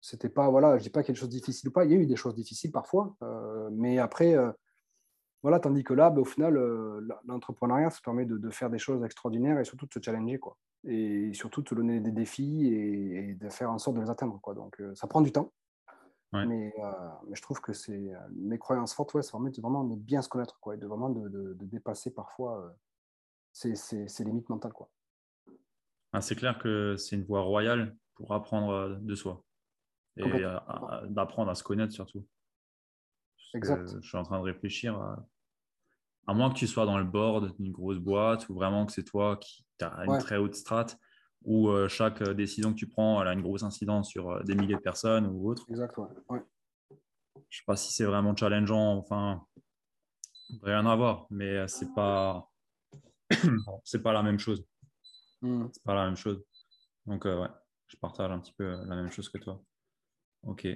c'était 0.00 0.30
pas, 0.30 0.48
voilà, 0.48 0.78
je 0.78 0.84
dis 0.84 0.90
pas 0.90 1.02
quelque 1.02 1.16
chose 1.16 1.28
de 1.28 1.34
difficile 1.34 1.68
ou 1.68 1.72
pas. 1.72 1.84
Il 1.84 1.90
y 1.90 1.94
a 1.94 1.98
eu 1.98 2.06
des 2.06 2.16
choses 2.16 2.34
difficiles 2.34 2.72
parfois, 2.72 3.14
euh, 3.22 3.68
mais 3.72 3.98
après, 3.98 4.34
voilà, 5.42 5.60
tandis 5.60 5.84
que 5.84 5.94
là, 5.94 6.10
ben, 6.10 6.20
au 6.20 6.24
final, 6.24 6.54
l'entrepreneuriat, 7.26 7.90
ça 7.90 8.00
permet 8.04 8.24
de, 8.24 8.38
de, 8.38 8.50
faire 8.50 8.70
des 8.70 8.78
choses 8.78 9.04
extraordinaires 9.04 9.58
et 9.58 9.64
surtout 9.64 9.86
de 9.86 9.92
se 9.92 10.00
challenger, 10.02 10.38
quoi 10.38 10.56
et 10.84 11.32
surtout 11.34 11.62
te 11.62 11.74
donner 11.74 12.00
des 12.00 12.12
défis 12.12 12.66
et, 12.66 13.34
de 13.34 13.48
faire 13.48 13.70
en 13.70 13.78
sorte 13.78 13.96
de 13.96 14.02
les 14.02 14.10
atteindre. 14.10 14.40
Quoi. 14.40 14.54
Donc, 14.54 14.80
euh, 14.80 14.94
ça 14.94 15.06
prend 15.06 15.20
du 15.20 15.32
temps. 15.32 15.52
Mais, 16.32 16.74
euh, 16.78 16.92
mais, 17.26 17.34
je 17.34 17.40
trouve 17.40 17.60
que 17.62 17.72
c'est 17.72 18.14
euh, 18.14 18.18
mes 18.32 18.58
croyances 18.58 18.94
fortes, 18.94 19.14
ouais, 19.14 19.22
c'est 19.22 19.32
vraiment, 19.32 19.50
vraiment 19.62 19.84
de 19.84 19.94
bien 19.94 20.20
se 20.20 20.28
connaître 20.28 20.60
quoi, 20.60 20.74
et 20.74 20.78
de 20.78 20.86
vraiment 20.86 21.08
de, 21.08 21.26
de, 21.28 21.64
dépasser 21.64 22.12
parfois 22.12 22.76
ces, 23.50 23.74
ces, 23.74 24.24
limites 24.24 24.50
mentales. 24.50 24.74
Quoi. 24.74 24.90
Ah, 26.12 26.20
c'est 26.20 26.36
clair 26.36 26.58
que 26.58 26.96
c'est 26.98 27.16
une 27.16 27.24
voie 27.24 27.40
royale 27.40 27.96
pour 28.14 28.34
apprendre 28.34 28.98
de 29.00 29.14
soi 29.14 29.42
et 30.18 30.44
d'apprendre 31.08 31.50
à 31.50 31.54
se 31.54 31.62
connaître 31.62 31.94
surtout. 31.94 32.26
Exact. 33.54 33.88
Je 34.00 34.06
suis 34.06 34.16
en 34.16 34.22
train 34.22 34.38
de 34.38 34.44
réfléchir 34.44 34.96
à, 34.96 35.26
à 36.26 36.34
moins 36.34 36.50
que 36.50 36.58
tu 36.58 36.66
sois 36.66 36.86
dans 36.86 36.98
le 36.98 37.04
board 37.04 37.54
d'une 37.58 37.72
grosse 37.72 37.98
boîte 37.98 38.48
ou 38.48 38.54
vraiment 38.54 38.86
que 38.86 38.92
c'est 38.92 39.04
toi 39.04 39.36
qui 39.36 39.64
as 39.80 40.04
une 40.04 40.18
très 40.18 40.36
haute 40.36 40.54
strate 40.54 40.98
où 41.44 41.70
chaque 41.88 42.22
décision 42.30 42.72
que 42.72 42.78
tu 42.78 42.88
prends 42.88 43.22
elle 43.22 43.28
a 43.28 43.32
une 43.32 43.42
grosse 43.42 43.62
incidence 43.62 44.10
sur 44.10 44.42
des 44.44 44.54
milliers 44.54 44.74
de 44.74 44.80
personnes 44.80 45.26
ou 45.26 45.48
autre. 45.48 45.64
Exact, 45.68 45.96
ouais. 45.96 46.42
Je 47.48 47.58
sais 47.58 47.64
pas 47.66 47.76
si 47.76 47.92
c'est 47.92 48.04
vraiment 48.04 48.36
challengeant, 48.36 48.96
enfin, 48.96 49.46
rien 50.62 50.84
à 50.86 50.96
voir, 50.96 51.26
mais 51.30 51.66
c'est 51.68 51.92
pas, 51.94 52.50
c'est 53.84 54.02
pas 54.02 54.12
la 54.12 54.22
même 54.22 54.38
chose. 54.38 54.64
Hmm. 55.40 55.66
C'est 55.72 55.82
pas 55.84 55.94
la 55.94 56.06
même 56.06 56.16
chose. 56.16 56.44
Donc, 57.06 57.24
ouais, 57.24 57.48
je 57.86 57.96
partage 57.96 58.30
un 58.30 58.40
petit 58.40 58.52
peu 58.52 58.64
la 58.84 58.96
même 58.96 59.10
chose 59.10 59.28
que 59.28 59.38
toi. 59.38 59.62
Ok. 60.42 60.66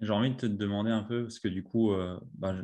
Euh, 0.00 0.06
j'ai 0.06 0.12
envie 0.12 0.30
de 0.30 0.36
te 0.36 0.46
demander 0.46 0.90
un 0.90 1.02
peu, 1.02 1.24
parce 1.24 1.38
que 1.38 1.48
du 1.48 1.62
coup, 1.62 1.92
euh, 1.92 2.18
bah, 2.34 2.54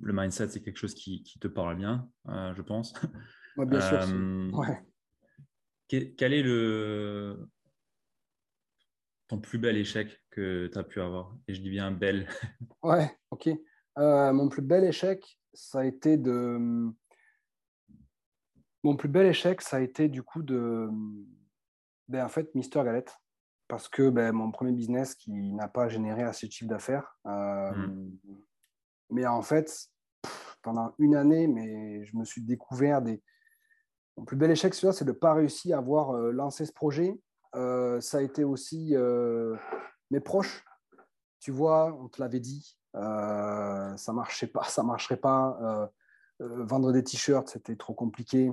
le 0.00 0.12
mindset, 0.12 0.48
c'est 0.48 0.62
quelque 0.62 0.78
chose 0.78 0.94
qui, 0.94 1.22
te 1.40 1.48
parle 1.48 1.76
bien, 1.76 2.08
euh, 2.28 2.54
je 2.54 2.62
pense. 2.62 2.94
bien 3.56 3.80
sûr. 3.80 4.00
Quel, 5.88 6.32
est 6.32 6.42
le 6.42 7.48
ton 9.28 9.38
plus 9.38 9.58
bel 9.58 9.76
échec 9.76 10.20
que 10.30 10.68
tu 10.72 10.78
as 10.78 10.82
pu 10.82 11.00
avoir? 11.00 11.36
Et 11.46 11.54
je 11.54 11.60
dis 11.60 11.70
bien 11.70 11.90
bel. 11.92 12.28
ouais, 12.82 13.16
ok. 13.30 13.50
mon 13.96 14.48
plus 14.48 14.62
bel 14.62 14.84
échec, 14.84 15.38
ça 15.52 15.80
a 15.80 15.84
été 15.84 16.16
de. 16.16 16.90
Mon 18.82 18.96
plus 18.96 19.08
bel 19.08 19.26
échec, 19.26 19.62
ça 19.62 19.78
a 19.78 19.80
été 19.80 20.08
du 20.08 20.22
coup 20.22 20.42
de. 20.42 20.88
Ben, 22.08 22.24
en 22.24 22.28
fait, 22.28 22.54
Mister 22.54 22.82
Galette 22.84 23.16
parce 23.68 23.88
que 23.88 24.10
ben, 24.10 24.32
mon 24.32 24.50
premier 24.50 24.72
business 24.72 25.14
qui 25.14 25.52
n'a 25.52 25.68
pas 25.68 25.88
généré 25.88 26.22
assez 26.22 26.46
de 26.46 26.52
chiffre 26.52 26.70
d'affaires. 26.70 27.16
Euh, 27.26 27.72
hmm. 27.72 28.18
Mais 29.10 29.26
en 29.26 29.42
fait, 29.42 29.88
pendant 30.62 30.94
une 30.98 31.14
année, 31.14 31.46
mais 31.46 32.04
je 32.04 32.16
me 32.16 32.24
suis 32.24 32.42
découvert 32.42 33.02
des. 33.02 33.22
Mon 34.16 34.24
plus 34.24 34.36
bel 34.36 34.50
échec, 34.50 34.74
c'est 34.74 35.04
de 35.04 35.10
ne 35.10 35.16
pas 35.16 35.34
réussir 35.34 35.76
à 35.76 35.78
avoir 35.78 36.10
euh, 36.10 36.30
lancé 36.30 36.64
ce 36.64 36.72
projet. 36.72 37.18
Euh, 37.54 38.00
ça 38.00 38.18
a 38.18 38.22
été 38.22 38.44
aussi 38.44 38.94
mes 40.10 40.20
proches. 40.20 40.64
Tu 41.40 41.50
vois, 41.50 41.96
on 42.00 42.08
te 42.08 42.20
l'avait 42.20 42.40
dit, 42.40 42.78
ça 42.94 44.12
marchait 44.12 44.46
pas, 44.46 44.64
ça 44.64 44.82
marcherait 44.82 45.18
pas. 45.18 45.90
vendre 46.40 46.92
des 46.92 47.04
t-shirts, 47.04 47.48
c'était 47.48 47.76
trop 47.76 47.94
compliqué 47.94 48.52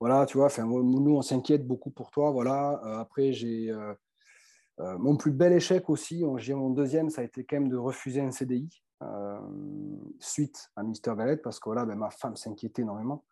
voilà, 0.00 0.26
tu 0.26 0.38
vois, 0.38 0.48
nous, 0.58 1.16
on 1.16 1.22
s'inquiète 1.22 1.66
beaucoup 1.66 1.90
pour 1.90 2.10
toi. 2.10 2.30
Voilà. 2.30 2.80
Euh, 2.84 2.98
après, 3.00 3.32
j'ai 3.32 3.70
euh, 3.70 3.94
euh, 4.80 4.96
mon 4.98 5.16
plus 5.16 5.32
bel 5.32 5.52
échec 5.52 5.90
aussi, 5.90 6.24
mon 6.24 6.70
deuxième, 6.70 7.10
ça 7.10 7.22
a 7.22 7.24
été 7.24 7.44
quand 7.44 7.56
même 7.56 7.68
de 7.68 7.76
refuser 7.76 8.20
un 8.20 8.30
CDI 8.30 8.82
suite 10.18 10.70
à 10.74 10.82
Mister 10.82 11.14
Galette 11.16 11.40
parce 11.40 11.60
que 11.60 11.68
voilà, 11.68 11.84
ben, 11.84 11.94
ma 11.94 12.10
femme 12.10 12.36
s'inquiétait 12.36 12.82
énormément. 12.82 13.24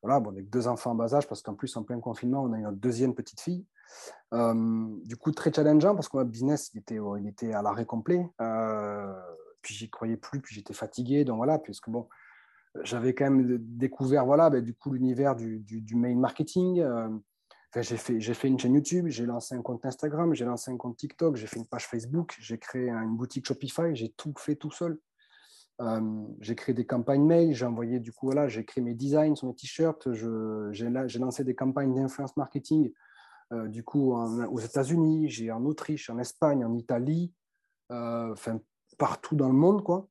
Voilà, 0.00 0.20
bon, 0.20 0.30
avec 0.30 0.48
deux 0.50 0.66
enfants 0.66 0.92
en 0.92 0.94
bas 0.96 1.14
âge, 1.14 1.28
parce 1.28 1.42
qu'en 1.42 1.54
plus, 1.54 1.76
en 1.76 1.84
plein 1.84 2.00
confinement, 2.00 2.42
on 2.42 2.52
a 2.52 2.58
une 2.58 2.72
deuxième 2.72 3.14
petite 3.14 3.40
fille. 3.40 3.64
du 4.32 5.16
coup, 5.16 5.30
très 5.30 5.52
challengeant 5.52 5.94
parce 5.94 6.08
que 6.08 6.16
mon 6.16 6.24
business, 6.24 6.70
il 6.74 6.80
était, 6.80 6.98
il 7.18 7.28
était 7.28 7.52
à 7.52 7.62
l'arrêt 7.62 7.86
complet. 7.86 8.28
puis 9.60 9.74
j'y 9.74 9.90
croyais 9.90 10.16
plus, 10.16 10.40
puis 10.40 10.54
j'étais 10.54 10.74
fatigué. 10.74 11.24
Donc 11.24 11.36
voilà, 11.36 11.58
puisque 11.58 11.88
bon, 11.88 12.08
j'avais 12.82 13.14
quand 13.14 13.30
même 13.30 13.58
découvert 13.60 14.24
voilà, 14.24 14.50
ben, 14.50 14.62
du 14.62 14.74
coup 14.74 14.92
l'univers 14.92 15.36
du, 15.36 15.60
du, 15.60 15.96
mail 15.96 16.16
marketing. 16.16 16.80
Euh, 16.80 17.08
j'ai 17.74 17.96
fait, 17.96 18.20
fait, 18.20 18.48
une 18.48 18.58
chaîne 18.58 18.74
YouTube, 18.74 19.06
j'ai 19.08 19.24
lancé 19.24 19.54
un 19.54 19.62
compte 19.62 19.84
Instagram, 19.86 20.34
j'ai 20.34 20.44
lancé 20.44 20.70
un 20.70 20.76
compte 20.76 20.96
TikTok, 20.96 21.36
j'ai 21.36 21.46
fait 21.46 21.58
une 21.58 21.66
page 21.66 21.86
Facebook, 21.86 22.36
j'ai 22.38 22.58
créé 22.58 22.90
une 22.90 23.16
boutique 23.16 23.46
Shopify, 23.46 23.94
j'ai 23.94 24.10
tout 24.10 24.34
fait 24.36 24.56
tout 24.56 24.70
seul. 24.70 24.98
Euh, 25.80 26.24
j'ai 26.40 26.54
créé 26.54 26.74
des 26.74 26.84
campagnes 26.84 27.24
mail, 27.24 27.54
j'ai 27.54 27.64
envoyé 27.64 27.98
du 27.98 28.12
coup 28.12 28.26
voilà, 28.26 28.46
j'ai 28.46 28.64
créé 28.64 28.84
mes 28.84 28.94
designs 28.94 29.34
sur 29.34 29.48
mes 29.48 29.54
t-shirts, 29.54 30.12
j'ai 30.12 31.18
lancé 31.18 31.44
des 31.44 31.54
campagnes 31.54 31.94
d'influence 31.94 32.36
marketing 32.36 32.92
euh, 33.54 33.68
du 33.68 33.82
coup 33.82 34.12
aux 34.12 34.58
États-Unis, 34.58 35.30
j'ai 35.30 35.50
en 35.50 35.64
Autriche, 35.64 36.10
en 36.10 36.18
Espagne, 36.18 36.62
en 36.64 36.74
Italie, 36.74 37.32
enfin 37.88 38.60
partout 38.98 39.34
dans 39.34 39.48
le 39.48 39.54
monde 39.54 39.82
quoi. 39.82 40.08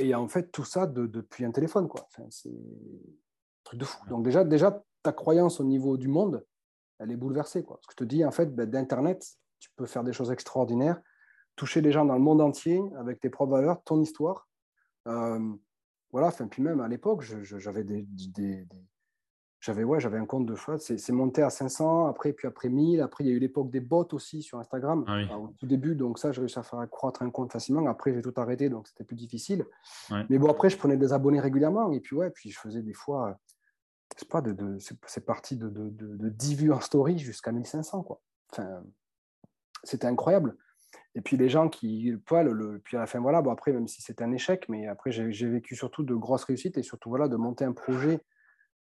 Et 0.00 0.14
en 0.14 0.28
fait, 0.28 0.50
tout 0.50 0.64
ça 0.64 0.86
depuis 0.86 1.44
un 1.44 1.52
téléphone, 1.52 1.88
quoi. 1.88 2.08
c'est 2.30 2.48
un 2.48 2.54
truc 3.64 3.78
de 3.78 3.84
fou. 3.84 4.06
Donc 4.08 4.24
déjà, 4.24 4.44
déjà, 4.44 4.82
ta 5.02 5.12
croyance 5.12 5.60
au 5.60 5.64
niveau 5.64 5.96
du 5.96 6.08
monde, 6.08 6.44
elle 6.98 7.10
est 7.10 7.16
bouleversée, 7.16 7.62
quoi. 7.62 7.76
Parce 7.76 7.86
que 7.86 7.92
je 7.92 8.04
te 8.04 8.04
dis, 8.04 8.24
en 8.24 8.30
fait, 8.30 8.54
ben, 8.54 8.68
d'Internet, 8.68 9.26
tu 9.58 9.70
peux 9.76 9.86
faire 9.86 10.04
des 10.04 10.12
choses 10.12 10.30
extraordinaires, 10.30 11.00
toucher 11.56 11.82
des 11.82 11.92
gens 11.92 12.04
dans 12.04 12.14
le 12.14 12.20
monde 12.20 12.40
entier 12.40 12.80
avec 12.98 13.20
tes 13.20 13.30
propres 13.30 13.52
valeurs, 13.52 13.82
ton 13.84 14.00
histoire. 14.00 14.48
Euh, 15.06 15.52
voilà, 16.12 16.28
enfin, 16.28 16.48
puis 16.48 16.62
même 16.62 16.80
à 16.80 16.88
l'époque, 16.88 17.22
j'avais 17.22 17.84
des, 17.84 18.06
j'avais 19.60 19.84
ouais, 19.84 20.00
j'avais 20.00 20.18
un 20.18 20.24
compte 20.24 20.46
de 20.46 20.54
choix. 20.54 20.78
C'est 20.78 21.12
monté 21.12 21.42
à 21.42 21.50
500, 21.50 22.06
après, 22.06 22.32
puis 22.32 22.48
après 22.48 22.70
1000. 22.70 23.02
Après, 23.02 23.24
il 23.24 23.26
y 23.28 23.30
a 23.30 23.34
eu 23.34 23.38
l'époque 23.38 23.70
des 23.70 23.80
bots 23.80 24.08
aussi 24.12 24.42
sur 24.42 24.58
Instagram 24.58 25.04
ah 25.06 25.38
au 25.38 25.48
tout 25.58 25.66
début. 25.66 25.94
Donc, 25.94 26.18
ça, 26.18 26.32
j'ai 26.32 26.40
réussi 26.40 26.58
à 26.58 26.62
faire 26.62 26.78
accroître 26.78 27.22
un 27.22 27.30
compte 27.30 27.52
facilement. 27.52 27.86
Après, 27.86 28.14
j'ai 28.14 28.22
tout 28.22 28.32
arrêté, 28.36 28.70
donc 28.70 28.88
c'était 28.88 29.04
plus 29.04 29.16
difficile. 29.16 29.66
Mais 30.30 30.38
bon, 30.38 30.50
après, 30.50 30.70
je 30.70 30.78
prenais 30.78 30.96
des 30.96 31.12
abonnés 31.12 31.40
régulièrement. 31.40 31.92
Et 31.92 32.00
puis, 32.00 32.16
ouais, 32.16 32.30
puis 32.30 32.50
je 32.50 32.58
faisais 32.58 32.80
des 32.80 32.94
fois, 32.94 33.38
c'est 34.16 34.28
pas 34.28 34.40
de, 34.40 34.52
de 34.52 34.78
c'est 34.78 35.26
parti 35.26 35.56
de, 35.56 35.68
de, 35.68 35.90
de, 35.90 36.28
10 36.28 36.54
vues 36.54 36.72
en 36.72 36.80
story 36.80 37.18
jusqu'à 37.18 37.52
1500, 37.52 38.02
quoi. 38.02 38.22
Enfin, 38.52 38.82
c'était 39.84 40.06
incroyable. 40.06 40.56
Et 41.14 41.20
puis 41.20 41.36
les 41.36 41.48
gens 41.48 41.68
qui, 41.68 42.10
le, 42.10 42.52
le, 42.52 42.78
puis 42.78 42.96
à 42.96 43.00
la 43.00 43.06
fin, 43.06 43.20
voilà, 43.20 43.42
bon 43.42 43.50
après, 43.50 43.72
même 43.72 43.88
si 43.88 44.00
c'était 44.00 44.22
un 44.22 44.32
échec, 44.32 44.68
mais 44.68 44.86
après 44.86 45.10
j'ai 45.10 45.48
vécu 45.48 45.74
surtout 45.74 46.04
de 46.04 46.14
grosses 46.14 46.44
réussites 46.44 46.78
et 46.78 46.82
surtout 46.82 47.08
voilà, 47.08 47.28
de 47.28 47.36
monter 47.36 47.64
un 47.64 47.72
projet 47.72 48.20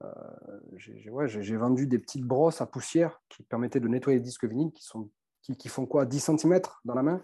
euh, 0.03 0.09
j'ai 0.75 1.55
vendu 1.55 1.87
des 1.87 1.99
petites 1.99 2.25
brosses 2.25 2.59
à 2.61 2.65
poussière 2.65 3.21
qui 3.29 3.43
permettaient 3.43 3.79
de 3.79 3.87
nettoyer 3.87 4.19
les 4.19 4.23
disques 4.23 4.45
vinyles 4.45 4.73
qui, 4.73 4.83
sont, 4.83 5.09
qui, 5.41 5.69
font 5.69 5.85
quoi 5.85 6.05
10 6.05 6.31
cm 6.37 6.59
dans 6.83 6.95
la 6.95 7.03
main 7.03 7.23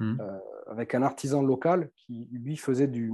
mmh. 0.00 0.20
euh, 0.20 0.38
avec 0.68 0.94
un 0.94 1.02
artisan 1.02 1.42
local 1.42 1.90
qui 1.94 2.26
lui 2.32 2.56
faisait 2.56 2.86
du 2.86 3.12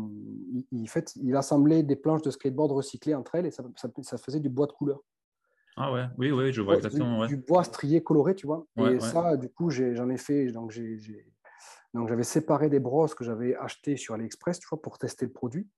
il, 0.71 0.88
fait, 0.88 1.12
il 1.17 1.35
assemblait 1.37 1.83
des 1.83 1.97
planches 1.97 2.23
de 2.23 2.31
skateboard 2.31 2.71
recyclées 2.71 3.15
entre 3.15 3.35
elles 3.35 3.47
et 3.47 3.51
ça, 3.51 3.65
ça, 3.75 4.19
faisait 4.19 4.41
du 4.41 4.49
bois 4.49 4.67
de 4.67 4.73
couleur. 4.73 5.01
Ah 5.77 5.91
ouais 5.93 6.05
oui 6.19 6.31
oui 6.31 6.53
je 6.53 6.61
vois 6.61 6.77
exactement 6.77 7.27
du, 7.27 7.38
bois 7.38 7.65
strié 7.65 8.05
coloré 8.05 8.37
tu 8.37 8.47
vois. 8.47 8.67
Et 8.77 9.01
ça 9.01 9.37
du 9.37 9.49
coup 9.49 9.71
j'en 9.71 10.09
ai, 10.11 10.17
fait 10.17 10.53
donc 10.53 10.71
j'ai 10.71 10.99
donc 11.93 12.09
j'avais 12.09 12.23
séparé 12.23 12.71
des 12.71 12.81
brosses 12.81 13.15
que 13.15 13.25
j'avais 13.25 13.57
achetées 13.57 13.97
sur 13.97 14.15
AliExpress 14.15 14.61
tu 14.61 14.69
vois 14.69 14.81
pour 14.81 14.99
tester 14.99 15.27
le 15.27 15.33
produit 15.33 15.69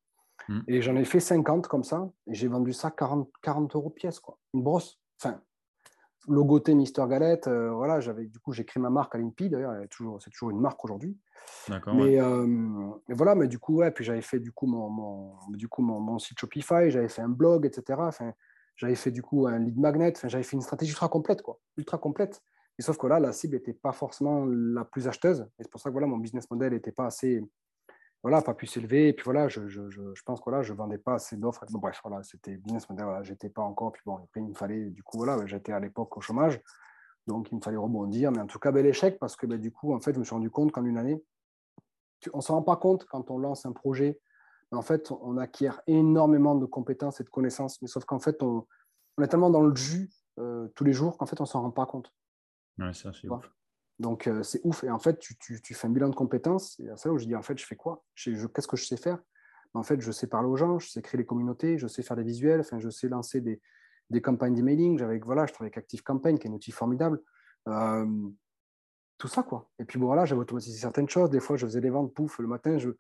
Mm. 0.49 0.61
Et 0.69 0.83
j'en 0.83 0.97
ai 0.97 1.05
fait 1.05 1.21
50 1.21 1.69
comme 1.69 1.85
ça, 1.85 2.11
et 2.27 2.35
j'ai 2.35 2.49
vendu 2.49 2.73
ça 2.73 2.91
40, 2.91 3.31
40 3.43 3.75
euros 3.77 3.91
pièce, 3.91 4.21
quoi. 4.21 4.39
Une 4.53 4.63
brosse. 4.63 4.99
Enfin, 5.21 5.41
logoté 6.29 6.75
Mister 6.75 7.05
Galette, 7.09 7.49
euh, 7.49 7.71
voilà, 7.73 8.01
j'avais, 8.01 8.27
du 8.27 8.39
coup, 8.39 8.53
j'ai 8.53 8.65
créé 8.65 8.81
ma 8.81 8.91
marque 8.91 9.15
à 9.15 9.19
l'INPI, 9.19 9.51
d'ailleurs, 9.51 9.75
c'est 10.21 10.31
toujours, 10.31 10.51
une 10.51 10.61
marque 10.61 10.83
aujourd'hui. 10.85 11.19
Mais, 11.69 12.21
euh, 12.21 12.47
mais, 12.47 13.15
voilà, 13.15 13.35
mais 13.35 13.49
du 13.49 13.59
coup, 13.59 13.77
ouais, 13.77 13.91
puis 13.91 14.05
j'avais 14.05 14.23
fait 14.23 14.39
du 14.39 14.51
coup 14.51 14.67
mon, 14.67 14.89
mon 14.89 15.37
du 15.51 15.69
coup, 15.69 15.83
mon, 15.83 16.01
mon, 16.01 16.19
site 16.19 16.39
Shopify, 16.39 16.91
j'avais 16.91 17.09
fait 17.09 17.23
un 17.23 17.29
blog, 17.29 17.67
etc. 17.67 17.99
Enfin, 18.01 18.33
j'avais 18.77 18.95
fait 18.95 19.11
du 19.11 19.23
coup 19.23 19.47
un 19.47 19.59
lead 19.59 19.79
magnet, 19.79 20.13
enfin, 20.17 20.29
j'avais 20.29 20.43
fait 20.43 20.57
une 20.57 20.63
stratégie 20.63 20.93
ultra 20.93 21.09
complète, 21.09 21.43
quoi, 21.43 21.59
ultra 21.77 21.99
complète. 21.99 22.43
Et 22.79 22.83
sauf 22.83 22.97
que 22.97 23.07
là, 23.07 23.21
la 23.21 23.33
cible 23.33 23.55
n'était 23.55 23.73
pas 23.73 23.93
forcément 23.93 24.47
la 24.47 24.85
plus 24.85 25.07
acheteuse. 25.07 25.43
Et 25.59 25.63
c'est 25.63 25.71
pour 25.71 25.81
ça 25.81 25.91
que 25.91 25.93
voilà, 25.93 26.07
mon 26.07 26.19
business 26.19 26.51
model 26.51 26.73
n'était 26.73 26.93
pas 26.93 27.07
assez 27.07 27.43
voilà, 28.25 28.41
pas 28.41 28.55
pu 28.55 28.67
s'élever. 28.67 29.09
Et 29.09 29.13
puis 29.13 29.23
voilà, 29.25 29.49
je, 29.49 29.69
je, 29.69 29.91
je, 29.91 30.23
pense 30.25 30.41
que 30.41 30.49
là, 30.49 30.63
je 30.63 30.73
ne 30.73 30.79
vendais 30.79 30.97
pas 30.97 31.17
assez 31.17 31.37
d'offres. 31.37 31.63
Bon, 31.71 31.79
bref, 31.79 32.01
voilà, 32.03 32.23
c'était 32.23 32.57
business 32.57 32.89
model, 32.89 33.05
voilà, 33.05 33.23
j'étais 33.23 33.51
pas 33.51 33.61
encore. 33.61 33.93
Puis 33.93 34.01
bon, 34.07 34.17
après, 34.17 34.41
il 34.41 34.49
me 34.49 34.55
fallait, 34.55 34.87
du 34.87 35.03
coup, 35.03 35.19
voilà, 35.19 35.45
j'étais 35.45 35.73
à 35.73 35.79
l'époque 35.79 36.17
au 36.17 36.23
chômage. 36.23 36.59
Donc, 37.27 37.53
il 37.53 37.57
me 37.57 37.61
fallait 37.61 37.77
rebondir. 37.77 38.33
Mais 38.33 38.41
en 38.41 38.47
tout 38.47 38.59
cas, 38.59 38.73
bel 38.73 38.87
échec 38.87 39.19
parce 39.19 39.37
que 39.37 39.45
ben, 39.45 39.61
du 39.61 39.71
coup, 39.71 39.93
en 39.93 40.01
fait, 40.01 40.15
je 40.15 40.19
me 40.21 40.25
suis 40.25 40.35
rendu 40.35 40.49
compte 40.49 40.73
qu'en 40.73 40.87
une 40.87 40.97
année, 40.97 41.23
on 42.33 42.39
ne 42.39 42.43
s'en 42.43 42.55
rend 42.55 42.63
pas 42.63 42.77
compte 42.77 43.05
quand 43.05 43.31
on 43.31 43.37
lance 43.37 43.67
un 43.67 43.73
projet. 43.73 44.19
Mais 44.73 44.79
en 44.79 44.83
fait, 44.83 45.11
on 45.11 45.37
acquiert 45.37 45.83
énormément 45.87 46.55
de 46.55 46.65
compétences 46.65 47.21
et 47.21 47.25
de 47.25 47.29
connaissances. 47.31 47.83
Mais 47.83 47.89
sauf 47.89 48.07
qu'en 48.07 48.21
fait, 48.21 48.43
on, 48.43 48.67
on, 49.19 49.23
est 49.23 49.29
tellement 49.29 49.51
dans 49.51 49.61
le 49.61 49.77
jus 49.77 50.11
euh, 50.39 50.69
tous 50.75 50.85
les 50.85 50.95
jours 50.95 51.19
qu'en 51.19 51.27
fait, 51.27 51.39
on 51.43 51.45
ne 51.45 51.49
s'en 51.49 51.61
rend 51.61 51.73
pas 51.73 51.85
compte. 51.85 52.11
Ouais, 52.79 52.95
ça, 52.95 53.13
c'est 53.13 53.29
donc, 53.99 54.27
euh, 54.27 54.43
c'est 54.43 54.61
ouf. 54.65 54.85
Et 54.85 54.91
en 54.91 54.99
fait, 54.99 55.19
tu, 55.19 55.37
fais 55.75 55.87
un 55.87 55.91
bilan 55.91 56.09
de 56.09 56.15
compétences. 56.15 56.79
Et 56.81 56.89
c'est 56.97 57.09
là 57.09 57.15
où 57.15 57.19
je 57.19 57.27
dis, 57.27 57.37
en 57.37 57.43
fait, 57.43 57.59
je 57.59 57.67
fais 57.67 57.77
quoi? 57.77 58.05
Qu'est-ce 58.17 58.67
que 58.67 58.77
je 58.77 58.87
sais 58.87 58.97
faire? 58.97 59.19
En 59.75 59.83
fait, 59.83 60.01
je 60.01 60.13
sais 60.13 60.29
parler 60.29 60.49
aux 60.49 60.57
gens, 60.57 60.79
je 60.79 60.89
sais 60.89 61.03
créer 61.03 61.19
les 61.19 61.27
communautés, 61.27 61.79
je 61.79 61.89
sais 61.89 62.03
faire 62.03 62.17
des 62.17 62.23
visuels, 62.23 62.61
enfin, 62.61 62.79
je 62.79 62.89
sais 62.91 63.09
lancer 63.09 63.41
des, 63.41 63.61
des 64.11 64.23
campagnes 64.23 64.55
d'emailing. 64.55 65.03
Voilà, 65.25 65.47
je 65.47 65.53
travaille 65.53 65.69
avec 65.69 65.79
Active 65.79 66.03
Campaign, 66.03 66.39
qui 66.39 66.47
est 66.47 66.51
un 66.51 66.55
outil 66.55 66.73
formidable. 66.73 67.21
Euh, 67.69 68.07
tout 69.19 69.29
ça, 69.29 69.43
quoi. 69.43 69.69
Et 69.79 69.85
puis, 69.85 69.99
bon, 69.99 70.07
voilà, 70.07 70.25
j'avais 70.25 70.41
automatisé 70.41 70.79
certaines 70.79 71.09
choses. 71.09 71.31
Des 71.31 71.41
fois, 71.41 71.57
je 71.57 71.67
faisais 71.67 71.81
des 71.81 71.91
ventes, 71.91 72.13
pouf, 72.15 72.39
le 72.41 72.49
matin, 72.49 72.79
je... 72.79 72.91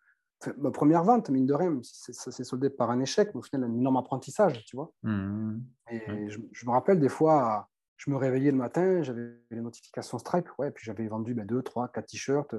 ma 0.59 0.71
première 0.71 1.03
vente, 1.03 1.29
mine 1.31 1.47
de 1.47 1.55
rien, 1.55 1.77
ça 1.83 2.31
s'est 2.31 2.45
soldé 2.45 2.71
par 2.71 2.91
un 2.91 3.01
échec, 3.01 3.31
mais 3.35 3.41
au 3.41 3.43
final, 3.43 3.65
un 3.65 3.75
énorme 3.75 3.97
apprentissage, 3.97 4.65
tu 4.65 4.77
vois. 4.77 4.93
Mmh. 5.03 5.59
Et 5.91 6.29
je, 6.29 6.39
je, 6.53 6.67
me 6.67 6.71
rappelle 6.71 7.01
des 7.01 7.09
fois 7.09 7.69
je 7.97 8.11
me 8.11 8.17
réveillais 8.17 8.51
le 8.51 8.57
matin, 8.57 9.03
j'avais 9.03 9.35
les 9.51 9.61
notifications 9.61 10.19
Stripe, 10.19 10.49
ouais, 10.59 10.71
puis 10.71 10.85
j'avais 10.85 11.07
vendu 11.07 11.35
ben, 11.35 11.47
2, 11.47 11.63
3, 11.63 11.89
4 11.89 12.07
t-shirts. 12.07 12.55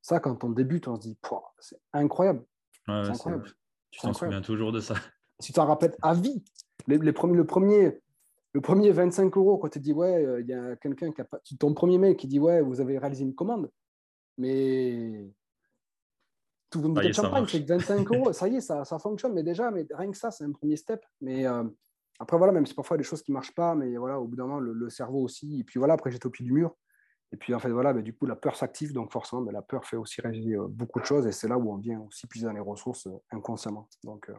Ça, 0.00 0.20
quand 0.20 0.44
on 0.44 0.50
débute, 0.50 0.88
on 0.88 0.96
se 0.96 1.00
dit, 1.00 1.18
c'est 1.60 1.80
incroyable. 1.92 2.44
c'est 2.86 2.92
incroyable. 2.92 3.50
Tu 3.90 4.00
t'en 4.00 4.12
souviens 4.12 4.40
toujours 4.40 4.72
de 4.72 4.80
ça. 4.80 4.94
Tu 5.40 5.52
t'en 5.52 5.66
rappelles 5.66 5.94
à 6.02 6.14
vie. 6.14 6.42
Les, 6.86 7.12
premiers, 7.12 7.36
le, 7.36 7.46
premier, 7.46 8.00
le 8.52 8.60
premier 8.60 8.90
25 8.90 9.36
euros, 9.36 9.58
quand 9.58 9.68
tu 9.68 9.80
dis, 9.80 9.92
ouais, 9.92 10.24
euh, 10.24 10.40
il 10.40 10.48
y 10.48 10.54
a 10.54 10.76
quelqu'un 10.76 11.12
qui 11.12 11.20
a 11.20 11.24
pas. 11.24 11.40
Ton 11.58 11.74
premier 11.74 11.98
mail 11.98 12.16
qui 12.16 12.26
dit, 12.26 12.40
ouais, 12.40 12.60
vous 12.60 12.80
avez 12.80 12.98
réalisé 12.98 13.22
une 13.22 13.34
commande. 13.34 13.70
Mais 14.38 15.30
tout 16.70 16.80
une 16.80 16.94
bouteille 16.94 17.10
de 17.10 17.14
champagne, 17.14 17.46
c'est 17.46 17.68
25 17.68 18.10
euros. 18.12 18.32
Ça 18.32 18.48
y 18.48 18.56
est, 18.56 18.60
ça, 18.60 18.84
ça, 18.84 18.98
fonctionne. 18.98 19.34
Mais 19.34 19.42
déjà, 19.42 19.70
mais 19.70 19.86
rien 19.90 20.10
que 20.10 20.16
ça, 20.16 20.30
c'est 20.30 20.44
un 20.44 20.52
premier 20.52 20.76
step. 20.76 21.04
Mais 21.20 21.46
euh, 21.46 21.64
après, 22.22 22.38
voilà, 22.38 22.52
même 22.52 22.66
si 22.66 22.74
parfois 22.74 22.96
il 22.96 22.98
y 22.98 23.00
a 23.00 23.02
des 23.02 23.08
choses 23.08 23.22
qui 23.22 23.30
ne 23.30 23.34
marchent 23.34 23.54
pas, 23.54 23.74
mais 23.74 23.96
voilà, 23.96 24.18
au 24.20 24.26
bout 24.26 24.36
d'un 24.36 24.46
moment, 24.46 24.60
le, 24.60 24.88
cerveau 24.90 25.22
aussi. 25.22 25.60
Et 25.60 25.64
puis 25.64 25.78
voilà, 25.78 25.94
après, 25.94 26.10
j'étais 26.10 26.26
au 26.26 26.30
pied 26.30 26.44
du 26.44 26.52
mur. 26.52 26.74
Et 27.32 27.36
puis 27.36 27.54
en 27.54 27.58
fait, 27.58 27.70
voilà, 27.70 27.92
bah, 27.92 28.02
du 28.02 28.14
coup, 28.14 28.26
la 28.26 28.36
peur 28.36 28.56
s'active. 28.56 28.92
Donc 28.92 29.12
forcément, 29.12 29.42
bah, 29.42 29.52
la 29.52 29.62
peur 29.62 29.84
fait 29.84 29.96
aussi 29.96 30.20
réaliser 30.20 30.54
euh, 30.54 30.66
beaucoup 30.68 31.00
de 31.00 31.04
choses. 31.04 31.26
Et 31.26 31.32
c'est 31.32 31.48
là 31.48 31.58
où 31.58 31.72
on 31.72 31.76
vient 31.76 32.00
aussi 32.00 32.26
puiser 32.26 32.46
dans 32.46 32.52
les 32.52 32.60
ressources 32.60 33.06
euh, 33.06 33.16
inconsciemment. 33.30 33.88
Donc, 34.04 34.30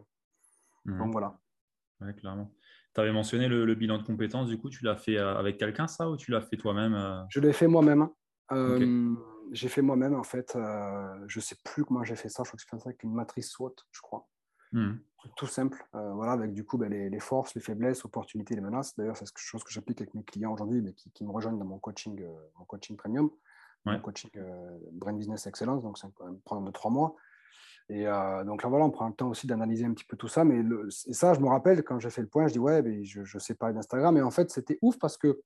mmh. 0.85 0.97
donc 0.97 1.11
voilà. 1.11 1.37
Oui, 2.01 2.13
clairement. 2.15 2.51
Tu 2.93 3.01
avais 3.01 3.11
mentionné 3.11 3.47
le, 3.47 3.73
bilan 3.75 3.97
de 3.97 4.03
compétences. 4.03 4.47
Du 4.47 4.57
coup, 4.57 4.69
tu 4.69 4.83
l'as 4.83 4.95
fait 4.95 5.17
avec 5.17 5.57
quelqu'un, 5.57 5.87
ça, 5.87 6.09
ou 6.09 6.15
tu 6.15 6.31
l'as 6.31 6.41
fait 6.41 6.57
toi-même 6.57 7.25
Je 7.29 7.39
l'ai 7.39 7.53
fait 7.53 7.67
moi-même. 7.67 8.07
Hein 8.49 9.17
j'ai 9.51 9.69
fait 9.69 9.81
moi-même, 9.81 10.15
en 10.15 10.23
fait. 10.23 10.55
Euh, 10.55 11.25
je 11.27 11.39
ne 11.39 11.41
sais 11.41 11.55
plus 11.63 11.85
comment 11.85 12.03
j'ai 12.03 12.15
fait 12.15 12.29
ça. 12.29 12.43
Je 12.43 12.49
crois 12.49 12.57
que 12.57 12.63
c'est 12.63 12.77
ça 12.77 12.89
avec 12.89 13.03
une 13.03 13.13
matrice 13.13 13.49
SWOT, 13.49 13.75
je 13.91 14.01
crois. 14.01 14.27
Hmm. 14.73 14.95
Tout 15.37 15.47
simple. 15.47 15.81
Euh, 15.95 16.11
voilà, 16.13 16.33
avec 16.33 16.53
du 16.53 16.65
coup 16.65 16.77
ben, 16.77 16.91
les, 16.91 17.19
forces, 17.19 17.55
les 17.55 17.61
faiblesses, 17.61 18.03
opportunités, 18.03 18.55
les 18.55 18.61
menaces. 18.61 18.93
D'ailleurs, 18.97 19.15
c'est 19.15 19.25
quelque 19.25 19.37
chose 19.37 19.63
que 19.63 19.71
j'applique 19.71 20.01
avec 20.01 20.13
mes 20.13 20.23
clients 20.23 20.51
aujourd'hui, 20.51 20.81
mais 20.81 20.93
qui, 20.93 21.23
me 21.23 21.31
rejoignent 21.31 21.57
dans 21.57 21.65
mon 21.65 21.79
coaching, 21.79 22.21
euh, 22.21 22.33
mon 22.59 22.65
coaching 22.65 22.97
premium, 22.97 23.29
mon 23.85 23.99
coaching 23.99 24.31
Brain 24.91 25.13
Business 25.13 25.47
Excellence. 25.47 25.81
Donc, 25.81 25.97
c'est 25.97 26.07
un 26.07 26.35
programme 26.43 26.67
de 26.67 26.71
trois 26.71 26.91
mois. 26.91 27.15
Et 27.89 28.05
donc 28.45 28.63
là, 28.63 28.69
voilà, 28.69 28.85
on 28.85 28.91
prend 28.91 29.07
le 29.09 29.13
temps 29.13 29.29
aussi 29.29 29.45
d'analyser 29.45 29.85
un 29.85 29.93
petit 29.93 30.05
peu 30.05 30.15
tout 30.15 30.29
ça. 30.29 30.45
Mais 30.45 30.61
le, 30.61 30.87
et 31.07 31.13
ça, 31.13 31.33
je 31.33 31.41
me 31.41 31.47
rappelle, 31.47 31.83
quand 31.83 31.99
j'ai 31.99 32.09
fait 32.09 32.21
le 32.21 32.27
point, 32.27 32.47
je 32.47 32.53
dis, 32.53 32.59
ouais, 32.59 32.81
mais 32.81 33.03
je 33.03 33.21
ne 33.21 33.39
sais 33.39 33.55
pas 33.55 33.73
d'Instagram. 33.73 34.15
Mais 34.15 34.21
en 34.21 34.31
fait, 34.31 34.51
c'était 34.51 34.79
ouf 34.81 34.97
parce 34.99 35.17
que 35.17 35.41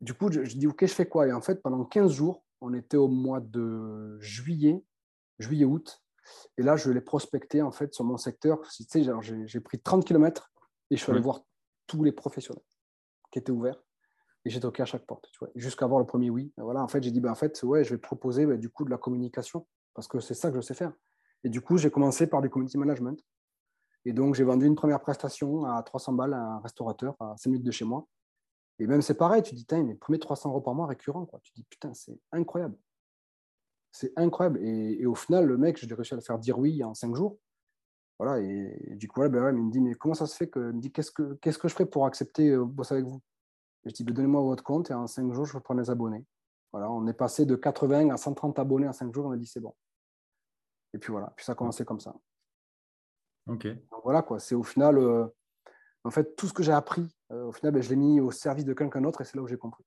du 0.00 0.14
coup, 0.14 0.30
je, 0.30 0.40
dis, 0.40 0.66
OK, 0.66 0.80
je 0.82 0.92
fais 0.92 1.08
quoi? 1.08 1.26
Et 1.26 1.32
en 1.32 1.40
fait, 1.40 1.62
pendant 1.62 1.84
15 1.84 2.12
jours, 2.12 2.44
on 2.60 2.74
était 2.74 2.96
au 2.96 3.08
mois 3.08 3.40
de 3.40 4.18
juillet, 4.20 4.82
juillet-août. 5.38 6.02
Et 6.58 6.62
là, 6.62 6.76
je 6.76 6.90
l'ai 6.90 7.00
prospecté 7.00 7.62
en 7.62 7.72
fait 7.72 7.94
sur 7.94 8.04
mon 8.04 8.16
secteur. 8.16 8.60
Tu 8.68 8.84
sais, 8.88 9.04
j'ai 9.46 9.60
pris 9.60 9.80
30 9.80 10.04
km 10.04 10.50
et 10.90 10.96
je 10.96 11.02
suis 11.02 11.12
allé 11.12 11.20
voir 11.20 11.40
tous 11.86 12.02
les 12.04 12.12
professionnels 12.12 12.62
qui 13.30 13.38
étaient 13.38 13.52
ouverts. 13.52 13.82
Et 14.44 14.50
j'ai 14.50 14.60
toqué 14.60 14.82
à 14.82 14.86
chaque 14.86 15.04
porte, 15.06 15.28
jusqu'à 15.56 15.86
avoir 15.86 15.98
le 15.98 16.06
premier 16.06 16.30
oui. 16.30 16.52
voilà, 16.56 16.80
en 16.80 16.86
fait, 16.86 17.02
j'ai 17.02 17.10
dit, 17.10 17.20
ben, 17.20 17.32
en 17.32 17.34
fait, 17.34 17.60
ouais, 17.64 17.82
je 17.82 17.90
vais 17.90 17.98
proposer 17.98 18.46
ben, 18.46 18.56
du 18.56 18.70
coup 18.70 18.84
de 18.84 18.90
la 18.90 18.96
communication 18.96 19.66
parce 19.92 20.06
que 20.06 20.20
c'est 20.20 20.34
ça 20.34 20.50
que 20.50 20.56
je 20.56 20.60
sais 20.60 20.74
faire. 20.74 20.92
Et 21.42 21.48
du 21.48 21.60
coup, 21.60 21.78
j'ai 21.78 21.90
commencé 21.90 22.28
par 22.28 22.42
du 22.42 22.48
community 22.48 22.78
management. 22.78 23.20
Et 24.04 24.12
donc, 24.12 24.36
j'ai 24.36 24.44
vendu 24.44 24.66
une 24.66 24.76
première 24.76 25.00
prestation 25.00 25.64
à 25.64 25.82
300 25.82 26.12
balles 26.12 26.34
à 26.34 26.40
un 26.40 26.60
restaurateur 26.60 27.16
à 27.18 27.34
5 27.36 27.50
minutes 27.50 27.66
de 27.66 27.72
chez 27.72 27.84
moi. 27.84 28.06
Et 28.78 28.86
même 28.86 29.02
c'est 29.02 29.14
pareil, 29.14 29.42
tu 29.42 29.54
dis, 29.54 29.66
mais 29.72 29.94
premier 29.94 30.18
300 30.18 30.50
euros 30.50 30.60
par 30.60 30.74
mois 30.74 30.86
récurrent, 30.86 31.26
quoi. 31.26 31.40
Tu 31.42 31.52
dis, 31.54 31.64
putain, 31.64 31.92
c'est 31.94 32.18
incroyable. 32.30 32.76
C'est 33.96 34.12
incroyable. 34.16 34.58
Et, 34.62 35.06
au 35.06 35.14
final, 35.14 35.46
le 35.46 35.56
mec, 35.56 35.78
j'ai 35.78 35.94
réussi 35.94 36.12
à 36.12 36.16
le 36.16 36.22
faire 36.22 36.38
dire 36.38 36.58
oui 36.58 36.84
en 36.84 36.92
cinq 36.92 37.16
jours. 37.16 37.38
Voilà, 38.18 38.38
et, 38.42 38.94
du 38.94 39.08
coup, 39.08 39.26
ben 39.26 39.56
il 39.56 39.62
me 39.62 39.70
dit, 39.70 39.80
mais 39.80 39.94
comment 39.94 40.12
ça 40.12 40.26
se 40.26 40.36
fait 40.36 40.48
que, 40.48 40.58
me 40.58 40.80
dit, 40.80 40.92
qu'est-ce 40.92 41.10
que, 41.10 41.32
qu'est-ce 41.40 41.56
que 41.56 41.66
je 41.66 41.72
ferais 41.72 41.86
pour 41.86 42.04
accepter 42.04 42.50
euh, 42.50 42.66
bosser 42.66 42.92
avec 42.92 43.06
vous? 43.06 43.22
Je 43.86 43.92
dis, 43.92 44.04
ben, 44.04 44.12
donnez-moi 44.12 44.42
votre 44.42 44.62
compte 44.62 44.90
et 44.90 44.94
en 44.94 45.06
cinq 45.06 45.32
jours, 45.32 45.46
je 45.46 45.54
vais 45.54 45.60
prendre 45.60 45.80
les 45.80 45.88
abonnés. 45.88 46.26
Voilà, 46.72 46.90
on 46.90 47.06
est 47.06 47.14
passé 47.14 47.46
de 47.46 47.56
80 47.56 48.10
à 48.10 48.18
130 48.18 48.58
abonnés 48.58 48.86
en 48.86 48.92
cinq 48.92 49.14
jours, 49.14 49.24
on 49.24 49.30
a 49.30 49.36
dit, 49.38 49.46
c'est 49.46 49.60
bon. 49.60 49.74
Et 50.92 50.98
puis 50.98 51.10
voilà, 51.10 51.32
puis 51.34 51.46
ça 51.46 51.52
a 51.52 51.54
commencé 51.54 51.86
comme 51.86 52.00
ça. 52.00 52.14
Ok. 53.46 53.66
voilà, 54.02 54.20
quoi. 54.20 54.38
C'est 54.40 54.54
au 54.54 54.62
final, 54.62 54.98
euh, 54.98 55.26
en 56.04 56.10
fait, 56.10 56.36
tout 56.36 56.48
ce 56.48 56.52
que 56.52 56.62
j'ai 56.62 56.72
appris, 56.72 57.08
euh, 57.32 57.44
au 57.44 57.52
final, 57.52 57.72
ben, 57.72 57.82
je 57.82 57.88
l'ai 57.88 57.96
mis 57.96 58.20
au 58.20 58.30
service 58.30 58.66
de 58.66 58.74
quelqu'un 58.74 59.00
d'autre 59.00 59.22
et 59.22 59.24
c'est 59.24 59.36
là 59.36 59.42
où 59.42 59.46
j'ai 59.46 59.56
compris. 59.56 59.84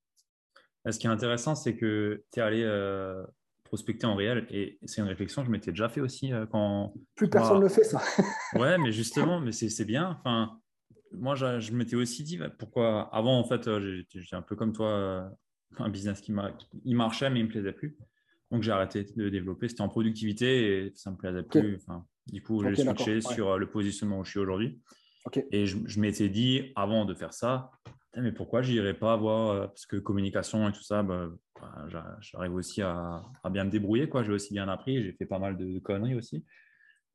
Ce 0.90 0.98
qui 0.98 1.06
est 1.06 1.12
intéressant, 1.12 1.54
c'est 1.54 1.76
que 1.76 2.24
tu 2.32 2.40
es 2.40 2.42
allé 2.42 2.64
euh, 2.64 3.24
prospecter 3.70 4.08
en 4.08 4.16
réel 4.16 4.48
et 4.50 4.80
c'est 4.86 5.00
une 5.02 5.08
réflexion 5.08 5.44
que 5.44 5.46
je 5.46 5.52
m'étais 5.52 5.70
déjà 5.70 5.90
fait 5.90 6.02
aussi 6.02 6.34
euh, 6.34 6.48
quand. 6.48 6.92
Plus 7.16 7.30
personne 7.30 7.58
ne 7.58 7.62
le 7.62 7.70
fait, 7.70 7.84
ça. 7.84 8.02
ouais, 8.56 8.80
mais 8.80 8.92
justement, 8.92 9.40
mais 9.40 9.52
c'est 9.52 9.86
bien. 9.86 10.18
Enfin, 10.20 10.60
moi, 11.12 11.36
je, 11.36 11.72
m'étais 11.72 11.96
aussi 11.96 12.24
dit 12.24 12.40
pourquoi. 12.58 13.10
Avant, 13.14 13.40
en 13.40 13.44
fait, 13.44 13.70
j'étais 13.80 14.36
un 14.36 14.42
peu 14.42 14.56
comme 14.56 14.74
toi, 14.74 15.32
un 15.78 15.90
business 15.90 16.20
qui 16.20 16.34
il 16.84 16.96
marchait, 16.96 17.30
mais 17.30 17.40
il 17.40 17.44
ne 17.44 17.48
me 17.48 17.52
plaisait 17.52 17.72
plus. 17.72 17.96
Donc, 18.50 18.64
j'ai 18.64 18.72
arrêté 18.72 19.06
de 19.16 19.30
développer. 19.30 19.70
C'était 19.70 19.82
en 19.82 19.90
productivité 19.90 20.86
et 20.88 20.92
ça 20.96 21.12
ne 21.12 21.16
me 21.16 21.20
plaisait 21.20 21.44
plus. 21.44 21.76
Enfin, 21.76 22.06
du 22.26 22.42
coup, 22.42 22.64
j'ai 22.64 22.76
switché 22.76 23.22
sur 23.22 23.60
le 23.60 23.70
positionnement 23.70 24.20
où 24.20 24.26
je 24.26 24.32
suis 24.32 24.40
aujourd'hui. 24.40 24.82
Et 25.52 25.68
je, 25.68 26.00
m'étais 26.00 26.30
dit, 26.30 26.72
avant 26.76 27.06
de 27.06 27.14
faire 27.14 27.34
ça, 27.34 27.70
mais 28.18 28.32
pourquoi 28.32 28.64
j'irais 28.64 28.96
pas 28.96 29.16
voir 29.16 29.50
euh, 29.52 29.68
Parce 29.68 29.86
que 29.86 29.98
communication 29.98 30.68
et 30.68 30.72
tout 30.72 30.82
ça, 30.82 31.04
bah, 31.04 31.28
bah, 31.28 31.38
j'arrive 32.22 32.54
aussi 32.54 32.82
à, 32.82 33.24
bien 33.52 33.64
me 33.64 33.70
débrouiller. 33.70 34.10
J'ai 34.24 34.32
aussi 34.32 34.54
bien 34.54 34.68
appris, 34.68 35.04
j'ai 35.04 35.14
fait 35.14 35.26
pas 35.26 35.40
mal 35.40 35.58
de, 35.58 35.80
conneries 35.80 36.16
aussi. 36.16 36.46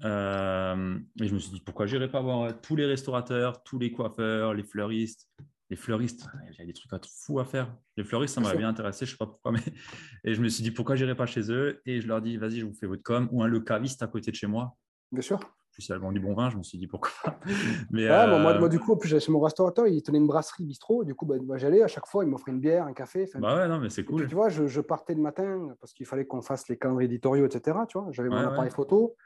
Euh, 0.04 0.98
et 1.20 1.28
je 1.28 1.34
me 1.34 1.38
suis 1.38 1.52
dit, 1.52 1.60
pourquoi 1.60 1.86
j'irais 1.86 2.10
pas 2.10 2.20
voir 2.20 2.60
tous 2.60 2.76
les 2.76 2.84
restaurateurs, 2.84 3.62
tous 3.62 3.78
les 3.78 3.92
coiffeurs, 3.92 4.54
les 4.54 4.64
fleuristes 4.64 5.30
les 5.70 5.76
fleuristes, 5.76 6.28
il 6.50 6.58
y 6.58 6.62
a 6.62 6.66
des 6.66 6.72
trucs 6.72 6.90
fous 7.06 7.40
à 7.40 7.44
faire. 7.44 7.74
Les 7.96 8.04
fleuristes, 8.04 8.34
ça 8.34 8.40
m'aurait 8.40 8.56
bien 8.56 8.68
intéressé, 8.68 9.06
je 9.06 9.10
ne 9.10 9.14
sais 9.14 9.18
pas 9.18 9.26
pourquoi. 9.26 9.52
Mais... 9.52 9.60
Et 10.24 10.34
je 10.34 10.40
me 10.40 10.48
suis 10.48 10.62
dit, 10.62 10.70
pourquoi 10.70 10.94
j'irais 10.94 11.16
pas 11.16 11.26
chez 11.26 11.50
eux? 11.50 11.80
Et 11.86 12.00
je 12.00 12.06
leur 12.06 12.20
dis, 12.20 12.36
vas-y, 12.36 12.60
je 12.60 12.66
vous 12.66 12.74
fais 12.74 12.86
votre 12.86 13.02
com. 13.02 13.28
Ou 13.32 13.42
un 13.42 13.46
le 13.46 13.60
caviste 13.60 14.02
à 14.02 14.06
côté 14.06 14.30
de 14.30 14.36
chez 14.36 14.46
moi. 14.46 14.76
Bien 15.10 15.22
sûr 15.22 15.40
plus, 15.74 15.88
il 15.88 15.92
a 15.92 15.98
du 15.98 16.20
bon 16.20 16.34
vin, 16.34 16.50
je 16.50 16.56
me 16.56 16.62
suis 16.62 16.78
dit 16.78 16.86
pourquoi 16.86 17.10
pas. 17.22 17.38
Mais, 17.90 18.08
moi, 18.08 18.58
moi, 18.58 18.68
du 18.68 18.78
coup, 18.78 18.96
plus, 18.96 19.18
chez 19.18 19.32
mon 19.32 19.40
restaurateur, 19.40 19.86
il 19.86 20.02
tenait 20.02 20.18
une 20.18 20.26
brasserie 20.26 20.64
bistrot. 20.64 21.04
Du 21.04 21.14
coup, 21.14 21.26
bah, 21.26 21.36
j'allais 21.56 21.82
à 21.82 21.88
chaque 21.88 22.06
fois, 22.06 22.24
il 22.24 22.30
m'offrait 22.30 22.52
une 22.52 22.60
bière, 22.60 22.86
un 22.86 22.92
café. 22.92 23.28
Bah 23.34 23.56
ouais, 23.56 23.68
non, 23.68 23.80
mais 23.80 23.90
c'est 23.90 24.04
cool. 24.04 24.26
tu 24.26 24.34
vois, 24.34 24.48
je, 24.48 24.80
partais 24.80 25.14
le 25.14 25.20
matin 25.20 25.74
parce 25.80 25.92
qu'il 25.92 26.06
fallait 26.06 26.26
qu'on 26.26 26.42
fasse 26.42 26.68
les 26.68 26.78
calendriers 26.78 27.06
éditoriaux, 27.06 27.46
etc. 27.46 27.78
Tu 27.88 27.98
vois, 27.98 28.08
j'avais 28.12 28.28
mon 28.28 28.36
appareil 28.36 28.70
photo. 28.70 29.16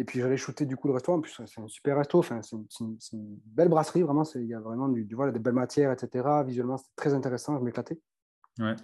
Et 0.00 0.04
puis 0.04 0.20
j'allais 0.20 0.36
shooter 0.36 0.64
du 0.64 0.76
coup 0.76 0.86
le 0.86 0.94
restaurant. 0.94 1.18
En 1.18 1.20
plus, 1.20 1.40
c'est 1.44 1.60
un 1.60 1.66
super 1.66 1.96
resto. 1.96 2.18
Enfin, 2.18 2.40
c'est 2.42 2.54
une, 2.54 3.38
belle 3.46 3.68
brasserie, 3.68 4.02
vraiment. 4.02 4.22
Il 4.36 4.46
y 4.46 4.54
a 4.54 4.60
vraiment 4.60 4.88
du, 4.88 5.04
du 5.04 5.16
voilà, 5.16 5.32
des 5.32 5.40
belles 5.40 5.54
matières, 5.54 5.90
etc. 5.90 6.24
Visuellement, 6.46 6.76
c'était 6.76 6.92
très 6.94 7.14
intéressant. 7.14 7.58
Je 7.58 7.64
m'éclatais. 7.64 7.98
Ouais. 8.60 8.76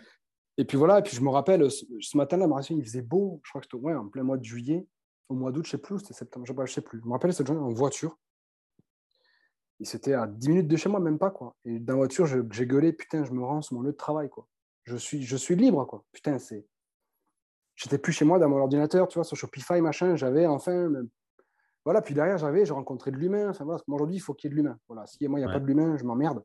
Et 0.56 0.64
puis 0.64 0.76
voilà. 0.76 0.98
Et 0.98 1.02
puis 1.02 1.14
je 1.14 1.22
me 1.22 1.28
rappelle, 1.28 1.70
ce, 1.70 2.16
matin-là, 2.16 2.48
il 2.70 2.84
faisait 2.84 3.02
beau. 3.02 3.40
Je 3.44 3.50
crois 3.50 3.60
que 3.60 3.68
c'était 3.70 3.84
ouais, 3.84 3.94
en 3.94 4.08
plein 4.08 4.24
mois 4.24 4.38
de 4.38 4.44
juillet 4.44 4.88
au 5.28 5.34
mois 5.34 5.52
d'août, 5.52 5.64
je 5.64 5.68
ne 5.68 5.70
sais 5.72 5.78
plus, 5.78 5.98
c'était 6.00 6.14
septembre, 6.14 6.46
je 6.46 6.52
ne 6.52 6.66
sais 6.66 6.80
plus. 6.80 7.00
Je 7.00 7.06
me 7.06 7.12
rappelle 7.12 7.32
cette 7.32 7.46
journée 7.46 7.62
en 7.62 7.72
voiture. 7.72 8.18
Et 9.80 9.84
c'était 9.84 10.14
à 10.14 10.26
10 10.26 10.48
minutes 10.48 10.68
de 10.68 10.76
chez 10.76 10.88
moi, 10.88 11.00
même 11.00 11.18
pas. 11.18 11.30
quoi. 11.30 11.56
Et 11.64 11.78
dans 11.78 11.94
la 11.94 11.98
voiture, 11.98 12.26
j'ai 12.26 12.66
gueulé, 12.66 12.92
putain, 12.92 13.24
je 13.24 13.32
me 13.32 13.42
rends 13.42 13.62
sur 13.62 13.76
mon 13.76 13.82
lieu 13.82 13.92
de 13.92 13.96
travail. 13.96 14.28
quoi. 14.28 14.46
Je 14.84 14.96
suis, 14.96 15.22
je 15.22 15.36
suis 15.36 15.56
libre, 15.56 15.84
quoi. 15.86 16.04
Putain, 16.12 16.38
c'est. 16.38 16.66
J'étais 17.74 17.98
plus 17.98 18.12
chez 18.12 18.24
moi 18.24 18.38
dans 18.38 18.48
mon 18.48 18.58
ordinateur, 18.58 19.08
tu 19.08 19.18
vois, 19.18 19.24
sur 19.24 19.36
Shopify, 19.36 19.80
machin, 19.80 20.14
j'avais 20.14 20.46
enfin. 20.46 20.90
Voilà, 21.84 22.00
puis 22.00 22.14
derrière, 22.14 22.38
j'avais, 22.38 22.64
j'ai 22.64 22.72
rencontré 22.72 23.10
de 23.10 23.16
l'humain. 23.16 23.50
Enfin, 23.50 23.64
voilà, 23.64 23.82
aujourd'hui, 23.88 24.16
il 24.16 24.20
faut 24.20 24.32
qu'il 24.32 24.48
y 24.48 24.52
ait 24.52 24.54
de 24.54 24.56
l'humain. 24.56 24.78
Voilà, 24.88 25.06
si 25.06 25.26
moi, 25.26 25.40
il 25.40 25.44
n'y 25.44 25.50
a 25.50 25.52
pas 25.52 25.60
de 25.60 25.66
l'humain, 25.66 25.96
je 25.96 26.04
m'emmerde. 26.04 26.42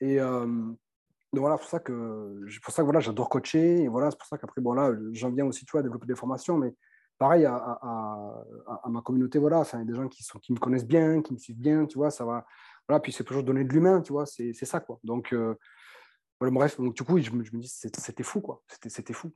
Et 0.00 0.20
euh, 0.20 0.46
donc 0.46 1.40
voilà, 1.40 1.56
c'est 1.56 1.62
pour 1.62 1.70
ça 1.70 1.80
que, 1.80 2.60
pour 2.62 2.72
ça 2.72 2.82
que 2.82 2.84
voilà, 2.84 3.00
j'adore 3.00 3.28
coacher. 3.28 3.82
Et 3.82 3.88
voilà, 3.88 4.10
c'est 4.10 4.18
pour 4.18 4.26
ça 4.26 4.38
qu'après, 4.38 4.60
bon, 4.60 4.72
là, 4.72 4.92
j'en 5.12 5.30
viens 5.30 5.46
aussi, 5.46 5.64
tu 5.64 5.72
vois, 5.72 5.80
à 5.80 5.82
développer 5.82 6.06
des 6.06 6.14
formations, 6.14 6.56
mais 6.56 6.74
pareil 7.18 7.44
à, 7.44 8.42
ma 8.88 9.00
communauté, 9.02 9.38
voilà, 9.38 9.60
enfin, 9.60 9.84
des 9.84 9.94
gens 9.94 10.08
qui, 10.08 10.22
sont, 10.22 10.38
qui 10.38 10.52
me 10.52 10.58
connaissent 10.58 10.86
bien, 10.86 11.22
qui 11.22 11.32
me 11.32 11.38
suivent 11.38 11.60
bien, 11.60 11.86
tu 11.86 11.98
vois, 11.98 12.10
ça 12.10 12.24
va. 12.24 12.44
Voilà, 12.88 13.00
puis 13.00 13.12
c'est 13.12 13.24
toujours 13.24 13.44
donner 13.44 13.64
de 13.64 13.72
l'humain, 13.72 14.00
tu 14.00 14.12
vois, 14.12 14.26
c'est 14.26 14.52
ça, 14.52 14.80
quoi. 14.80 14.98
Donc, 15.04 15.32
euh, 15.32 15.54
voilà, 16.40 16.52
bref, 16.52 16.78
donc, 16.78 16.94
du 16.94 17.02
coup, 17.04 17.18
je 17.18 17.30
me, 17.30 17.44
je 17.44 17.54
me 17.54 17.60
dis, 17.60 17.68
c'était 17.68 18.22
fou, 18.22 18.40
quoi. 18.40 18.62
C'était 18.88 19.12
fou. 19.12 19.32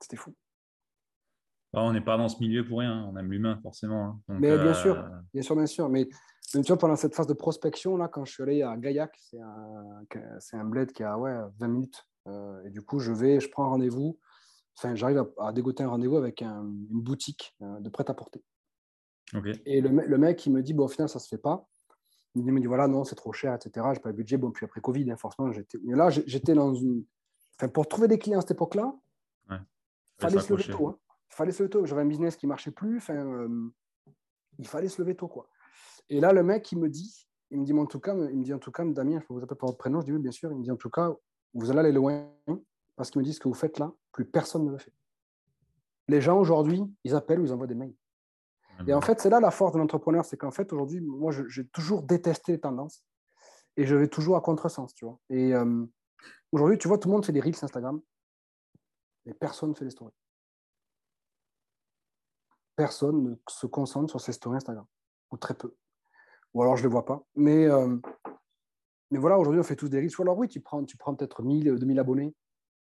C'était 0.00 0.16
fou. 0.16 0.34
Bah, 1.72 1.82
on 1.82 1.92
n'est 1.92 2.00
pas 2.00 2.16
dans 2.16 2.28
ce 2.28 2.38
milieu 2.40 2.66
pour 2.66 2.78
rien, 2.78 3.06
on 3.12 3.16
aime 3.16 3.30
l'humain, 3.30 3.58
forcément. 3.62 4.22
Hein. 4.28 4.36
mais 4.40 4.56
bien 4.56 4.72
sûr, 4.72 4.96
euh, 4.96 5.08
bien 5.34 5.42
sûr, 5.42 5.56
bien 5.56 5.66
sûr. 5.66 5.88
Mais, 5.88 6.08
tu 6.52 6.62
vois, 6.62 6.78
pendant 6.78 6.96
cette 6.96 7.14
phase 7.14 7.26
de 7.26 7.34
prospection, 7.34 7.96
là, 7.96 8.08
quand 8.08 8.24
je 8.24 8.32
suis 8.32 8.42
allé 8.42 8.62
à 8.62 8.76
Gaillac, 8.76 9.14
c'est 9.20 9.40
un, 9.40 10.58
un 10.60 10.64
bled 10.64 10.92
qui 10.92 11.02
a 11.02 11.18
ouais, 11.18 11.34
20 11.58 11.68
minutes. 11.68 12.06
Euh, 12.28 12.64
et 12.64 12.70
du 12.70 12.82
coup, 12.82 12.98
je 12.98 13.12
vais, 13.12 13.40
je 13.40 13.48
prends 13.50 13.68
rendez-vous 13.68 14.18
enfin, 14.76 14.94
j'arrive 14.94 15.26
à, 15.38 15.52
dégoter 15.52 15.82
un 15.82 15.88
rendez-vous 15.88 16.16
avec 16.16 16.42
une 16.42 16.86
boutique 16.88 17.54
euh, 17.62 17.80
de 17.80 17.88
prêt-à-porter. 17.88 18.42
Et 19.64 19.80
le, 19.80 20.18
mec, 20.18 20.46
il 20.46 20.52
me 20.52 20.62
dit, 20.62 20.72
bon, 20.72 20.84
au 20.84 20.88
final, 20.88 21.08
ça 21.08 21.18
ne 21.18 21.22
se 21.22 21.28
fait 21.28 21.38
pas. 21.38 21.66
Il 22.36 22.44
me 22.44 22.60
dit, 22.60 22.66
voilà, 22.66 22.86
non, 22.86 23.02
c'est 23.04 23.16
trop 23.16 23.32
cher, 23.32 23.54
etc. 23.54 23.70
Je 23.90 23.98
n'ai 23.98 24.00
pas 24.00 24.10
le 24.10 24.14
budget. 24.14 24.36
Bon, 24.36 24.50
puis 24.50 24.64
après 24.64 24.80
Covid, 24.80 25.10
hein, 25.10 25.16
forcément, 25.16 25.50
j'étais. 25.50 25.78
Mais 25.82 25.96
là, 25.96 26.10
j'étais 26.10 26.54
dans 26.54 26.74
une. 26.74 27.04
Enfin, 27.58 27.68
pour 27.68 27.88
trouver 27.88 28.08
des 28.08 28.18
clients 28.18 28.38
à 28.38 28.42
cette 28.42 28.52
époque-là, 28.52 28.94
il 29.50 29.58
fallait 30.18 30.38
se 30.38 30.52
lever 30.52 30.64
tôt. 30.64 30.88
Hein. 30.88 30.98
Il 31.30 31.34
fallait 31.34 31.52
se 31.52 31.62
lever 31.62 31.70
tôt. 31.70 31.84
J'avais 31.84 32.02
un 32.02 32.06
business 32.06 32.36
qui 32.36 32.46
ne 32.46 32.50
marchait 32.50 32.70
plus. 32.70 32.98
Enfin, 32.98 33.14
euh, 33.14 33.70
il 34.58 34.66
fallait 34.66 34.88
se 34.88 35.00
lever 35.00 35.16
tôt, 35.16 35.28
quoi. 35.28 35.48
Et 36.08 36.20
là, 36.20 36.32
le 36.32 36.42
mec, 36.42 36.70
il 36.72 36.78
me 36.78 36.88
dit, 36.88 37.26
il 37.50 37.60
me 37.60 37.64
dit, 37.64 37.72
en 37.72 37.86
tout 37.86 38.00
cas, 38.00 38.14
il 38.14 38.38
me 38.38 38.44
dit, 38.44 38.54
en 38.54 38.58
tout 38.58 38.70
cas, 38.70 38.84
Damien, 38.84 39.20
je 39.20 39.26
peux 39.26 39.34
vous 39.34 39.42
appeler 39.42 39.58
par 39.58 39.68
votre 39.68 39.78
prénom? 39.78 40.00
Je 40.00 40.06
dis, 40.06 40.12
oui, 40.12 40.20
bien 40.20 40.30
sûr. 40.30 40.52
Il 40.52 40.58
me 40.58 40.62
dit, 40.62 40.70
en 40.70 40.76
tout 40.76 40.90
cas, 40.90 41.12
vous 41.54 41.70
allez 41.70 41.80
aller 41.80 41.92
loin 41.92 42.30
parce 42.96 43.10
qu'ils 43.10 43.20
me 43.20 43.24
disent 43.24 43.36
ce 43.36 43.40
que 43.40 43.48
vous 43.48 43.54
faites 43.54 43.78
là, 43.78 43.92
plus 44.16 44.24
personne 44.24 44.64
ne 44.64 44.70
le 44.70 44.78
fait. 44.78 44.94
Les 46.08 46.22
gens 46.22 46.38
aujourd'hui, 46.40 46.82
ils 47.04 47.14
appellent 47.14 47.38
ou 47.38 47.44
ils 47.44 47.52
envoient 47.52 47.66
des 47.66 47.74
mails. 47.74 47.94
Et 48.86 48.94
en 48.94 49.00
fait, 49.00 49.20
c'est 49.20 49.30
là 49.30 49.40
la 49.40 49.50
force 49.50 49.72
de 49.72 49.78
l'entrepreneur, 49.78 50.24
c'est 50.24 50.36
qu'en 50.36 50.50
fait, 50.50 50.72
aujourd'hui, 50.72 51.00
moi, 51.00 51.32
j'ai 51.48 51.66
toujours 51.68 52.02
détesté 52.02 52.52
les 52.52 52.60
tendances 52.60 53.04
et 53.76 53.86
je 53.86 53.94
vais 53.94 54.08
toujours 54.08 54.36
à 54.36 54.40
contresens, 54.40 54.94
tu 54.94 55.04
vois. 55.04 55.18
Et 55.30 55.54
euh, 55.54 55.84
aujourd'hui, 56.52 56.78
tu 56.78 56.88
vois, 56.88 56.98
tout 56.98 57.08
le 57.08 57.12
monde 57.12 57.24
fait 57.24 57.32
des 57.32 57.40
reels 57.40 57.56
Instagram, 57.62 58.00
mais 59.24 59.34
personne 59.34 59.70
ne 59.70 59.74
fait 59.74 59.84
des 59.84 59.90
stories. 59.90 60.14
Personne 62.74 63.22
ne 63.22 63.34
se 63.48 63.66
concentre 63.66 64.10
sur 64.10 64.20
ses 64.20 64.32
stories 64.32 64.56
Instagram, 64.56 64.86
ou 65.30 65.36
très 65.36 65.54
peu. 65.54 65.74
Ou 66.54 66.62
alors 66.62 66.76
je 66.76 66.82
ne 66.82 66.88
les 66.88 66.92
vois 66.92 67.04
pas. 67.04 67.22
Mais, 67.34 67.66
euh, 67.66 67.96
mais 69.10 69.18
voilà, 69.18 69.38
aujourd'hui, 69.38 69.60
on 69.60 69.64
fait 69.64 69.76
tous 69.76 69.88
des 69.88 69.98
reels. 69.98 70.10
alors 70.20 70.38
oui, 70.38 70.48
tu 70.48 70.60
prends, 70.60 70.84
tu 70.84 70.96
prends 70.96 71.14
peut-être 71.14 71.42
1000, 71.42 71.76
2000 71.76 71.98
abonnés. 71.98 72.34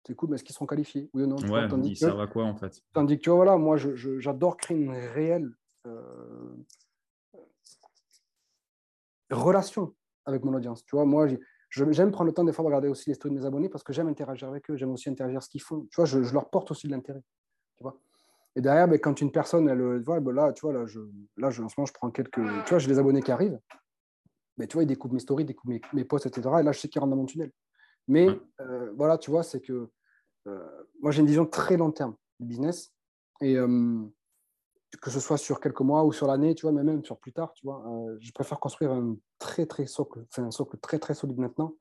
C'est 0.06 0.16
cool, 0.16 0.30
mais 0.30 0.36
est-ce 0.36 0.43
qu'ils 0.43 0.56
seront 0.56 0.66
qualifiés 0.66 1.10
Oui 1.14 1.24
ou 1.24 1.28
non? 1.28 1.36
Ouais, 1.36 1.68
ils 1.84 1.98
servent 1.98 2.22
à 2.22 2.28
quoi 2.28 2.45
en 2.45 2.56
fait 2.56 2.82
Tandis 2.93 3.18
que 3.18 3.24
tu 3.24 3.30
vois, 3.30 3.38
voilà, 3.38 3.58
moi, 3.58 3.78
j'adore 3.78 4.56
créer 4.58 4.78
une 4.78 4.91
réelle 4.91 5.50
euh, 5.86 6.56
relation 9.30 9.93
avec 10.26 10.43
mon 10.43 10.54
audience. 10.54 10.86
Tu 10.86 10.95
vois, 10.95 11.06
moi, 11.06 11.28
j'aime 11.70 12.12
prendre 12.12 12.28
le 12.28 12.34
temps 12.34 12.43
des 12.43 12.54
fois 12.54 12.64
de 12.64 12.68
regarder 12.68 12.88
aussi 12.88 13.10
les 13.10 13.16
stories 13.16 13.36
de 13.36 13.39
mes 13.39 13.45
abonnés 13.45 13.70
parce 13.70 13.84
que 13.84 13.93
j'aime 13.93 14.08
interagir 14.08 14.48
avec 14.48 14.70
eux, 14.70 14.76
j'aime 14.76 14.91
aussi 14.91 15.10
interagir 15.10 15.41
ce 15.43 15.50
qu'ils 15.50 15.62
font. 15.62 15.88
Tu 15.91 15.95
vois, 15.95 16.06
je, 16.06 16.20
leur 16.34 16.50
porte 16.50 16.72
aussi 16.72 16.88
de 16.88 16.91
l'intérêt. 16.91 17.24
Tu 17.76 17.84
vois. 17.84 17.98
Et 18.56 18.62
derrière, 18.62 18.88
ben, 18.88 19.00
quand 19.00 19.20
une 19.22 19.32
personne, 19.32 19.70
elle, 19.70 20.02
voit, 20.04 20.20
ben 20.20 20.34
là, 20.34 20.54
tu 20.54 20.62
vois, 20.62 20.74
là, 20.74 20.86
je, 20.86 21.00
là 21.38 21.50
je, 21.50 21.62
en 21.62 21.70
ce 21.70 21.76
moment, 21.78 21.86
je 21.86 21.93
prends 21.93 22.10
quelques. 22.12 22.41
Tu 22.66 22.70
vois, 22.70 22.80
j'ai 22.80 22.88
des 22.88 23.00
abonnés 23.00 23.22
qui 23.22 23.32
arrivent. 23.32 23.60
Mais 24.58 24.66
ben, 24.66 24.68
tu 24.68 24.74
vois, 24.74 24.84
ils 24.84 24.88
découvrent 24.88 25.14
mes 25.14 25.20
stories, 25.20 25.43
ils 25.43 25.48
découvrent 25.48 25.74
mes, 25.74 25.82
mes, 25.93 26.04
posts, 26.06 26.26
etc. 26.26 26.50
Et 26.60 26.64
là, 26.64 26.72
je 26.72 26.80
sais 26.80 26.88
qu'ils 26.88 27.00
rentrent 27.00 27.12
dans 27.12 27.18
mon 27.18 27.26
tunnel. 27.26 27.52
Mais 28.08 28.28
euh, 28.62 28.91
voilà, 28.95 29.18
tu 29.18 29.32
vois, 29.32 29.43
c'est 29.43 29.62
que 29.62 29.89
euh, 30.47 30.86
moi, 31.01 31.12
j'ai 31.12 31.22
une 31.22 31.28
vision 31.28 31.45
très 31.45 31.78
long 31.78 31.91
terme 31.91 32.16
du 32.39 32.47
business. 32.47 32.93
Et 33.41 33.58
euh, 33.58 33.99
que 35.01 35.10
ce 35.10 35.20
soit 35.20 35.38
sur 35.38 35.60
quelques 35.60 35.82
mois 35.82 36.05
ou 36.05 36.12
sur 36.12 36.28
l'année, 36.28 36.55
tu 36.55 36.64
vois, 36.64 36.72
mais 36.72 36.84
même 36.84 37.03
sur 37.03 37.20
plus 37.20 37.34
tard, 37.34 37.53
tu 37.53 37.66
vois. 37.66 37.84
Je 38.20 38.32
préfère 38.32 38.60
construire 38.60 38.91
un 38.91 39.18
très, 39.38 39.66
très 39.66 39.86
socle, 39.86 40.26
un 40.38 40.51
socle 40.51 40.78
très, 40.78 40.97
très 40.97 41.14
solide 41.14 41.38
maintenant 41.38 41.76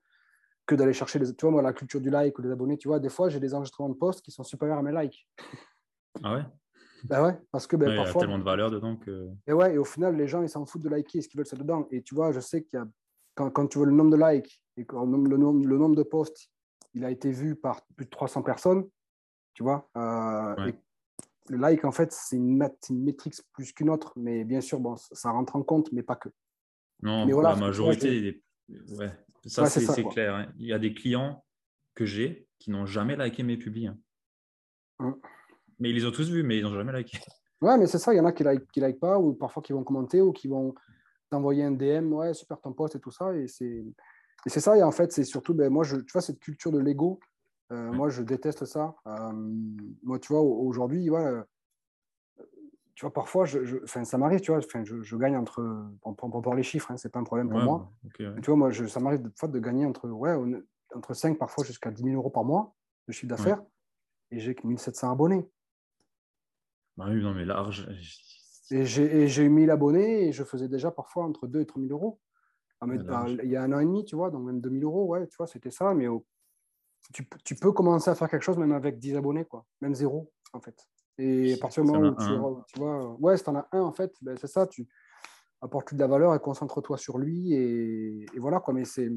que 0.66 0.74
d'aller 0.74 0.92
chercher, 0.92 1.20
les, 1.20 1.34
tu 1.34 1.42
vois, 1.42 1.52
moi, 1.52 1.62
la 1.62 1.72
culture 1.72 2.00
du 2.00 2.10
like 2.10 2.38
ou 2.38 2.42
des 2.42 2.50
abonnés, 2.50 2.76
tu 2.76 2.88
vois. 2.88 2.98
Des 2.98 3.08
fois, 3.08 3.28
j'ai 3.28 3.38
des 3.38 3.54
enregistrements 3.54 3.88
de 3.88 3.94
posts 3.94 4.20
qui 4.20 4.32
sont 4.32 4.42
supérieurs 4.42 4.78
à 4.78 4.82
mes 4.82 4.92
likes. 4.92 5.26
Ah 6.24 6.34
ouais? 6.34 6.44
Ben 7.04 7.22
ouais, 7.22 7.38
parce 7.52 7.66
que 7.66 7.76
ben, 7.76 7.94
parfois... 7.94 8.04
Il 8.04 8.14
y 8.14 8.16
a 8.16 8.20
tellement 8.20 8.38
de 8.38 8.42
valeur 8.44 8.70
dedans 8.70 8.96
que... 8.96 9.28
Et 9.46 9.52
ouais, 9.52 9.74
et 9.74 9.78
au 9.78 9.84
final, 9.84 10.16
les 10.16 10.26
gens, 10.26 10.40
ils 10.40 10.48
s'en 10.48 10.64
foutent 10.64 10.82
de 10.82 10.88
liker 10.88 11.20
ce 11.20 11.28
qu'ils 11.28 11.36
veulent, 11.36 11.46
c'est 11.46 11.58
dedans. 11.58 11.86
Et 11.90 12.02
tu 12.02 12.14
vois, 12.14 12.32
je 12.32 12.40
sais 12.40 12.62
qu'il 12.62 12.78
y 12.78 12.82
a... 12.82 12.86
Quand, 13.36 13.50
quand, 13.50 13.68
tu 13.68 13.78
vois 13.78 13.86
le 13.86 13.92
nombre 13.92 14.10
de 14.10 14.16
likes 14.16 14.60
et 14.76 14.84
le 14.90 15.06
nombre, 15.36 15.64
le 15.64 15.78
nombre 15.78 15.94
de 15.94 16.02
posts, 16.02 16.50
il 16.94 17.04
a 17.04 17.10
été 17.10 17.30
vu 17.30 17.54
par 17.54 17.82
plus 17.94 18.06
de 18.06 18.10
300 18.10 18.42
personnes, 18.42 18.88
tu 19.54 19.62
vois. 19.62 19.88
Euh, 19.96 20.72
le 21.48 21.58
like, 21.58 21.84
en 21.84 21.92
fait, 21.92 22.12
c'est 22.12 22.36
une, 22.36 22.60
une 22.90 23.04
métrique 23.04 23.34
plus 23.52 23.72
qu'une 23.72 23.90
autre, 23.90 24.12
mais 24.16 24.44
bien 24.44 24.60
sûr, 24.60 24.80
bon, 24.80 24.96
ça 24.96 25.30
rentre 25.30 25.54
en 25.54 25.62
compte, 25.62 25.92
mais 25.92 26.02
pas 26.02 26.16
que. 26.16 26.30
Non, 27.02 27.26
mais 27.26 27.32
la 27.40 27.54
majorité, 27.54 28.42
ouais, 28.68 29.12
ça 29.44 29.66
c'est 29.66 30.04
clair. 30.04 30.34
Hein. 30.34 30.46
Il 30.58 30.66
y 30.66 30.72
a 30.72 30.78
des 30.78 30.94
clients 30.94 31.44
que 31.94 32.06
j'ai 32.06 32.48
qui 32.58 32.70
n'ont 32.70 32.86
jamais 32.86 33.16
liké 33.16 33.42
mes 33.42 33.58
publics. 33.58 33.88
Hein. 33.88 33.98
Hum. 34.98 35.20
Mais 35.78 35.90
ils 35.90 35.94
les 35.94 36.06
ont 36.06 36.10
tous 36.10 36.30
vus, 36.30 36.42
mais 36.42 36.58
ils 36.58 36.62
n'ont 36.62 36.74
jamais 36.74 36.92
liké. 36.92 37.18
Ouais, 37.60 37.76
mais 37.76 37.86
c'est 37.86 37.98
ça, 37.98 38.14
il 38.14 38.16
y 38.16 38.20
en 38.20 38.24
a 38.24 38.32
qui 38.32 38.42
ne 38.42 38.48
like, 38.48 38.70
qui 38.72 38.80
like 38.80 38.98
pas, 38.98 39.18
ou 39.18 39.34
parfois 39.34 39.62
qui 39.62 39.72
vont 39.72 39.84
commenter, 39.84 40.22
ou 40.22 40.32
qui 40.32 40.48
vont 40.48 40.74
t'envoyer 41.30 41.64
un 41.64 41.72
DM, 41.72 42.12
ouais, 42.12 42.34
super 42.34 42.60
ton 42.60 42.72
post 42.72 42.96
et 42.96 43.00
tout 43.00 43.10
ça. 43.10 43.34
Et 43.34 43.48
c'est, 43.48 43.84
et 44.46 44.48
c'est 44.48 44.60
ça, 44.60 44.76
et 44.76 44.82
en 44.82 44.92
fait, 44.92 45.12
c'est 45.12 45.24
surtout, 45.24 45.54
ben, 45.54 45.70
moi, 45.70 45.84
je, 45.84 45.96
tu 45.96 46.12
vois, 46.12 46.22
cette 46.22 46.38
culture 46.38 46.72
de 46.72 46.78
l'ego, 46.78 47.20
euh, 47.72 47.92
moi, 47.92 48.08
je 48.08 48.22
déteste 48.22 48.64
ça. 48.64 48.94
Euh, 49.06 49.32
moi, 50.02 50.18
tu 50.18 50.32
vois, 50.32 50.42
aujourd'hui, 50.42 51.08
voilà, 51.08 51.44
tu 52.94 53.04
vois, 53.04 53.12
parfois, 53.12 53.44
je, 53.44 53.84
ça 53.84 54.18
m'arrive, 54.18 54.40
tu 54.40 54.52
vois, 54.52 54.60
je, 54.60 55.02
je, 55.02 55.16
gagne 55.16 55.36
entre, 55.36 55.86
pour, 56.00 56.16
pour, 56.16 56.42
pour 56.42 56.54
les 56.54 56.62
chiffres, 56.62 56.90
hein, 56.90 56.96
c'est 56.96 57.12
pas 57.12 57.18
un 57.18 57.24
problème 57.24 57.50
pour 57.50 57.60
moi. 57.60 57.92
Tu 58.14 58.24
vois, 58.46 58.56
moi, 58.56 58.72
ça 58.72 59.00
m'arrive 59.00 59.22
de, 59.22 59.46
de 59.48 59.58
gagner 59.58 59.84
entre, 59.84 60.08
ouais, 60.08 60.34
entre 60.94 61.12
5, 61.12 61.38
parfois 61.38 61.62
jusqu'à 61.64 61.90
10 61.90 62.04
000 62.04 62.16
euros 62.16 62.30
par 62.30 62.44
mois 62.44 62.74
de 63.06 63.12
chiffre 63.12 63.28
d'affaires, 63.28 63.62
et 64.30 64.40
j'ai 64.40 64.54
que 64.54 64.66
1700 64.66 65.12
abonnés. 65.12 65.46
Bah 66.96 67.06
oui, 67.10 67.22
non, 67.22 67.34
mais 67.34 67.44
large. 67.44 67.86
Et 68.70 68.84
j'ai 68.84 69.42
eu 69.42 69.48
1000 69.48 69.70
abonnés 69.70 70.28
et 70.28 70.32
je 70.32 70.42
faisais 70.42 70.68
déjà 70.68 70.90
parfois 70.90 71.24
entre 71.24 71.46
2 71.46 71.60
et 71.60 71.66
3 71.66 71.82
000 71.82 71.92
euros. 71.92 72.18
il 72.86 73.50
y 73.50 73.56
a 73.56 73.62
un 73.62 73.72
an 73.72 73.78
et 73.78 73.84
demi, 73.84 74.04
tu 74.04 74.16
vois, 74.16 74.30
donc 74.30 74.44
même 74.44 74.60
2 74.60 74.70
000 74.70 74.82
euros, 74.82 75.06
ouais, 75.06 75.26
tu 75.28 75.36
vois, 75.36 75.46
c'était 75.46 75.70
ça, 75.70 75.94
mais 75.94 76.06
tu, 77.12 77.28
tu, 77.44 77.54
peux 77.54 77.72
commencer 77.72 78.10
à 78.10 78.14
faire 78.14 78.28
quelque 78.28 78.42
chose 78.42 78.58
même 78.58 78.72
avec 78.72 78.98
10 78.98 79.16
abonnés, 79.16 79.44
quoi, 79.44 79.64
même 79.80 79.94
zéro, 79.94 80.32
en 80.52 80.60
fait. 80.60 80.76
Et 81.18 81.54
à 81.54 81.56
partir 81.56 81.84
du 81.84 81.90
moment 81.90 82.10
où 82.10 82.62
tu, 82.66 82.78
vois, 82.78 83.16
ouais, 83.20 83.36
si 83.36 83.44
tu 83.44 83.50
en 83.50 83.56
as 83.56 83.68
un, 83.72 83.80
en 83.80 83.92
fait, 83.92 84.12
ben, 84.20 84.36
c'est 84.38 84.48
ça, 84.48 84.66
tu 84.66 84.86
apportes 85.62 85.94
de 85.94 85.98
la 85.98 86.06
valeur 86.06 86.34
et 86.34 86.40
concentre-toi 86.40 86.98
sur 86.98 87.18
lui. 87.18 87.54
Et, 87.54 88.26
voilà, 88.36 88.60
quoi. 88.60 88.74
Mais 88.74 88.84
c'est, 88.84 89.10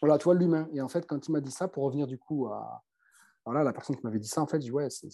voilà, 0.00 0.18
tu 0.18 0.24
vois, 0.24 0.34
l'humain. 0.34 0.68
Et 0.74 0.80
en 0.80 0.88
fait, 0.88 1.06
quand 1.06 1.26
il 1.26 1.32
m'a 1.32 1.40
dit 1.40 1.50
ça, 1.50 1.68
pour 1.68 1.84
revenir 1.84 2.06
du 2.06 2.18
coup 2.18 2.48
à, 2.48 2.82
voilà, 3.46 3.64
la 3.64 3.72
personne 3.72 3.96
qui 3.96 4.02
m'avait 4.04 4.18
dit 4.18 4.28
ça, 4.28 4.42
en 4.42 4.46
fait, 4.46 4.56
je 4.56 4.66
dis, 4.66 4.72
ouais, 4.72 4.88
c'est, 4.90 5.08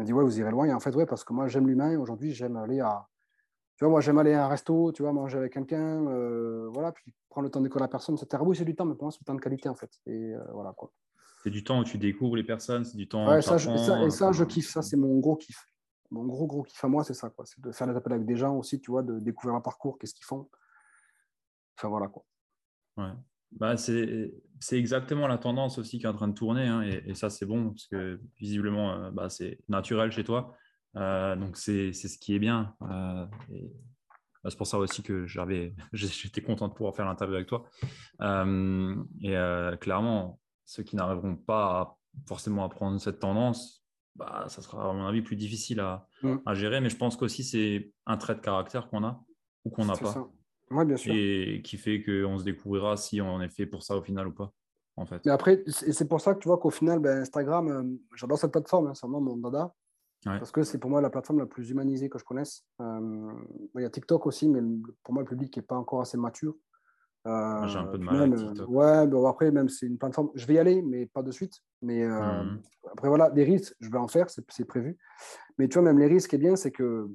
m'a 0.00 0.04
dit, 0.04 0.12
ouais, 0.12 0.24
vous 0.24 0.38
irez 0.38 0.50
loin. 0.50 0.66
Et 0.66 0.72
en 0.72 0.80
fait, 0.80 0.94
ouais, 0.94 1.06
parce 1.06 1.24
que 1.24 1.32
moi, 1.32 1.46
j'aime 1.48 1.68
l'humain. 1.68 1.98
Aujourd'hui, 1.98 2.32
j'aime 2.32 2.56
aller 2.56 2.80
à, 2.80 3.08
tu 3.76 3.84
vois, 3.84 3.90
moi, 3.90 4.00
j'aime 4.00 4.18
aller 4.18 4.34
à 4.34 4.46
un 4.46 4.48
resto, 4.48 4.92
tu 4.92 5.02
vois, 5.02 5.12
manger 5.12 5.38
avec 5.38 5.52
quelqu'un, 5.52 6.06
euh, 6.08 6.68
voilà, 6.72 6.92
puis 6.92 7.14
prendre 7.28 7.46
le 7.46 7.50
temps 7.50 7.60
d'écouter 7.60 7.82
la 7.82 7.88
personne, 7.88 8.16
etc. 8.16 8.42
Oui, 8.44 8.56
c'est 8.56 8.64
du 8.64 8.74
temps, 8.74 8.84
mais 8.84 8.94
pour 8.94 9.04
moi, 9.04 9.12
c'est 9.12 9.18
du 9.18 9.24
temps 9.24 9.34
de 9.34 9.40
qualité, 9.40 9.68
en 9.68 9.74
fait. 9.74 9.90
Et 10.06 10.34
euh, 10.34 10.42
voilà, 10.52 10.72
quoi 10.72 10.92
c'est 11.42 11.50
du 11.50 11.64
temps 11.64 11.80
où 11.80 11.84
tu 11.84 11.96
découvres 11.96 12.36
les 12.36 12.44
personnes, 12.44 12.84
c'est 12.84 12.96
du 12.96 13.08
temps 13.08 13.26
ouais, 13.28 13.40
ça, 13.40 13.56
et 13.56 14.10
ça, 14.10 14.32
je 14.32 14.44
kiffe. 14.44 14.68
Ça, 14.68 14.82
c'est 14.82 14.96
mon 14.96 15.18
gros 15.20 15.36
kiff. 15.36 15.66
Mon 16.10 16.26
gros, 16.26 16.46
gros 16.46 16.62
kiff 16.62 16.84
à 16.84 16.88
moi, 16.88 17.02
c'est 17.04 17.14
ça. 17.14 17.32
C'est 17.44 17.60
de 17.60 17.72
faire 17.72 17.86
des 17.86 17.96
appels 17.96 18.12
avec 18.12 18.26
des 18.26 18.36
gens 18.36 18.56
aussi, 18.56 18.80
tu 18.80 18.90
vois, 18.90 19.02
de 19.02 19.18
découvrir 19.18 19.54
un 19.54 19.60
parcours, 19.60 19.98
qu'est-ce 19.98 20.14
qu'ils 20.14 20.24
font. 20.24 20.50
Enfin, 21.78 21.88
voilà, 21.88 22.08
quoi. 22.08 22.24
Ouais. 22.98 23.12
Bah, 23.52 23.76
c'est 23.76 24.78
exactement 24.78 25.26
la 25.26 25.38
tendance 25.38 25.78
aussi 25.78 25.98
qui 25.98 26.04
est 26.04 26.08
en 26.08 26.14
train 26.14 26.28
de 26.28 26.34
tourner. 26.34 26.66
Hein, 26.66 26.82
et, 26.82 27.14
ça, 27.14 27.30
c'est 27.30 27.46
bon, 27.46 27.70
parce 27.70 27.86
que 27.86 28.20
visiblement, 28.38 28.92
euh, 28.92 29.10
bah, 29.10 29.28
c'est 29.28 29.58
naturel 29.68 30.12
chez 30.12 30.24
toi. 30.24 30.54
Euh, 30.96 31.36
donc, 31.36 31.56
c'est 31.56 31.92
ce 31.92 32.18
qui 32.18 32.34
est 32.34 32.38
bien. 32.38 32.74
Euh, 32.82 33.26
bah, 34.42 34.50
c'est 34.50 34.56
pour 34.56 34.66
ça 34.66 34.78
aussi 34.78 35.02
que 35.02 35.26
j'avais, 35.26 35.74
j'étais 35.92 36.42
content 36.42 36.68
de 36.68 36.74
pouvoir 36.74 36.94
faire 36.94 37.06
l'interview 37.06 37.36
avec 37.36 37.48
toi. 37.48 37.64
et 38.20 39.76
clairement, 39.80 40.38
ceux 40.64 40.82
qui 40.82 40.96
n'arriveront 40.96 41.36
pas 41.36 41.96
forcément 42.28 42.64
à 42.64 42.68
prendre 42.68 43.00
cette 43.00 43.18
tendance, 43.18 43.84
bah, 44.16 44.44
ça 44.48 44.62
sera 44.62 44.90
à 44.90 44.92
mon 44.92 45.06
avis 45.06 45.22
plus 45.22 45.36
difficile 45.36 45.80
à, 45.80 46.06
mm. 46.22 46.54
gérer. 46.54 46.80
Mais 46.80 46.90
je 46.90 46.96
pense 46.96 47.16
qu'aussi 47.16 47.44
c'est 47.44 47.92
un 48.06 48.16
trait 48.16 48.34
de 48.34 48.40
caractère 48.40 48.88
qu'on 48.88 49.04
a 49.04 49.22
ou 49.64 49.70
qu'on 49.70 49.86
n'a 49.86 49.96
pas. 49.96 50.30
Oui, 50.70 50.84
bien 50.84 50.96
sûr. 50.96 51.14
Et 51.14 51.62
qui 51.62 51.76
fait 51.76 52.02
qu'on 52.02 52.38
se 52.38 52.44
découvrira 52.44 52.96
si 52.96 53.20
on 53.20 53.40
est 53.40 53.48
fait 53.48 53.66
pour 53.66 53.82
ça 53.82 53.96
au 53.96 54.02
final 54.02 54.28
ou 54.28 54.32
pas. 54.32 54.52
En 54.96 55.06
fait. 55.06 55.22
Mais 55.24 55.32
après, 55.32 55.64
c'est 55.66 56.08
pour 56.08 56.20
ça 56.20 56.34
que 56.34 56.40
tu 56.40 56.48
vois 56.48 56.58
qu'au 56.58 56.70
final, 56.70 56.98
ben, 56.98 57.22
Instagram, 57.22 57.68
euh, 57.68 58.16
j'adore 58.16 58.38
cette 58.38 58.52
plateforme, 58.52 58.88
hein, 58.88 58.94
c'est 58.94 59.06
vraiment 59.06 59.20
mon 59.20 59.36
dada. 59.36 59.72
Parce 60.24 60.52
que 60.52 60.62
c'est 60.62 60.78
pour 60.78 60.90
moi 60.90 61.00
la 61.00 61.08
plateforme 61.08 61.38
la 61.38 61.46
plus 61.46 61.70
humanisée 61.70 62.10
que 62.10 62.18
je 62.18 62.24
connaisse. 62.24 62.64
Euh, 62.80 63.32
il 63.74 63.82
y 63.82 63.84
a 63.84 63.90
TikTok 63.90 64.26
aussi, 64.26 64.48
mais 64.48 64.60
pour 65.02 65.14
moi, 65.14 65.22
le 65.22 65.28
public 65.28 65.56
n'est 65.56 65.62
pas 65.62 65.76
encore 65.76 66.02
assez 66.02 66.18
mature. 66.18 66.54
J'ai 67.24 67.30
un 67.30 67.86
peu 67.90 67.98
de 67.98 68.04
mal 68.04 68.32
euh, 68.32 68.66
Ouais, 68.66 69.06
bon, 69.06 69.26
après, 69.26 69.50
même 69.50 69.68
c'est 69.68 69.86
une 69.86 69.98
plateforme. 69.98 70.30
Je 70.34 70.46
vais 70.46 70.54
y 70.54 70.58
aller, 70.58 70.82
mais 70.82 71.06
pas 71.06 71.22
de 71.22 71.30
suite. 71.30 71.54
Mais 71.82 72.02
euh, 72.02 72.44
mmh. 72.44 72.62
après, 72.92 73.08
voilà, 73.08 73.30
des 73.30 73.44
risques, 73.44 73.74
je 73.80 73.90
vais 73.90 73.98
en 73.98 74.08
faire, 74.08 74.28
c'est 74.30 74.64
prévu. 74.64 74.98
Mais 75.58 75.68
tu 75.68 75.74
vois, 75.74 75.82
même 75.82 75.98
les 75.98 76.06
risques, 76.06 76.32
est 76.34 76.38
bien, 76.38 76.56
c'est 76.56 76.70
que 76.70 77.08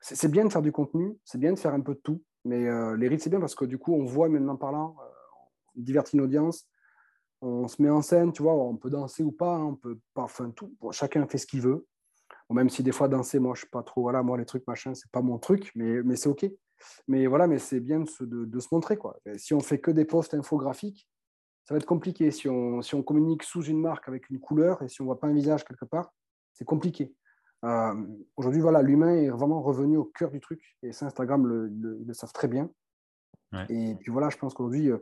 c'est 0.00 0.30
bien 0.30 0.44
de 0.44 0.52
faire 0.52 0.62
du 0.62 0.72
contenu, 0.72 1.16
c'est 1.24 1.38
bien 1.38 1.52
de 1.52 1.58
faire 1.58 1.74
un 1.74 1.80
peu 1.80 1.94
de 1.94 2.00
tout. 2.00 2.22
Mais 2.44 2.66
euh, 2.68 2.96
les 2.96 3.08
risques, 3.08 3.24
c'est 3.24 3.30
bien 3.30 3.40
parce 3.40 3.54
que 3.54 3.64
du 3.64 3.78
coup, 3.78 3.94
on 3.94 4.04
voit 4.04 4.28
maintenant 4.28 4.56
parlant, 4.56 4.96
on 5.76 5.80
divertit 5.80 6.16
une 6.16 6.22
audience, 6.22 6.66
on 7.40 7.68
se 7.68 7.80
met 7.80 7.90
en 7.90 8.02
scène, 8.02 8.32
tu 8.32 8.42
vois, 8.42 8.54
on 8.54 8.76
peut 8.76 8.90
danser 8.90 9.22
ou 9.22 9.32
pas, 9.32 9.56
hein, 9.56 9.64
on 9.64 9.74
peut 9.76 9.98
pas, 10.14 10.22
enfin 10.22 10.50
tout, 10.50 10.74
chacun 10.90 11.26
fait 11.26 11.38
ce 11.38 11.46
qu'il 11.46 11.60
veut. 11.60 11.86
même 12.50 12.68
si 12.68 12.82
des 12.82 12.92
fois 12.92 13.08
danser, 13.08 13.38
moi 13.38 13.54
je 13.54 13.60
suis 13.60 13.70
pas 13.70 13.82
trop, 13.82 14.02
voilà, 14.02 14.22
moi 14.22 14.36
les 14.36 14.44
trucs 14.44 14.66
machin, 14.66 14.94
c'est 14.94 15.10
pas 15.10 15.22
mon 15.22 15.38
truc, 15.38 15.72
mais, 15.74 16.02
mais 16.02 16.16
c'est 16.16 16.28
ok. 16.28 16.46
Mais 17.06 17.26
voilà, 17.26 17.46
mais 17.46 17.58
c'est 17.58 17.80
bien 17.80 18.00
de 18.00 18.08
se, 18.08 18.24
de, 18.24 18.60
se, 18.60 18.68
montrer. 18.72 18.96
Quoi. 18.96 19.16
si 19.36 19.54
on 19.54 19.60
fait 19.60 19.78
que 19.78 19.92
des 19.92 20.04
posts 20.04 20.34
infographiques, 20.34 21.08
ça 21.64 21.74
va 21.74 21.78
être 21.78 21.86
compliqué. 21.86 22.30
Si 22.32 22.48
on, 22.48 22.82
si 22.82 22.94
on 22.94 23.02
communique 23.02 23.44
sous 23.44 23.62
une 23.62 23.80
marque 23.80 24.08
avec 24.08 24.30
une 24.30 24.40
couleur 24.40 24.82
et 24.82 24.88
si 24.88 25.00
on 25.00 25.04
voit 25.04 25.20
pas 25.20 25.28
un 25.28 25.32
visage 25.32 25.64
quelque 25.64 25.84
part, 25.84 26.12
c'est 26.52 26.64
compliqué. 26.64 27.14
Euh, 27.64 27.94
aujourd'hui, 28.36 28.60
voilà, 28.60 28.82
l'humain 28.82 29.14
est 29.14 29.28
vraiment 29.28 29.62
revenu 29.62 29.96
au 29.96 30.04
cœur 30.04 30.30
du 30.30 30.40
truc. 30.40 30.76
Et 30.82 30.92
ça, 30.92 31.06
Instagram, 31.06 31.46
le, 31.46 31.70
ils 32.00 32.06
le 32.06 32.14
savent 32.14 32.32
très 32.32 32.48
bien. 32.48 32.70
Et 33.68 33.94
puis 34.00 34.10
voilà, 34.10 34.30
je 34.30 34.38
pense 34.38 34.54
qu'aujourd'hui, 34.54 34.90
euh, 34.90 34.96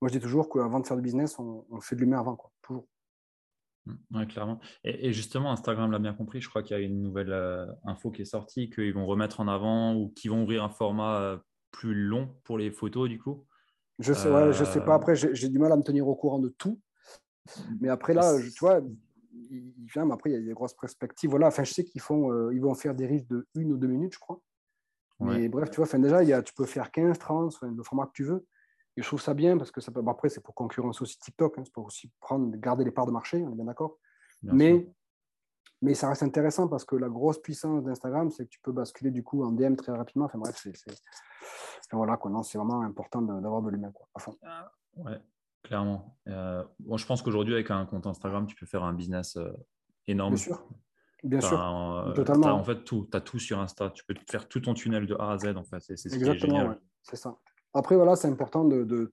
moi 0.00 0.08
je 0.08 0.14
dis 0.14 0.20
toujours 0.20 0.48
qu'avant 0.48 0.80
de 0.80 0.86
faire 0.86 0.96
du 0.96 1.02
business, 1.02 1.38
on, 1.38 1.64
on 1.70 1.80
fait 1.80 1.94
de 1.94 2.00
l'humain 2.00 2.18
avant, 2.18 2.34
quoi, 2.34 2.50
toujours. 2.60 2.88
Mmh, 3.86 3.94
oui, 4.14 4.26
clairement. 4.26 4.58
Et, 4.82 5.12
justement, 5.12 5.52
Instagram 5.52 5.90
l'a 5.92 6.00
bien 6.00 6.12
compris. 6.12 6.40
Je 6.40 6.48
crois 6.48 6.64
qu'il 6.64 6.76
y 6.76 6.80
a 6.80 6.82
une 6.82 7.00
nouvelle 7.00 7.32
euh, 7.32 7.64
info 7.84 8.10
qui 8.10 8.22
est 8.22 8.26
sortie, 8.26 8.70
qu'ils 8.70 8.92
vont 8.92 9.06
remettre 9.06 9.38
en 9.38 9.46
avant 9.46 9.94
ou 9.94 10.08
qu'ils 10.08 10.32
vont 10.32 10.42
ouvrir 10.42 10.64
un 10.64 10.68
format 10.68 11.40
plus 11.70 11.94
long 11.94 12.34
pour 12.42 12.58
les 12.58 12.72
photos, 12.72 13.08
du 13.08 13.20
coup. 13.20 13.46
Je 14.00 14.12
sais, 14.12 14.52
je 14.52 14.64
sais 14.64 14.80
pas. 14.80 14.94
Après, 14.94 15.14
j'ai 15.14 15.48
du 15.48 15.60
mal 15.60 15.70
à 15.70 15.76
me 15.76 15.82
tenir 15.82 16.08
au 16.08 16.16
courant 16.16 16.40
de 16.40 16.48
tout. 16.48 16.80
Mais 17.80 17.88
après, 17.88 18.14
là, 18.14 18.36
tu 18.40 18.58
vois, 18.60 18.80
ils, 19.32 19.86
viennent, 19.92 20.12
après, 20.12 20.30
il 20.30 20.32
y 20.34 20.36
a 20.36 20.40
des 20.40 20.52
grosses 20.52 20.74
perspectives. 20.74 21.30
Voilà, 21.30 21.48
enfin, 21.48 21.64
je 21.64 21.72
sais 21.72 21.84
qu'ils 21.84 22.00
font, 22.00 22.50
ils 22.50 22.60
vont 22.60 22.74
faire 22.74 22.94
des 22.94 23.06
risques 23.06 23.28
de 23.28 23.46
une 23.54 23.72
ou 23.72 23.76
deux 23.76 23.88
minutes, 23.88 24.14
je 24.14 24.18
crois. 24.18 24.40
Mais 25.20 25.48
bref, 25.48 25.70
tu 25.70 25.76
vois, 25.76 25.86
enfin, 25.86 25.98
déjà, 25.98 26.22
il 26.22 26.28
y 26.28 26.32
a, 26.32 26.42
tu 26.42 26.52
peux 26.52 26.66
faire 26.66 26.90
15, 26.90 27.18
30, 27.18 27.62
le 27.62 27.82
format 27.82 28.06
que 28.06 28.12
tu 28.12 28.24
veux. 28.24 28.46
Et 28.96 29.02
je 29.02 29.06
trouve 29.06 29.20
ça 29.20 29.34
bien 29.34 29.56
parce 29.56 29.70
que 29.70 29.80
ça 29.80 29.90
peut, 29.90 30.02
après, 30.06 30.28
c'est 30.28 30.42
pour 30.42 30.54
concurrence 30.54 31.00
aussi 31.00 31.18
TikTok, 31.18 31.58
hein, 31.58 31.62
c'est 31.64 31.72
pour 31.72 31.86
aussi 31.86 32.10
prendre, 32.20 32.54
garder 32.56 32.84
les 32.84 32.90
parts 32.90 33.06
de 33.06 33.12
marché, 33.12 33.42
on 33.42 33.52
est 33.52 33.54
bien 33.54 33.64
d'accord. 33.64 33.98
Mais, 34.42 34.90
mais 35.80 35.94
ça 35.94 36.08
reste 36.08 36.24
intéressant 36.24 36.68
parce 36.68 36.84
que 36.84 36.96
la 36.96 37.08
grosse 37.08 37.40
puissance 37.40 37.84
d'Instagram, 37.84 38.30
c'est 38.30 38.44
que 38.44 38.50
tu 38.50 38.60
peux 38.60 38.72
basculer 38.72 39.10
du 39.10 39.22
coup 39.22 39.44
en 39.44 39.52
DM 39.52 39.76
très 39.76 39.92
rapidement. 39.92 40.26
Enfin 40.26 40.38
bref, 40.38 40.56
c'est, 40.56 40.72
voilà, 41.92 42.16
quoi, 42.16 42.42
c'est 42.42 42.58
vraiment 42.58 42.82
important 42.82 43.22
d'avoir 43.22 43.62
de 43.62 43.70
l'humain, 43.70 43.92
quoi, 43.92 44.08
à 44.14 44.18
fond. 44.18 44.36
Ah, 44.42 44.70
ouais, 44.96 45.18
clairement. 45.62 46.18
Euh, 46.28 46.64
bon, 46.80 46.96
je 46.96 47.06
pense 47.06 47.22
qu'aujourd'hui, 47.22 47.54
avec 47.54 47.70
un 47.70 47.84
compte 47.86 48.06
Instagram, 48.06 48.46
tu 48.46 48.56
peux 48.56 48.66
faire 48.66 48.84
un 48.84 48.92
business 48.92 49.36
euh, 49.36 49.50
énorme. 50.06 50.34
Bien 50.34 50.42
sûr. 50.42 50.64
Bien 51.24 51.40
sûr, 51.40 51.60
euh, 51.60 52.12
totalement. 52.14 52.48
en 52.48 52.64
fait, 52.64 52.82
tout. 52.82 53.06
Tu 53.08 53.16
as 53.16 53.20
tout 53.20 53.38
sur 53.38 53.60
Insta. 53.60 53.90
Tu 53.90 54.04
peux 54.04 54.14
faire 54.28 54.48
tout 54.48 54.58
ton 54.60 54.74
tunnel 54.74 55.06
de 55.06 55.14
A 55.14 55.32
à 55.32 55.38
Z. 55.38 55.56
En 55.56 55.62
fait. 55.62 55.78
C'est, 55.80 55.96
ce 55.96 56.08
Exactement, 56.08 56.52
qui 56.52 56.56
est 56.56 56.60
génial. 56.60 56.80
c'est 57.02 57.16
ça. 57.16 57.38
Après, 57.74 57.94
voilà, 57.94 58.16
c'est 58.16 58.26
important 58.28 58.64
de, 58.64 58.82
de, 58.82 59.12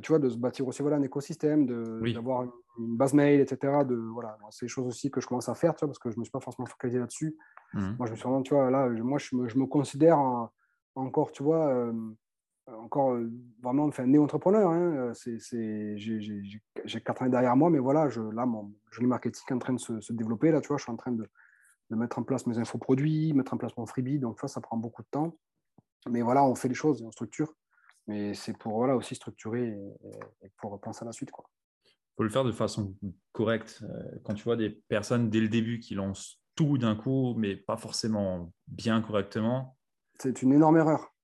tu 0.00 0.12
vois, 0.12 0.20
de 0.20 0.28
se 0.28 0.36
bâtir 0.36 0.66
aussi 0.68 0.80
voilà, 0.80 0.96
un 0.96 1.02
écosystème, 1.02 1.66
d'avoir 1.66 2.44
une 2.78 2.96
base 2.96 3.12
mail, 3.14 3.40
etc. 3.40 3.84
De, 3.84 3.96
voilà, 3.96 4.38
c'est 4.50 4.66
des 4.66 4.70
choses 4.70 4.86
aussi 4.86 5.10
que 5.10 5.20
je 5.20 5.26
commence 5.26 5.48
à 5.48 5.54
faire, 5.54 5.74
tu 5.74 5.80
vois, 5.80 5.88
parce 5.88 5.98
que 5.98 6.10
je 6.10 6.16
ne 6.16 6.20
me 6.20 6.24
suis 6.24 6.30
pas 6.30 6.40
forcément 6.40 6.66
focalisé 6.66 7.00
là-dessus. 7.00 7.36
Mmh. 7.74 7.96
Moi, 7.98 8.06
je 8.06 8.12
me 8.12 8.16
suis 8.16 8.22
vraiment, 8.22 8.42
tu 8.42 8.54
vois, 8.54 8.70
là, 8.70 8.88
moi, 8.88 9.18
je 9.18 9.34
me, 9.34 9.48
je 9.48 9.58
me 9.58 9.66
considère 9.66 10.18
encore, 10.94 11.32
tu 11.32 11.42
vois, 11.42 11.68
euh, 11.68 11.92
encore 12.66 13.12
euh, 13.12 13.30
vraiment 13.62 13.84
enfin, 13.84 14.06
néo-entrepreneur. 14.06 14.70
Hein. 14.70 15.12
J'ai 15.14 17.00
quatre 17.00 17.22
années 17.22 17.30
derrière 17.30 17.56
moi, 17.56 17.70
mais 17.70 17.78
voilà, 17.78 18.08
je, 18.08 18.20
là, 18.20 18.46
mon 18.46 18.72
joli 18.90 19.06
marketing 19.06 19.44
est 19.48 19.54
en 19.54 19.58
train 19.58 19.72
de 19.72 19.80
se, 19.80 20.00
se, 20.00 20.12
développer. 20.12 20.50
Là, 20.50 20.60
tu 20.60 20.68
vois, 20.68 20.76
je 20.76 20.84
suis 20.84 20.92
en 20.92 20.96
train 20.96 21.12
de, 21.12 21.28
de 21.90 21.96
mettre 21.96 22.18
en 22.18 22.22
place 22.22 22.46
mes 22.46 22.58
infoproduits, 22.58 23.32
mettre 23.32 23.54
en 23.54 23.56
place 23.56 23.76
mon 23.76 23.86
freebie. 23.86 24.18
Donc, 24.18 24.36
tu 24.36 24.40
vois, 24.40 24.48
ça 24.48 24.60
prend 24.60 24.76
beaucoup 24.76 25.02
de 25.02 25.08
temps. 25.10 25.36
Mais 26.08 26.22
voilà, 26.22 26.44
on 26.44 26.54
fait 26.54 26.68
les 26.68 26.74
choses, 26.74 27.02
on 27.02 27.10
structure. 27.10 27.54
Mais 28.06 28.34
c'est 28.34 28.56
pour 28.56 28.76
voilà, 28.76 28.96
aussi 28.96 29.14
structurer 29.14 29.68
et, 30.42 30.48
pour 30.56 30.80
penser 30.80 31.02
à 31.02 31.06
la 31.06 31.12
suite. 31.12 31.30
Il 31.36 32.16
faut 32.16 32.22
le 32.22 32.30
faire 32.30 32.44
de 32.44 32.52
façon 32.52 32.94
correcte. 33.32 33.82
Euh, 33.82 34.18
quand 34.24 34.34
tu 34.34 34.44
vois 34.44 34.56
des 34.56 34.70
personnes 34.70 35.30
dès 35.30 35.40
le 35.40 35.48
début 35.48 35.78
qui 35.80 35.94
lancent 35.94 36.40
tout 36.54 36.78
d'un 36.78 36.96
coup, 36.96 37.34
mais 37.36 37.56
pas 37.56 37.76
forcément 37.76 38.52
bien 38.66 39.00
correctement. 39.00 39.76
C'est 40.18 40.42
une 40.42 40.52
énorme 40.52 40.78
erreur. 40.78 41.14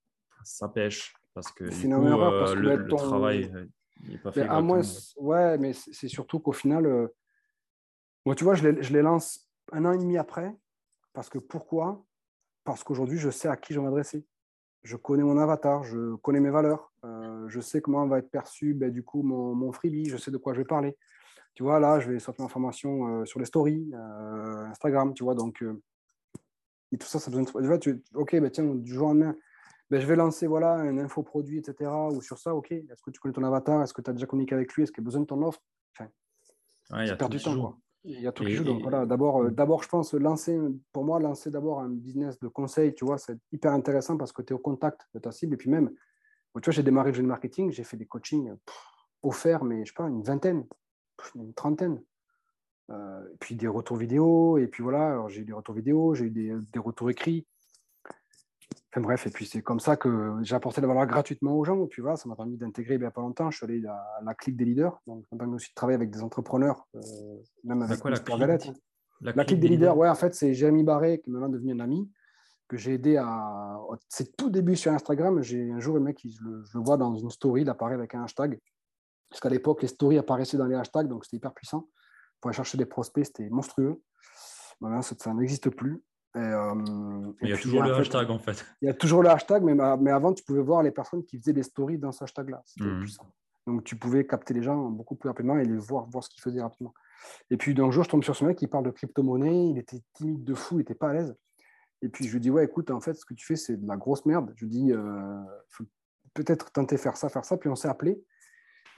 Ça 0.45 0.69
pêche. 0.69 1.15
Parce 1.37 1.53
que, 1.53 1.71
c'est 1.71 1.85
une 1.85 1.91
énorme 1.91 2.09
erreur 2.09 2.33
parce 2.41 2.55
que 2.55 2.59
le, 2.59 2.89
travail 2.89 3.53
n'est 4.09 4.19
pas 4.19 4.33
fait. 4.33 4.49
À 4.49 4.61
moins, 4.61 4.81
ouais, 5.19 5.59
mais 5.59 5.73
c'est 5.73 6.09
surtout 6.09 6.41
qu'au 6.41 6.53
final, 6.53 6.87
euh, 6.87 7.09
moi, 8.25 8.35
tu 8.35 8.43
vois, 8.43 8.55
je 8.55 8.67
les, 8.67 8.83
je 8.83 8.93
les 8.93 9.03
lance 9.03 9.49
un 9.71 9.85
an 9.85 9.93
et 9.93 9.99
demi 9.99 10.17
après. 10.17 10.57
Parce 11.13 11.29
que 11.29 11.39
pourquoi? 11.39 12.05
Parce 12.65 12.83
qu'aujourd'hui, 12.83 13.19
je 13.19 13.31
sais 13.31 13.49
à 13.49 13.57
qui 13.57 13.75
je 13.75 13.79
vais 13.79 13.85
m'adresser 13.85 14.27
je 14.87 14.97
connais 14.97 15.25
mon 15.25 15.37
avatar, 15.37 15.83
je 15.83 16.15
connais 16.17 16.41
mes 16.41 16.51
valeurs, 16.51 16.93
euh, 17.05 17.49
je 17.49 17.61
sais 17.61 17.81
comment 17.81 18.07
va 18.07 18.19
être 18.19 18.31
perçu 18.31 18.73
ben, 18.73 18.91
du 18.91 19.03
coup 19.03 19.23
mon, 19.23 19.73
freebie, 19.73 20.09
je 20.09 20.17
sais 20.17 20.31
de 20.31 20.39
quoi 20.39 20.55
je 20.55 20.61
vais 20.61 20.65
parler. 20.65 20.97
Tu 21.55 21.63
vois, 21.63 21.81
là, 21.81 21.99
je 21.99 22.11
vais 22.11 22.19
sortir 22.19 22.43
une 22.43 22.47
information 22.47 23.21
euh, 23.21 23.25
sur 23.25 23.41
les 23.41 23.47
stories, 23.47 23.91
euh, 23.95 24.65
Instagram, 24.67 25.13
tu 25.15 25.25
vois, 25.25 25.35
donc 25.35 25.65
et 26.93 26.99
tout 26.99 27.07
ça, 27.07 27.19
ça 27.19 27.31
besoin 27.31 27.45
de... 27.45 27.77
tu... 27.79 28.03
ok, 28.15 28.37
ben, 28.41 28.51
tiens, 28.51 28.65
du 28.65 28.95
jour 28.95 29.07
au 29.07 29.09
lendemain, 29.11 29.35
ben, 29.91 30.01
je 30.01 30.07
vais 30.07 30.17
lancer 30.17 30.47
voilà, 30.47 30.75
un 30.75 30.99
infoproduit, 30.99 31.59
etc. 31.59 31.91
Ou 32.13 32.21
sur 32.21 32.39
ça, 32.39 32.55
ok, 32.55 32.73
est-ce 32.73 33.03
que 33.03 33.11
tu 33.11 33.21
connais 33.21 33.35
ton 33.35 33.45
avatar? 33.45 33.83
Est-ce 33.83 33.95
que 33.95 34.03
tu 34.03 34.11
as 34.11 34.13
déjà 34.13 34.27
communiqué 34.27 34.55
avec 34.55 34.73
lui? 34.75 34.83
Est-ce 34.83 34.93
qu'il 34.93 35.03
a 35.03 35.05
besoin 35.05 35.21
de 35.21 35.27
ton 35.27 35.43
offre? 35.43 35.61
Enfin, 35.93 36.11
ouais, 36.97 37.29
du 37.29 37.39
temps. 37.39 37.61
Quoi. 37.61 37.79
Il 38.05 38.21
y 38.21 38.27
a 38.27 38.33
tout 38.33 38.45
qui 38.45 38.53
joue. 38.53 38.65
Donc 38.65 38.83
voilà, 38.83 39.07
d'abord, 39.07 39.43
euh, 39.43 39.51
d'abord, 39.51 39.83
je 39.83 39.89
pense 39.89 40.15
lancer, 40.15 40.59
pour 40.93 41.05
moi, 41.05 41.21
lancer 41.21 41.51
d'abord 41.51 41.81
un 41.81 41.89
business 41.89 42.39
de 42.39 42.49
conseil, 42.49 42.95
tu 42.95 43.05
vois, 43.05 43.19
c'est 43.19 43.39
hyper 43.53 43.73
intéressant 43.73 44.17
parce 44.17 44.33
que 44.33 44.43
tu 44.43 44.53
es 44.53 44.57
au 44.57 44.59
contact 44.59 45.09
de 45.15 45.21
ta 45.21 45.33
cible. 45.33 45.55
Et 45.55 45.57
puis 45.57 45.71
même, 45.71 45.91
tu 45.91 46.61
vois, 46.65 46.73
j'ai 46.73 46.83
démarré 46.83 47.11
le 47.11 47.17
jeune 47.17 47.27
marketing, 47.27 47.71
j'ai 47.71 47.85
fait 47.85 47.97
des 47.97 48.07
coachings 48.07 48.55
offerts, 49.23 49.65
mais 49.65 49.85
je 49.85 49.91
sais 49.91 49.97
pas, 49.97 50.09
une 50.09 50.23
vingtaine, 50.23 50.67
une 51.35 51.55
trentaine. 51.55 52.03
Euh, 52.91 53.25
et 53.33 53.37
puis 53.41 53.57
des 53.57 53.67
retours 53.67 53.97
vidéo, 53.97 54.59
et 54.59 54.69
puis 54.69 54.85
voilà, 54.85 55.25
j'ai 55.27 55.41
eu 55.41 55.45
des 55.45 55.53
retours 55.53 55.75
vidéo, 55.75 56.15
j'ai 56.15 56.27
eu 56.27 56.31
des, 56.31 56.55
des 56.73 56.79
retours 56.79 57.11
écrits 57.11 57.45
bref, 59.01 59.27
et 59.27 59.31
puis 59.31 59.47
c'est 59.47 59.63
comme 59.63 59.81
ça 59.81 59.97
que 59.97 60.37
j'ai 60.43 60.55
apporté 60.55 60.81
la 60.81 60.87
valeur 60.87 61.07
gratuitement 61.07 61.57
aux 61.57 61.65
gens. 61.65 61.87
Tu 61.87 62.01
vois, 62.01 62.17
ça 62.17 62.29
m'a 62.29 62.37
permis 62.37 62.57
d'intégrer 62.57 62.95
il 62.95 63.01
n'y 63.01 63.07
a 63.07 63.11
pas 63.11 63.21
longtemps. 63.21 63.51
Je 63.51 63.59
suis 63.59 63.65
allé 63.65 63.85
à 63.87 64.21
la 64.25 64.35
clique 64.35 64.57
des 64.57 64.65
leaders. 64.65 65.01
Donc, 65.07 65.25
ça 65.29 65.37
m'a 65.37 65.41
permis 65.41 65.55
aussi 65.55 65.71
de 65.71 65.75
travailler 65.75 65.97
avec 65.97 66.11
des 66.11 66.23
entrepreneurs, 66.23 66.87
euh, 66.95 67.01
même 67.65 67.83
avec 67.83 68.01
quoi, 68.01 68.11
la, 68.11 68.19
clique, 68.19 68.39
la, 69.21 69.33
la, 69.33 69.45
clique, 69.45 69.61
des, 69.61 69.69
leaders, 69.69 69.97
ouais, 69.97 70.09
en 70.09 70.15
fait, 70.15 70.35
c'est 70.35 70.55
Jérémy 70.55 70.85
Barré, 70.85 71.21
qui 71.21 71.31
est 71.31 71.33
maintenant 71.33 71.49
devenu 71.49 71.73
un 71.73 71.81
ami, 71.81 72.11
que 72.69 72.77
j'ai 72.77 72.95
aidé 72.95 73.17
à. 73.17 73.79
C'est 74.09 74.37
tout 74.37 74.51
début 74.51 74.77
sur 74.77 74.93
Instagram. 74.93 75.43
J'ai 75.43 75.71
un 75.71 75.81
jour, 75.81 75.95
le 75.95 76.01
mec, 76.01 76.21
je 76.25 76.43
le, 76.43 76.65
je 76.65 76.79
le 76.79 76.85
vois 76.85 76.97
dans 76.97 77.15
une 77.15 77.31
story, 77.31 77.63
il 77.63 77.71
apparaît 77.71 77.95
avec 77.95 78.15
un 78.15 78.25
hashtag. 78.25 78.59
Parce 79.29 79.41
qu'à 79.41 79.49
l'époque, 79.49 79.83
les 79.83 79.89
stories 79.89 80.19
apparaissaient 80.19 80.57
dans 80.57 80.67
les 80.67 80.77
hashtags, 80.77 81.09
donc 81.09 81.25
c'était 81.25 81.37
hyper 81.37 81.53
puissant. 81.53 81.89
Pour 82.41 82.49
aller 82.49 82.57
chercher 82.57 82.79
des 82.79 82.87
prospects, 82.87 83.25
c'était 83.25 83.49
monstrueux. 83.49 84.01
Maintenant, 84.81 85.03
ça 85.03 85.35
n'existe 85.35 85.71
plus. 85.71 86.03
Euh, 86.37 87.33
il 87.43 87.49
y 87.49 87.53
a 87.53 87.57
toujours 87.57 87.83
le 87.83 87.95
hashtag 87.95 88.31
en 88.31 88.39
fait. 88.39 88.67
Il 88.83 88.87
y 88.87 88.91
a 88.91 88.95
toujours 88.95 89.23
le 89.23 89.31
hashtag, 89.31 89.63
mais, 89.63 89.75
mais 89.99 90.11
avant, 90.11 90.35
tu 90.35 90.45
pouvais 90.45 90.61
voir 90.61 90.83
les 90.83 90.91
personnes 90.91 91.25
qui 91.25 91.39
faisaient 91.39 91.53
des 91.53 91.63
stories 91.63 91.99
dans 91.99 92.13
ce 92.13 92.25
hashtag-là. 92.25 92.63
C'était 92.67 92.91
mmh. 92.91 93.01
puissant. 93.01 93.33
Donc 93.67 93.85
tu 93.85 93.97
pouvais 93.97 94.27
capter 94.27 94.55
les 94.55 94.63
gens 94.63 94.91
beaucoup 94.91 95.17
plus 95.17 95.29
rapidement 95.29 95.59
et 95.59 95.65
les 95.65 95.77
voir, 95.77 96.07
voir 96.07 96.23
ce 96.23 96.29
qu'ils 96.29 96.43
faisaient 96.43 96.63
rapidement. 96.63 96.95
Et 97.51 97.57
puis 97.57 97.75
d'un 97.75 97.91
jour, 97.91 98.05
je 98.05 98.11
tombe 98.11 98.23
sur 98.23 98.37
ce 98.37 98.45
mec 98.45 98.57
qui 98.57 98.67
parle 98.67 98.85
de 98.85 98.91
crypto-monnaie. 98.91 99.71
Il 99.71 99.79
était 99.79 100.01
timide 100.15 100.45
de 100.45 100.55
fou, 100.55 100.77
il 100.77 100.79
n'était 100.79 100.95
pas 100.95 101.11
à 101.11 101.15
l'aise. 101.15 101.35
Et 102.03 102.09
puis 102.09 102.27
je 102.27 102.33
lui 102.33 102.41
dis 102.41 102.51
Ouais, 102.51 102.65
écoute, 102.65 102.91
en 102.91 103.01
fait, 103.01 103.15
ce 103.15 103.25
que 103.25 103.35
tu 103.35 103.45
fais, 103.45 103.57
c'est 103.57 103.77
de 103.77 103.87
la 103.87 103.97
grosse 103.97 104.25
merde. 104.27 104.53
Je 104.57 104.65
lui 104.65 104.71
dis 104.71 104.93
euh, 104.93 105.43
faut 105.69 105.85
peut-être 106.35 106.71
tenter 106.71 106.97
faire 106.97 107.17
ça, 107.17 107.29
faire 107.29 107.45
ça. 107.45 107.57
Puis 107.57 107.69
on 107.69 107.75
s'est 107.75 107.89
appelé. 107.89 108.23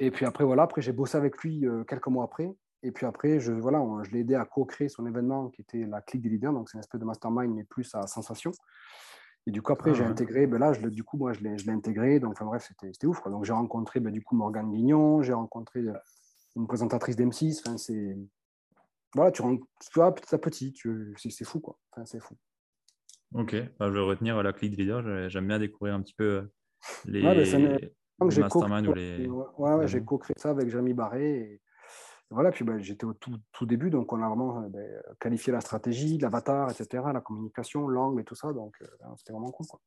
Et 0.01 0.11
puis 0.11 0.27
après, 0.27 0.45
voilà, 0.45 0.65
après 0.65 0.83
j'ai 0.83 0.93
bossé 0.93 1.17
avec 1.17 1.39
lui 1.39 1.67
euh, 1.67 1.85
quelques 1.85 2.09
mois 2.09 2.25
après. 2.25 2.53
Et 2.83 2.93
puis 2.93 3.07
après, 3.07 3.41
je, 3.41 3.53
voilà, 3.53 3.85
je 4.05 4.11
l'ai 4.11 4.21
aidé 4.21 4.35
à 4.35 4.45
co-créer 4.45 4.89
son 4.89 5.07
événement 5.07 5.49
qui 5.49 5.63
était 5.63 5.85
la 5.85 6.01
clique 6.01 6.23
des 6.23 6.29
leaders. 6.29 6.53
Donc, 6.53 6.69
c'est 6.69 6.77
une 6.77 6.81
espèce 6.81 7.01
de 7.01 7.05
mastermind, 7.07 7.53
mais 7.55 7.65
plus 7.65 7.93
à 7.95 8.07
sensation. 8.07 8.53
Et 9.47 9.51
du 9.51 9.63
coup, 9.63 9.73
après, 9.73 9.95
j'ai 9.95 10.05
ah 10.05 10.09
intégré, 10.09 10.47
ben 10.47 10.59
là, 10.59 10.73
je, 10.73 10.87
du 10.89 11.03
coup, 11.03 11.17
moi, 11.17 11.33
je 11.33 11.41
l'ai 11.41 11.73
intégré. 11.73 12.21
Donc, 12.21 12.33
enfin, 12.33 12.45
bref, 12.45 12.71
c'était 12.81 13.07
ouf. 13.07 13.23
Donc, 13.25 13.45
j'ai 13.45 13.53
rencontré, 13.53 13.99
ben, 13.99 14.13
du 14.13 14.23
coup, 14.23 14.37
Morgane 14.37 14.71
Guignon, 14.71 15.23
j'ai 15.23 15.33
rencontré 15.33 15.81
euh, 15.81 15.95
une 16.55 16.67
présentatrice 16.67 17.17
d'M6. 17.17 17.63
Enfin, 17.65 17.79
c'est. 17.79 18.17
Voilà, 19.15 19.33
tu, 19.33 19.43
tu 19.43 19.91
vois, 19.95 20.15
petit 20.15 20.35
à 20.35 20.39
petit, 20.39 20.75
c'est 21.17 21.45
fou, 21.45 21.61
quoi. 21.61 21.79
Enfin, 21.93 22.05
c'est 22.05 22.21
fou. 22.21 22.37
Ok, 23.35 23.57
bah, 23.79 23.89
je 23.89 23.95
vais 23.95 24.01
retenir 24.01 24.43
la 24.43 24.53
clique 24.53 24.77
des 24.77 24.83
leaders. 24.83 25.31
J'aime 25.31 25.49
bien 25.49 25.59
découvrir 25.59 25.95
un 25.95 26.03
petit 26.03 26.15
peu 26.15 26.25
euh, 26.25 26.53
les, 27.07 27.23
ouais, 27.23 27.35
ben, 27.35 27.79
les 28.29 28.39
masterminds 28.39 28.87
ou 28.87 28.93
les. 28.95 29.29
Ouais, 29.29 29.75
ouais, 29.75 29.89
j'ai 29.89 30.05
co-créé 30.05 30.35
ça 30.37 30.51
avec 30.51 30.69
Jérémy 30.69 30.93
Barré. 30.93 31.39
Et 31.39 31.61
voilà, 32.31 32.51
puis 32.51 32.65
ben, 32.65 32.79
j'étais 32.79 33.07
au 33.07 33.15
tout, 33.15 33.39
tout, 33.53 33.65
début, 33.65 33.89
donc 33.89 34.13
on 34.13 34.23
a 34.23 34.29
vraiment 34.29 34.63
euh, 34.63 34.69
ben, 34.69 35.03
qualifié 35.19 35.53
la 35.53 35.61
stratégie, 35.61 36.19
l'avatar, 36.19 36.71
etc., 36.71 37.05
la 37.13 37.21
communication, 37.21 37.89
l'angle 37.89 38.21
et 38.21 38.25
tout 38.25 38.35
ça, 38.35 38.53
donc 38.53 38.77
euh, 38.83 38.87
ben, 39.01 39.15
c'était 39.17 39.33
vraiment 39.33 39.51
cool. 39.51 39.67
Quoi. 39.67 39.81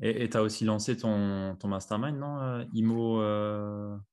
Et 0.00 0.30
tu 0.30 0.36
as 0.38 0.42
aussi 0.42 0.64
lancé 0.64 0.96
ton, 0.96 1.56
ton 1.56 1.68
mastermind, 1.68 2.16
non 2.16 2.40
euh, 2.40 2.64
IMO 2.72 3.20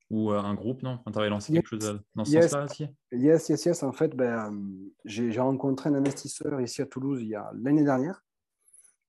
ou 0.09 0.31
un 0.31 0.53
groupe, 0.53 0.83
non? 0.83 0.99
Tu 1.09 1.17
avais 1.17 1.29
lancé 1.29 1.53
quelque 1.53 1.67
chose 1.69 2.01
dans 2.13 2.25
ce 2.25 2.41
sens-là 2.41 2.65
aussi? 2.65 2.87
Yes, 3.13 3.47
yes, 3.47 3.65
yes. 3.65 3.83
En 3.83 3.93
fait, 3.93 4.13
ben, 4.13 4.51
j'ai 5.05 5.39
rencontré 5.39 5.89
un 5.89 5.95
investisseur 5.95 6.59
ici 6.59 6.81
à 6.81 6.85
Toulouse 6.85 7.21
il 7.21 7.29
y 7.29 7.35
a 7.35 7.49
l'année 7.53 7.85
dernière 7.85 8.21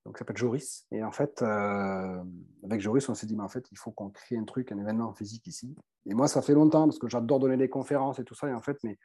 donc, 0.04 0.18
ça 0.18 0.20
s'appelle 0.20 0.36
Joris. 0.36 0.86
Et 0.90 1.04
en 1.04 1.12
fait, 1.12 1.42
euh, 1.42 2.22
avec 2.64 2.80
Joris, 2.80 3.08
on 3.08 3.14
s'est 3.14 3.26
dit, 3.26 3.36
mais 3.36 3.44
en 3.44 3.48
fait, 3.48 3.66
il 3.70 3.78
faut 3.78 3.92
qu'on 3.92 4.10
crée 4.10 4.36
un 4.36 4.44
truc, 4.44 4.72
un 4.72 4.78
événement 4.78 5.12
physique 5.14 5.46
ici. 5.46 5.76
Et 6.06 6.14
moi, 6.14 6.26
ça 6.26 6.42
fait 6.42 6.54
longtemps, 6.54 6.84
parce 6.86 6.98
que 6.98 7.08
j'adore 7.08 7.38
donner 7.38 7.56
des 7.56 7.68
conférences 7.68 8.18
et 8.18 8.24
tout 8.24 8.34
ça. 8.34 8.48
Et 8.48 8.54
en 8.54 8.60
fait, 8.60 8.78
mais 8.82 8.98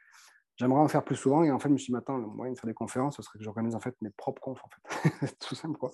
j'aimerais 0.56 0.80
en 0.80 0.88
faire 0.88 1.04
plus 1.04 1.16
souvent. 1.16 1.44
Et 1.44 1.52
en 1.52 1.58
fait, 1.60 1.68
je 1.68 1.74
me 1.74 1.78
suis 1.78 1.86
dit, 1.86 1.92
maintenant, 1.92 2.18
le 2.18 2.26
moyen 2.26 2.52
de 2.52 2.58
faire 2.58 2.66
des 2.66 2.74
conférences, 2.74 3.16
ce 3.16 3.22
serait 3.22 3.38
que 3.38 3.44
j'organise 3.44 3.76
en 3.76 3.80
fait 3.80 3.94
mes 4.00 4.10
propres 4.10 4.42
confs, 4.42 4.62
en 4.64 4.68
fait. 4.68 5.36
tout 5.40 5.54
simple, 5.54 5.78
quoi. 5.78 5.90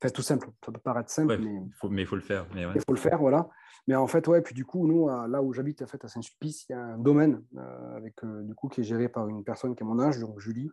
Enfin, 0.00 0.10
tout 0.10 0.22
simple. 0.22 0.48
Ça 0.64 0.70
peut 0.70 0.80
paraître 0.80 1.10
simple, 1.10 1.38
mais... 1.38 1.60
mais 1.90 2.02
il 2.02 2.06
faut 2.06 2.16
le 2.16 2.22
faire. 2.22 2.46
Mais 2.54 2.62
Il 2.74 2.80
faut 2.80 2.92
le 2.92 3.00
faire, 3.00 3.18
voilà. 3.18 3.48
Mais 3.88 3.96
en 3.96 4.06
fait, 4.06 4.28
ouais, 4.28 4.42
puis 4.42 4.54
du 4.54 4.64
coup, 4.64 4.86
nous, 4.86 5.08
là 5.08 5.42
où 5.42 5.52
j'habite, 5.52 5.82
en 5.82 5.86
fait, 5.86 6.04
à 6.04 6.08
Saint-Sulpice, 6.08 6.68
il 6.68 6.72
y 6.72 6.74
a 6.76 6.80
un 6.80 6.98
domaine, 6.98 7.42
euh, 7.56 7.96
avec, 7.96 8.22
euh, 8.22 8.42
du 8.42 8.54
coup, 8.54 8.68
qui 8.68 8.80
est 8.80 8.84
géré 8.84 9.08
par 9.08 9.28
une 9.28 9.42
personne 9.42 9.74
qui 9.74 9.82
est 9.82 9.86
mon 9.86 9.98
âge, 9.98 10.20
donc 10.20 10.38
Julie, 10.38 10.70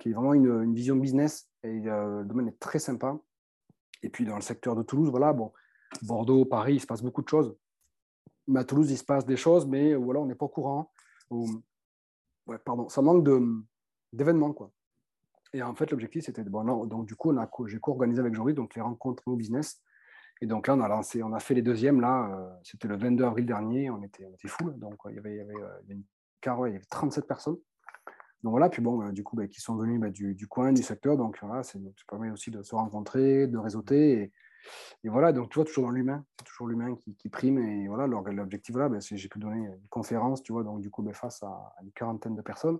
qui 0.00 0.10
est 0.10 0.12
vraiment 0.12 0.34
une, 0.34 0.74
vision 0.74 0.96
business. 0.96 1.48
Et 1.62 1.88
euh, 1.88 2.20
le 2.20 2.24
domaine 2.24 2.48
est 2.48 2.58
très 2.58 2.78
sympa. 2.78 3.18
Et 4.02 4.08
puis 4.08 4.24
dans 4.24 4.36
le 4.36 4.42
secteur 4.42 4.74
de 4.74 4.82
Toulouse, 4.82 5.10
voilà, 5.10 5.32
bon, 5.32 5.52
Bordeaux, 6.02 6.44
Paris, 6.44 6.74
il 6.74 6.80
se 6.80 6.86
passe 6.86 7.02
beaucoup 7.02 7.22
de 7.22 7.28
choses. 7.28 7.54
Mais 8.48 8.60
à 8.60 8.64
Toulouse, 8.64 8.90
il 8.90 8.98
se 8.98 9.04
passe 9.04 9.24
des 9.24 9.36
choses, 9.36 9.66
mais 9.66 9.94
voilà, 9.94 10.20
on 10.20 10.26
n'est 10.26 10.34
pas 10.34 10.46
au 10.46 10.48
courant. 10.48 10.90
ouais, 11.30 12.58
pardon, 12.64 12.88
ça 12.88 13.02
manque 13.02 13.26
d'événements, 14.12 14.52
quoi. 14.52 14.72
Et 15.54 15.62
en 15.62 15.74
fait, 15.74 15.90
l'objectif, 15.90 16.24
c'était 16.24 16.42
bon, 16.42 16.86
donc 16.86 17.06
du 17.06 17.14
coup, 17.14 17.36
j'ai 17.66 17.78
co-organisé 17.78 18.20
avec 18.20 18.34
Jean-Louis 18.34 18.54
donc 18.54 18.74
les 18.74 18.80
rencontres 18.80 19.22
au 19.26 19.36
business. 19.36 19.82
Et 20.40 20.46
donc 20.46 20.66
là, 20.66 20.74
on 20.74 20.80
a 20.80 20.88
lancé, 20.88 21.22
on 21.22 21.32
a 21.32 21.38
fait 21.38 21.54
les 21.54 21.62
deuxièmes 21.62 22.00
là. 22.00 22.28
Euh, 22.34 22.50
c'était 22.64 22.88
le 22.88 22.96
22 22.96 23.24
avril 23.24 23.46
dernier. 23.46 23.90
On 23.90 24.02
était, 24.02 24.24
on 24.24 24.34
était 24.34 24.48
fou. 24.48 24.70
Donc 24.70 24.98
il 25.08 25.14
y 25.14 25.18
avait, 25.18 25.34
il 25.34 25.36
y 25.36 25.40
avait, 25.40 25.54
une 25.88 26.02
car, 26.40 26.66
il 26.66 26.72
y 26.72 26.74
avait 26.74 26.84
37 26.84 27.26
personnes. 27.26 27.58
Donc 28.42 28.50
voilà, 28.50 28.68
puis 28.68 28.82
bon, 28.82 29.08
du 29.10 29.22
coup, 29.22 29.36
bah, 29.36 29.46
qui 29.46 29.60
sont 29.60 29.76
venus 29.76 30.00
bah, 30.00 30.10
du, 30.10 30.46
coin, 30.48 30.72
du 30.72 30.82
secteur. 30.82 31.16
Donc 31.16 31.38
voilà, 31.42 31.62
ça 31.62 31.78
permet 32.08 32.30
aussi 32.30 32.50
de 32.50 32.62
se 32.62 32.74
rencontrer, 32.74 33.46
de 33.46 33.58
réseauter. 33.58 34.32
Et, 35.04 35.08
voilà, 35.08 35.32
donc 35.32 35.50
tu 35.50 35.56
vois, 35.56 35.64
toujours 35.64 35.84
dans 35.84 35.90
l'humain, 35.90 36.24
toujours 36.44 36.66
l'humain 36.66 36.96
qui, 37.18 37.28
prime. 37.28 37.58
Et 37.58 37.88
voilà, 37.88 38.06
l'objectif, 38.06 38.74
là, 38.76 38.88
bah, 38.88 39.00
c'est 39.00 39.16
j'ai 39.16 39.28
pu 39.28 39.38
donner 39.38 39.66
une 39.66 39.88
conférence, 39.90 40.42
tu 40.42 40.52
vois, 40.52 40.64
donc 40.64 40.80
du 40.80 40.90
coup, 40.90 41.08
face 41.12 41.42
à, 41.42 41.74
une 41.82 41.92
quarantaine 41.92 42.34
de 42.34 42.42
personnes. 42.42 42.78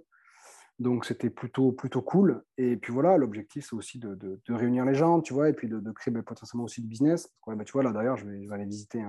Donc 0.79 1.05
c'était 1.05 1.31
plutôt, 1.31 1.71
plutôt 1.71 2.03
cool. 2.03 2.43
Et 2.59 2.77
puis 2.77 2.93
voilà, 2.93 3.17
l'objectif, 3.17 3.67
c'est 3.69 3.77
aussi 3.77 3.99
de, 4.01 4.41
réunir 4.49 4.85
les 4.85 4.95
gens, 4.95 5.21
tu 5.21 5.33
vois, 5.33 5.49
et 5.49 5.53
puis 5.53 5.69
de, 5.69 5.93
créer 5.93 6.13
potentiellement 6.23 6.65
aussi 6.65 6.81
du 6.81 6.89
business. 6.89 7.33
tu 7.65 7.73
vois, 7.73 7.85
là 7.85 7.93
d'ailleurs, 7.93 8.17
je 8.17 8.27
vais, 8.27 8.53
aller 8.53 8.65
visiter 8.65 9.01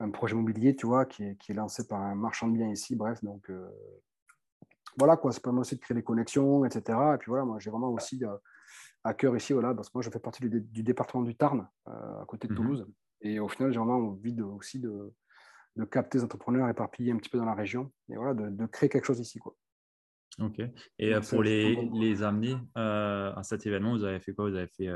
un, 0.00 0.10
projet 0.10 0.34
immobilier, 0.34 0.76
tu 0.76 0.86
vois, 0.86 1.06
qui 1.06 1.24
est, 1.24 1.36
qui 1.36 1.52
est, 1.52 1.54
lancé 1.54 1.86
par 1.86 2.02
un 2.02 2.14
marchand 2.14 2.48
de 2.48 2.52
biens 2.52 2.70
ici. 2.70 2.94
Bref, 2.94 3.22
donc 3.24 3.48
euh, 3.48 3.70
voilà, 4.98 5.16
quoi, 5.16 5.32
ça 5.32 5.40
permet 5.40 5.60
aussi 5.60 5.76
de 5.76 5.80
créer 5.80 5.94
des 5.94 6.02
connexions, 6.02 6.64
etc. 6.64 6.98
Et 7.14 7.18
puis 7.18 7.28
voilà, 7.28 7.44
moi, 7.44 7.58
j'ai 7.58 7.70
vraiment 7.70 7.90
aussi 7.90 8.24
euh, 8.24 8.36
à 9.04 9.14
cœur 9.14 9.36
ici, 9.36 9.52
voilà, 9.52 9.74
parce 9.74 9.88
que 9.88 9.92
moi, 9.94 10.02
je 10.02 10.10
fais 10.10 10.18
partie 10.18 10.48
du, 10.48 10.82
département 10.82 11.22
du 11.22 11.34
Tarn, 11.34 11.68
euh, 11.88 12.22
à 12.22 12.24
côté 12.26 12.48
de 12.48 12.52
mmh 12.52 12.56
Toulouse. 12.56 12.86
Et 13.20 13.40
au 13.40 13.48
final, 13.48 13.72
j'ai 13.72 13.78
vraiment 13.78 13.96
envie 13.96 14.32
de, 14.32 14.42
aussi 14.42 14.80
de, 14.80 15.12
capter 15.90 16.18
des 16.18 16.24
entrepreneurs 16.24 16.68
éparpillés 16.68 17.12
un 17.12 17.16
petit 17.16 17.28
peu 17.28 17.38
dans 17.38 17.44
la 17.44 17.54
région 17.54 17.92
et 18.08 18.16
voilà, 18.16 18.34
de, 18.34 18.66
créer 18.66 18.88
quelque 18.88 19.04
chose 19.04 19.20
ici, 19.20 19.38
quoi. 19.38 19.54
Ok. 20.38 20.60
Et 20.98 21.14
euh, 21.14 21.20
pour 21.20 21.42
les, 21.42 21.88
les, 21.94 22.22
amener 22.22 22.56
à 22.74 23.40
cet 23.42 23.66
événement, 23.66 23.96
vous 23.96 24.04
avez 24.04 24.20
fait 24.20 24.34
quoi? 24.34 24.50
Vous 24.50 24.56
avez 24.56 24.66
fait 24.66 24.88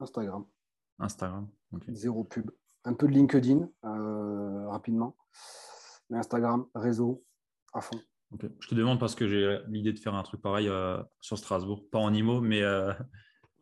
Instagram. 0.00 0.46
Instagram. 0.98 1.48
Zéro 1.88 2.24
pub. 2.24 2.50
Un 2.84 2.94
peu 2.94 3.06
de 3.06 3.12
LinkedIn, 3.12 3.68
rapidement. 3.82 5.16
Mais 6.08 6.18
Instagram, 6.18 6.66
réseau, 6.74 7.22
à 7.74 7.82
fond. 7.82 8.00
Je 8.32 8.68
te 8.68 8.74
demande 8.74 9.00
parce 9.00 9.14
que 9.14 9.26
j'ai 9.26 9.58
l'idée 9.68 9.92
de 9.92 9.98
faire 9.98 10.14
un 10.14 10.22
truc 10.22 10.42
pareil 10.42 10.68
euh, 10.68 11.02
sur 11.20 11.38
Strasbourg, 11.38 11.84
pas 11.90 11.98
en 11.98 12.12
IMO, 12.12 12.40
mais, 12.40 12.62
euh, 12.62 12.92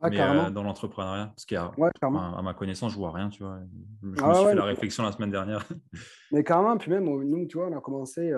euh, 0.02 0.50
dans 0.50 0.64
l'entrepreneuriat. 0.64 1.28
Parce 1.28 1.44
qu'à 1.44 1.72
à 2.02 2.42
ma 2.42 2.54
connaissance, 2.54 2.92
je 2.92 2.96
vois 2.96 3.12
rien, 3.12 3.28
tu 3.28 3.44
vois. 3.44 3.60
Je 4.02 4.08
me 4.08 4.16
ah 4.22 4.34
suis 4.34 4.44
fait 4.46 4.54
la 4.54 4.64
réflexion 4.64 5.04
la 5.04 5.12
semaine 5.12 5.30
dernière. 5.30 5.64
Mais 6.32 6.42
carrément, 6.42 6.76
puis 6.78 6.90
même, 6.90 7.04
nous, 7.04 7.46
tu 7.46 7.58
vois, 7.58 7.68
on 7.68 7.76
a 7.76 7.80
commencé, 7.80 8.32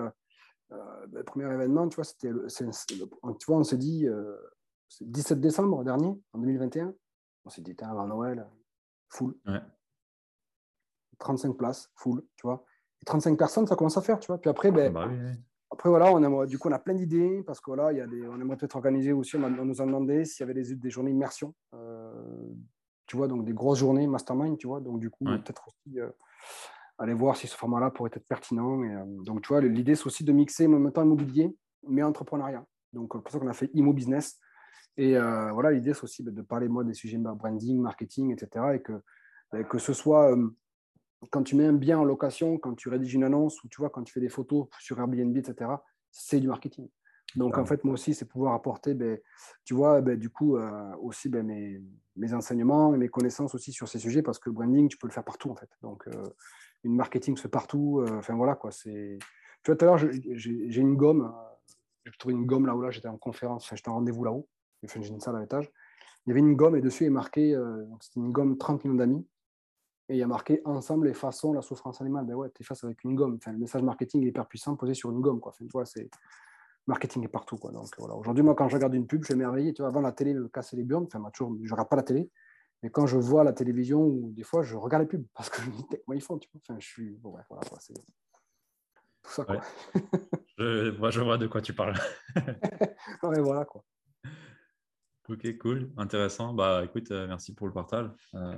le 0.70 1.22
premier 1.24 1.50
événement, 1.52 1.88
tu 1.88 1.96
vois, 1.96 2.04
c'était, 2.04 2.30
tu 2.30 3.46
vois, 3.46 3.56
on 3.56 3.64
s'est 3.64 3.78
dit, 3.78 4.06
17 5.00 5.40
décembre 5.40 5.82
dernier, 5.82 6.14
en 6.32 6.38
2021, 6.38 6.92
on 7.46 7.48
s'est 7.48 7.62
dit, 7.62 7.74
avant 7.80 8.06
Noël, 8.06 8.46
full. 9.08 9.34
35 11.18 11.56
places, 11.56 11.90
full, 11.96 12.22
tu 12.36 12.46
vois. 12.46 12.64
Et 13.00 13.04
35 13.04 13.36
personnes, 13.38 13.66
ça 13.66 13.76
commence 13.76 13.96
à 13.96 14.02
faire, 14.02 14.20
tu 14.20 14.26
vois. 14.26 14.38
Puis 14.38 14.50
après, 14.50 14.70
ben, 14.70 14.92
bah 14.92 15.08
après, 15.70 15.88
voilà, 15.90 16.10
on 16.12 16.40
a, 16.40 16.46
du 16.46 16.58
coup, 16.58 16.68
on 16.68 16.72
a 16.72 16.78
plein 16.78 16.94
d'idées 16.94 17.42
parce 17.46 17.60
que 17.60 17.70
voilà, 17.70 17.92
il 17.92 17.98
y 17.98 18.00
a 18.00 18.06
des, 18.06 18.26
on 18.26 18.40
aimerait 18.40 18.56
peut-être 18.56 18.76
organiser 18.76 19.12
aussi, 19.12 19.36
on, 19.36 19.50
nous 19.50 19.82
a 19.82 19.84
demandé 19.84 20.24
s'il 20.24 20.46
y 20.46 20.50
avait 20.50 20.60
des, 20.60 20.74
des 20.74 20.90
journées 20.90 21.10
immersion, 21.10 21.54
euh, 21.74 22.12
tu 23.06 23.16
vois, 23.16 23.28
donc 23.28 23.44
des 23.44 23.52
grosses 23.52 23.78
journées 23.78 24.06
mastermind, 24.06 24.56
tu 24.56 24.66
vois, 24.66 24.80
donc 24.80 24.98
du 24.98 25.10
coup, 25.10 25.24
peut-être 25.24 25.68
aussi 25.68 26.00
euh, 26.00 26.08
aller 26.96 27.12
voir 27.12 27.36
si 27.36 27.46
ce 27.46 27.56
format-là 27.56 27.90
pourrait 27.90 28.10
être 28.14 28.26
pertinent. 28.26 28.82
Et, 28.82 28.94
euh, 28.94 29.04
donc, 29.24 29.42
tu 29.42 29.48
vois, 29.48 29.60
l'idée, 29.60 29.94
c'est 29.94 30.06
aussi 30.06 30.24
de 30.24 30.32
mixer 30.32 30.66
en 30.66 30.70
même 30.70 30.90
temps 30.90 31.02
immobilier, 31.02 31.54
mais 31.86 32.02
entrepreneuriat. 32.02 32.64
Donc, 32.94 33.12
c'est 33.14 33.20
pour 33.22 33.30
ça 33.30 33.38
qu'on 33.38 33.48
a 33.48 33.52
fait 33.52 33.70
Immo 33.74 33.92
Business. 33.92 34.38
Et 34.96 35.12
voilà, 35.12 35.70
l'idée, 35.70 35.94
c'est 35.94 36.02
aussi 36.02 36.24
de 36.24 36.42
parler, 36.42 36.66
moi, 36.66 36.82
des 36.82 36.94
sujets 36.94 37.18
branding, 37.18 37.78
marketing, 37.78 38.32
etc. 38.32 38.74
Et 38.74 38.80
que, 38.80 39.00
que 39.62 39.78
ce 39.78 39.92
soit 39.92 40.34
quand 41.30 41.42
tu 41.42 41.56
mets 41.56 41.66
un 41.66 41.72
bien 41.72 41.98
en 41.98 42.04
location, 42.04 42.58
quand 42.58 42.74
tu 42.74 42.88
rédiges 42.88 43.14
une 43.14 43.24
annonce 43.24 43.62
ou 43.64 43.68
tu 43.68 43.80
vois, 43.80 43.90
quand 43.90 44.02
tu 44.04 44.12
fais 44.12 44.20
des 44.20 44.28
photos 44.28 44.68
sur 44.78 44.98
Airbnb, 44.98 45.36
etc., 45.36 45.70
c'est 46.10 46.40
du 46.40 46.48
marketing. 46.48 46.88
Donc, 47.36 47.58
en 47.58 47.66
fait, 47.66 47.84
moi 47.84 47.94
aussi, 47.94 48.14
c'est 48.14 48.24
pouvoir 48.24 48.54
apporter, 48.54 48.94
ben, 48.94 49.18
tu 49.64 49.74
vois, 49.74 50.00
ben, 50.00 50.18
du 50.18 50.30
coup, 50.30 50.56
euh, 50.56 50.96
aussi 50.96 51.28
ben, 51.28 51.44
mes, 51.44 51.82
mes, 52.16 52.32
enseignements 52.32 52.94
et 52.94 52.98
mes 52.98 53.08
connaissanges 53.08 53.54
aussi 53.54 53.70
sur 53.70 53.86
ces 53.86 53.98
sujets 53.98 54.22
parce 54.22 54.38
que 54.38 54.48
le 54.48 54.54
branding, 54.54 54.88
tu 54.88 54.96
peux 54.96 55.06
le 55.06 55.12
faire 55.12 55.24
partout, 55.24 55.50
en 55.50 55.54
fait. 55.54 55.68
Donc, 55.82 56.08
euh, 56.08 56.22
une 56.84 56.96
marketing 56.96 57.36
se 57.36 57.42
fait 57.42 57.48
partout. 57.48 58.00
Euh, 58.00 58.18
enfin, 58.18 58.34
voilà, 58.34 58.54
quoi. 58.54 58.70
C'est... 58.70 59.18
Tu 59.62 59.70
vois, 59.70 59.76
tout 59.76 59.84
à 59.84 59.88
l'heure, 59.88 59.98
j'ai 59.98 60.80
une 60.80 60.96
gomme. 60.96 61.34
j'ai 62.06 62.12
trouvé 62.18 62.34
une 62.34 62.46
gomme 62.46 62.64
là 62.64 62.74
où 62.74 62.80
là, 62.80 62.90
j'étais 62.90 63.08
en 63.08 63.18
conférence, 63.18 63.68
j'étais 63.74 63.90
en 63.90 63.94
rendez-vous 63.94 64.24
là-haut. 64.24 64.48
J'ai 64.82 65.08
une 65.08 65.20
salle 65.20 65.36
à 65.36 65.40
l'étage. 65.40 65.70
Il 66.24 66.30
y 66.30 66.32
avait 66.32 66.40
une 66.40 66.54
gomme 66.54 66.76
et 66.76 66.80
dessus 66.80 67.04
est 67.04 67.10
marqué, 67.10 67.58
c'était 68.00 68.20
une 68.20 68.30
gomme 68.30 68.56
30 68.56 68.84
millions 68.84 68.96
d'amis. 68.96 69.26
Et 70.08 70.14
il 70.14 70.18
y 70.18 70.22
a 70.22 70.26
marqué 70.26 70.62
ensemble 70.64 71.08
et 71.08 71.14
façons 71.14 71.52
la 71.52 71.60
souffrance 71.60 72.00
animale. 72.00 72.24
Ben 72.24 72.34
ouais, 72.34 72.48
tu 72.54 72.62
es 72.62 72.64
face 72.64 72.82
avec 72.84 73.04
une 73.04 73.14
gomme. 73.14 73.36
Enfin, 73.36 73.52
le 73.52 73.58
message 73.58 73.82
marketing 73.82 74.24
est 74.24 74.28
hyper 74.28 74.46
puissant 74.46 74.74
posé 74.74 74.94
sur 74.94 75.10
une 75.10 75.20
gomme. 75.20 75.38
Quoi. 75.38 75.52
Enfin, 75.52 75.66
tu 75.66 75.72
vois, 75.72 75.84
c'est 75.84 76.08
marketing 76.86 77.24
est 77.24 77.28
partout. 77.28 77.56
Quoi. 77.56 77.72
Donc, 77.72 77.86
voilà. 77.98 78.14
Aujourd'hui, 78.14 78.42
moi, 78.42 78.54
quand 78.54 78.68
je 78.68 78.76
regarde 78.76 78.94
une 78.94 79.06
pub, 79.06 79.22
je 79.22 79.26
suis 79.26 79.34
émerveillé. 79.34 79.74
Tu 79.74 79.82
vois, 79.82 79.90
avant 79.90 80.00
la 80.00 80.12
télé 80.12 80.32
me 80.32 80.48
casser 80.48 80.76
les 80.76 80.84
burnes. 80.84 81.06
Enfin, 81.12 81.22
toujours, 81.30 81.54
je 81.62 81.68
ne 81.68 81.72
regarde 81.72 81.90
pas 81.90 81.96
la 81.96 82.02
télé. 82.02 82.30
Mais 82.82 82.90
quand 82.90 83.06
je 83.06 83.18
vois 83.18 83.44
la 83.44 83.52
télévision, 83.52 84.02
ou 84.02 84.32
des 84.32 84.44
fois, 84.44 84.62
je 84.62 84.76
regarde 84.76 85.02
les 85.02 85.08
pubs 85.08 85.26
parce 85.34 85.50
que 85.50 85.60
je 85.60 85.68
me 85.68 85.76
dis, 85.76 85.84
comment 85.84 86.16
ils 86.16 86.22
font 86.22 86.38
tu 86.38 86.48
vois 86.52 86.60
enfin, 86.66 86.80
je 86.80 86.86
suis. 86.86 87.10
Bon, 87.16 87.30
voilà, 87.30 87.62
c'est 87.80 87.94
tout 87.94 89.30
ça. 89.30 89.44
Quoi. 89.44 89.60
je, 90.58 90.96
moi, 90.98 91.10
je 91.10 91.20
vois 91.20 91.36
de 91.36 91.46
quoi 91.46 91.60
tu 91.60 91.74
parles. 91.74 91.98
ouais, 93.24 93.40
voilà, 93.40 93.66
quoi. 93.66 93.84
Ok, 95.28 95.58
cool, 95.58 95.90
intéressant. 95.98 96.54
Bah, 96.54 96.82
écoute, 96.84 97.10
euh, 97.10 97.26
merci 97.26 97.54
pour 97.54 97.66
le 97.66 97.72
partage. 97.74 98.10
Euh, 98.34 98.56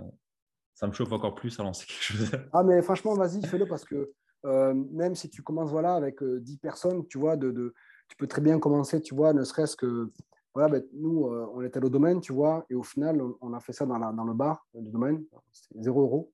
ça 0.81 0.87
me 0.87 0.93
chauffe 0.93 1.13
encore 1.13 1.35
plus 1.35 1.61
à 1.61 1.63
lancer 1.63 1.85
quelque 1.87 2.03
chose. 2.03 2.31
ah, 2.55 2.63
mais 2.63 2.81
franchement, 2.81 3.13
vas-y, 3.13 3.47
fais-le 3.47 3.67
parce 3.67 3.85
que 3.85 4.15
euh, 4.47 4.73
même 4.73 5.15
si 5.15 5.29
tu 5.29 5.43
commences 5.43 5.71
voilà, 5.71 5.95
avec 5.95 6.25
10 6.25 6.25
euh, 6.25 6.57
personnes, 6.63 7.07
tu 7.07 7.19
vois, 7.19 7.37
de, 7.37 7.51
de, 7.51 7.75
tu 8.09 8.17
peux 8.17 8.27
très 8.27 8.41
bien 8.41 8.59
commencer, 8.59 9.03
tu 9.03 9.15
vois, 9.15 9.35
ne 9.35 9.45
serait-ce 9.45 9.77
que. 9.77 10.11
Voilà, 10.55 10.71
ben, 10.71 10.83
nous, 10.95 11.27
euh, 11.27 11.47
on 11.53 11.61
était 11.61 11.85
au 11.85 11.91
domaine, 11.91 12.23
tu 12.23 12.33
vois, 12.33 12.65
et 12.71 12.75
au 12.75 12.83
final, 12.83 13.23
on 13.43 13.53
a 13.53 13.61
fait 13.61 13.75
ça 13.75 13.85
dans, 13.85 13.99
la, 13.99 14.11
dans 14.11 14.25
le 14.25 14.33
bar 14.33 14.67
du 14.73 14.91
domaine, 14.91 15.23
c'était 15.53 15.83
0 15.83 16.01
euros. 16.01 16.33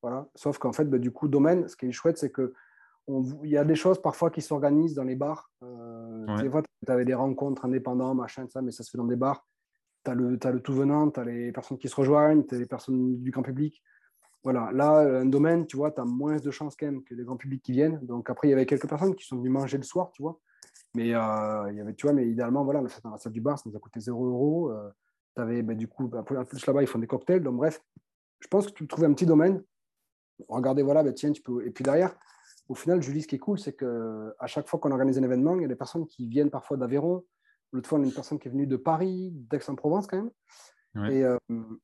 Voilà. 0.00 0.28
Sauf 0.36 0.58
qu'en 0.58 0.72
fait, 0.72 0.84
ben, 0.84 1.00
du 1.00 1.10
coup, 1.10 1.26
domaine, 1.26 1.66
ce 1.66 1.76
qui 1.76 1.86
est 1.86 1.92
chouette, 1.92 2.18
c'est 2.18 2.30
que 2.30 2.54
il 3.08 3.50
y 3.50 3.56
a 3.56 3.64
des 3.64 3.74
choses 3.74 4.00
parfois 4.00 4.30
qui 4.30 4.42
s'organisent 4.42 4.94
dans 4.94 5.04
les 5.04 5.14
bars. 5.16 5.50
Des 6.40 6.50
fois, 6.50 6.62
tu 6.62 6.92
avais 6.92 7.04
des 7.04 7.14
rencontres 7.14 7.64
indépendantes, 7.64 8.16
machin, 8.16 8.46
ça, 8.48 8.62
mais 8.62 8.72
ça 8.72 8.82
se 8.82 8.90
fait 8.90 8.98
dans 8.98 9.04
des 9.04 9.16
bars 9.16 9.44
tu 10.14 10.46
as, 10.46 10.50
le 10.52 10.60
tout 10.60 10.72
venant, 10.72 11.10
tu 11.10 11.20
as 11.20 11.24
les 11.24 11.52
personnes 11.52 11.78
qui 11.78 11.88
se 11.88 11.96
rejoignent, 11.96 12.44
tu 12.44 12.54
as 12.54 12.58
les 12.58 12.66
personnes 12.66 13.22
du 13.22 13.30
grand 13.30 13.42
public. 13.42 13.82
Voilà, 14.44 14.70
là, 14.72 15.00
un 15.00 15.26
domaine, 15.26 15.66
tu 15.66 15.76
vois, 15.76 15.90
tu 15.90 16.00
as 16.00 16.04
moins 16.04 16.36
de 16.36 16.50
chances 16.50 16.76
quand 16.76 16.86
même 16.86 17.02
que 17.02 17.14
les 17.14 17.24
grands 17.24 17.36
publics 17.36 17.62
qui 17.62 17.72
viennent. 17.72 17.98
Donc 18.02 18.30
après, 18.30 18.46
il 18.48 18.50
y 18.52 18.54
avait 18.54 18.66
quelques 18.66 18.88
personnes 18.88 19.14
qui 19.14 19.26
sont 19.26 19.36
venues 19.36 19.50
manger 19.50 19.76
le 19.76 19.82
soir, 19.82 20.10
tu 20.12 20.22
vois. 20.22 20.38
Mais 20.94 21.14
euh, 21.14 21.72
il 21.72 21.76
y 21.76 21.80
avait, 21.80 21.94
tu 21.94 22.06
vois, 22.06 22.14
mais 22.14 22.28
idéalement, 22.28 22.64
voilà, 22.64 22.80
on 22.80 22.86
dans 23.02 23.10
la 23.10 23.18
salle 23.18 23.32
du 23.32 23.40
bar, 23.40 23.58
ça 23.58 23.68
nous 23.68 23.76
a 23.76 23.80
coûté 23.80 23.98
0 23.98 24.24
euros. 24.24 24.70
Euh, 24.70 24.88
tu 25.34 25.42
avais, 25.42 25.62
ben, 25.62 25.76
du 25.76 25.88
coup, 25.88 26.08
en 26.14 26.22
plus 26.22 26.66
là-bas, 26.66 26.82
ils 26.82 26.86
font 26.86 27.00
des 27.00 27.08
cocktails. 27.08 27.42
Donc 27.42 27.56
bref, 27.56 27.82
je 28.40 28.48
pense 28.48 28.66
que 28.66 28.72
tu 28.72 28.86
trouves 28.86 29.04
un 29.04 29.12
petit 29.12 29.26
domaine. 29.26 29.62
Regardez, 30.48 30.82
voilà, 30.82 31.02
ben, 31.02 31.12
tiens, 31.12 31.32
tu 31.32 31.42
peux. 31.42 31.66
Et 31.66 31.70
puis 31.70 31.82
derrière, 31.82 32.16
au 32.68 32.74
final, 32.74 33.02
Julie, 33.02 33.22
ce 33.22 33.26
qui 33.26 33.34
est 33.34 33.40
cool, 33.40 33.58
c'est 33.58 33.74
qu'à 33.74 34.46
chaque 34.46 34.68
fois 34.68 34.78
qu'on 34.78 34.90
organise 34.90 35.18
un 35.18 35.22
événement, 35.22 35.56
il 35.56 35.62
y 35.62 35.64
a 35.64 35.68
des 35.68 35.76
personnes 35.76 36.06
qui 36.06 36.26
viennent 36.26 36.50
parfois 36.50 36.76
d'Aveyron, 36.76 37.24
L'autre 37.72 37.88
fois, 37.88 37.98
on 37.98 38.02
a 38.02 38.06
une 38.06 38.12
personne 38.12 38.38
qui 38.38 38.48
est 38.48 38.50
venue 38.50 38.66
de 38.66 38.76
Paris, 38.76 39.30
d'Aix-en-Provence 39.32 40.06
quand 40.06 40.16
même. 40.16 40.30
Et 41.10 41.24
euh, 41.24 41.36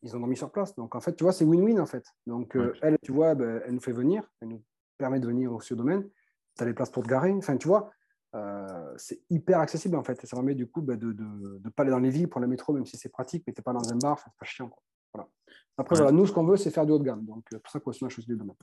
ils 0.02 0.16
ont 0.16 0.20
dormi 0.20 0.36
sur 0.38 0.50
place. 0.50 0.74
Donc, 0.74 0.94
en 0.94 1.00
fait, 1.00 1.14
tu 1.14 1.22
vois, 1.22 1.34
c'est 1.34 1.44
win-win, 1.44 1.78
en 1.78 1.84
fait. 1.84 2.06
Donc, 2.26 2.56
euh, 2.56 2.72
elle, 2.80 2.96
tu 3.02 3.12
vois, 3.12 3.34
ben, 3.34 3.60
elle 3.66 3.74
nous 3.74 3.80
fait 3.80 3.92
venir. 3.92 4.26
Elle 4.40 4.48
nous 4.48 4.64
permet 4.96 5.20
de 5.20 5.26
venir 5.26 5.52
aussi 5.52 5.74
au 5.74 5.76
domaine. 5.76 6.08
Tu 6.56 6.62
as 6.62 6.66
les 6.66 6.72
places 6.72 6.90
pour 6.90 7.02
te 7.02 7.08
garer. 7.08 7.30
Enfin, 7.32 7.58
tu 7.58 7.68
vois, 7.68 7.90
euh, 8.34 8.94
c'est 8.96 9.20
hyper 9.28 9.58
accessible, 9.60 9.96
en 9.96 10.02
fait. 10.02 10.24
Et 10.24 10.26
ça 10.26 10.34
permet, 10.36 10.54
du 10.54 10.66
coup, 10.66 10.80
ben, 10.80 10.96
de 10.98 11.12
ne 11.12 11.68
pas 11.68 11.82
aller 11.82 11.90
dans 11.90 11.98
les 11.98 12.08
villes 12.08 12.28
pour 12.28 12.40
le 12.40 12.46
métro, 12.46 12.72
même 12.72 12.86
si 12.86 12.96
c'est 12.96 13.10
pratique, 13.10 13.44
mais 13.46 13.52
tu 13.52 13.60
n'es 13.60 13.62
pas 13.62 13.74
dans 13.74 13.92
un 13.92 13.98
bar. 13.98 14.18
C'est 14.18 14.32
pas 14.38 14.46
chiant. 14.46 14.70
Voilà. 15.12 15.28
Après, 15.76 15.94
voilà, 15.94 16.10
nous, 16.10 16.26
ce 16.26 16.32
qu'on 16.32 16.46
veut, 16.46 16.56
c'est 16.56 16.70
faire 16.70 16.86
du 16.86 16.92
haut 16.92 16.98
de 16.98 17.04
gamme. 17.04 17.26
Donc, 17.26 17.44
pour 17.50 17.70
ça 17.70 17.80
qu'on 17.80 17.90
a 17.90 18.08
choisi 18.08 18.30
le 18.30 18.36
domaine. 18.36 18.56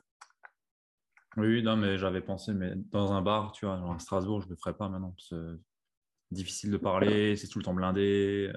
Oui, 1.38 1.62
non, 1.62 1.78
mais 1.78 2.00
j'avais 2.00 2.22
pensé, 2.22 2.56
mais 2.56 2.74
dans 2.76 3.14
un 3.14 3.22
bar, 3.22 3.52
tu 3.52 3.68
vois, 3.68 3.76
à 3.76 4.00
Strasbourg, 4.00 4.42
je 4.42 4.48
ne 4.48 4.52
le 4.52 4.56
ferais 4.56 4.74
pas 4.74 4.90
maintenant 4.90 5.14
difficile 6.32 6.72
de 6.72 6.78
parler, 6.78 7.36
c'est 7.36 7.48
tout 7.48 7.60
le 7.60 7.66
temps 7.66 7.74
blindé. 7.74 8.52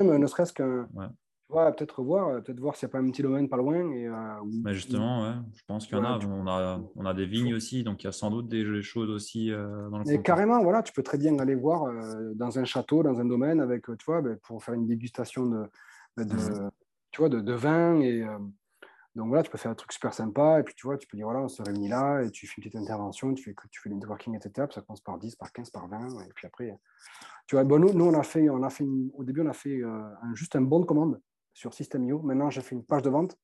Euh. 0.00 0.18
ne 0.18 0.26
serait-ce 0.26 0.52
que 0.52 0.84
tu 0.84 1.54
vois, 1.54 1.72
peut-être 1.72 2.02
voir, 2.02 2.28
euh, 2.28 2.40
peut-être 2.40 2.60
voir 2.60 2.76
s'il 2.76 2.86
n'y 2.86 2.90
a 2.90 2.92
pas 2.92 2.98
un 2.98 3.10
petit 3.10 3.22
domaine 3.22 3.48
pas 3.48 3.56
loin. 3.56 3.90
Et, 3.92 4.06
euh, 4.06 4.72
justement, 4.72 5.22
ouais, 5.22 5.34
je 5.54 5.62
pense 5.66 5.86
qu'il 5.86 5.96
y 5.96 6.00
en 6.00 6.04
a. 6.04 6.18
On, 6.26 6.46
a. 6.46 6.80
on 6.94 7.06
a 7.06 7.14
des 7.14 7.24
vignes 7.24 7.54
aussi, 7.54 7.82
donc 7.82 8.02
il 8.02 8.06
y 8.06 8.08
a 8.08 8.12
sans 8.12 8.30
doute 8.30 8.48
des 8.48 8.82
choses 8.82 9.08
aussi 9.08 9.50
dans 9.50 9.98
le 9.98 10.10
Et 10.10 10.20
carrément, 10.20 10.62
voilà, 10.62 10.82
tu 10.82 10.92
peux 10.92 11.02
très 11.02 11.18
bien 11.18 11.38
aller 11.38 11.54
voir 11.54 11.90
dans 12.34 12.58
un 12.58 12.64
château, 12.64 13.02
dans 13.02 13.18
un 13.18 13.24
domaine, 13.24 13.60
avec, 13.60 13.86
tu 13.86 14.04
vois, 14.04 14.20
ben, 14.20 14.36
pour 14.42 14.62
faire 14.62 14.74
une 14.74 14.86
dégustation 14.86 15.46
de, 15.46 15.64
de, 16.18 16.34
mmh. 16.34 16.70
tu 17.12 17.20
vois, 17.20 17.30
de, 17.30 17.40
de 17.40 17.52
vin 17.52 18.00
et 18.00 18.24
donc 19.18 19.28
voilà, 19.28 19.42
tu 19.42 19.50
peux 19.50 19.58
faire 19.58 19.72
un 19.72 19.74
truc 19.74 19.92
super 19.92 20.14
sympa, 20.14 20.60
et 20.60 20.62
puis 20.62 20.74
tu 20.76 20.86
vois, 20.86 20.96
tu 20.96 21.08
peux 21.08 21.16
dire 21.16 21.26
voilà, 21.26 21.40
on 21.40 21.48
se 21.48 21.60
réunit 21.60 21.88
là, 21.88 22.22
et 22.22 22.30
tu 22.30 22.46
fais 22.46 22.54
une 22.58 22.62
petite 22.62 22.76
intervention, 22.76 23.34
tu 23.34 23.42
fais, 23.42 23.54
tu 23.68 23.80
fais 23.80 23.88
le 23.88 23.96
networking, 23.96 24.36
etc. 24.36 24.68
ça 24.72 24.80
commence 24.80 25.00
par 25.00 25.18
10, 25.18 25.34
par 25.34 25.52
15, 25.52 25.70
par 25.70 25.88
20, 25.88 26.20
et 26.20 26.32
puis 26.32 26.46
après, 26.46 26.78
tu 27.48 27.56
vois, 27.56 27.64
bon, 27.64 27.80
nous, 27.80 27.92
nous 27.92 28.04
on 28.04 28.14
a 28.14 28.22
fait, 28.22 28.48
on 28.48 28.62
a 28.62 28.70
fait 28.70 28.86
au 29.14 29.24
début, 29.24 29.40
on 29.40 29.48
a 29.48 29.52
fait 29.52 29.82
euh, 29.82 30.08
juste 30.34 30.54
un 30.54 30.60
bon 30.60 30.78
de 30.78 30.84
commande 30.84 31.20
sur 31.52 31.74
System.io. 31.74 32.22
Maintenant, 32.22 32.48
j'ai 32.48 32.60
fait 32.60 32.76
une 32.76 32.84
page 32.84 33.02
de 33.02 33.10
vente 33.10 33.36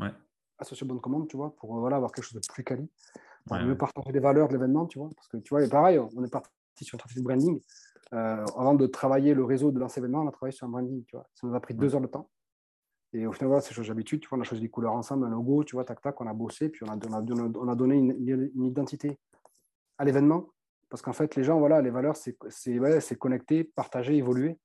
ouais. 0.00 0.10
associée 0.58 0.84
au 0.84 0.88
bon 0.88 0.96
de 0.96 1.00
commande, 1.00 1.28
tu 1.28 1.36
vois, 1.36 1.54
pour 1.54 1.78
voilà, 1.78 1.96
avoir 1.96 2.10
quelque 2.10 2.24
chose 2.24 2.40
de 2.40 2.52
plus 2.52 2.64
quali, 2.64 2.90
pour 3.46 3.56
mieux 3.58 3.78
partager 3.78 4.10
les 4.10 4.18
valeurs 4.18 4.48
de 4.48 4.54
l'événement, 4.54 4.86
tu 4.86 4.98
vois. 4.98 5.10
Parce 5.14 5.28
que 5.28 5.36
tu 5.36 5.50
vois, 5.50 5.64
et 5.64 5.68
pareil, 5.68 6.00
on 6.00 6.24
est 6.24 6.32
parti 6.32 6.50
sur 6.80 6.96
une 6.96 6.98
stratégie 6.98 7.20
de 7.20 7.24
branding. 7.24 7.60
avant 8.10 8.74
de 8.74 8.86
travailler 8.88 9.32
le 9.32 9.44
réseau 9.44 9.70
de 9.70 9.78
l'ancien 9.78 10.02
événement, 10.02 10.22
on 10.22 10.28
a 10.28 10.32
travaillé 10.32 10.56
sur 10.56 10.66
un 10.66 10.70
branding. 10.70 11.04
Tu 11.04 11.14
vois. 11.14 11.28
Ça 11.34 11.46
nous 11.46 11.54
a 11.54 11.60
pris 11.60 11.74
deux 11.74 11.94
heures 11.94 12.00
de 12.00 12.08
temps. 12.08 12.28
Et 13.12 13.26
au 13.26 13.32
final, 13.32 13.48
voilà, 13.48 13.60
c'est 13.60 13.74
chose 13.74 13.88
d'habitude. 13.88 14.20
Tu 14.20 14.28
on 14.30 14.40
a 14.40 14.44
choisi 14.44 14.62
des 14.62 14.68
couleurs 14.68 14.92
ensemble, 14.92 15.26
un 15.26 15.30
logo, 15.30 15.64
tu 15.64 15.74
vois, 15.74 15.84
tac, 15.84 16.00
tac, 16.00 16.20
on 16.20 16.26
a 16.26 16.32
bossé, 16.32 16.68
puis 16.68 16.84
on 16.84 16.92
a, 16.92 16.96
on 16.96 17.68
a, 17.68 17.74
donné 17.74 17.96
une, 17.96 18.66
identité 18.66 19.18
à 19.98 20.04
l'événement. 20.04 20.50
Parce 20.88 21.02
qu'en 21.02 21.12
fait, 21.12 21.34
les 21.36 21.44
gens, 21.44 21.58
voilà, 21.58 21.82
les 21.82 21.90
valeurs, 21.90 22.16
c'est 22.16 22.78
ouais, 22.78 22.98
connecter, 23.18 23.64
partager, 23.64 24.16
évoluer. 24.16 24.58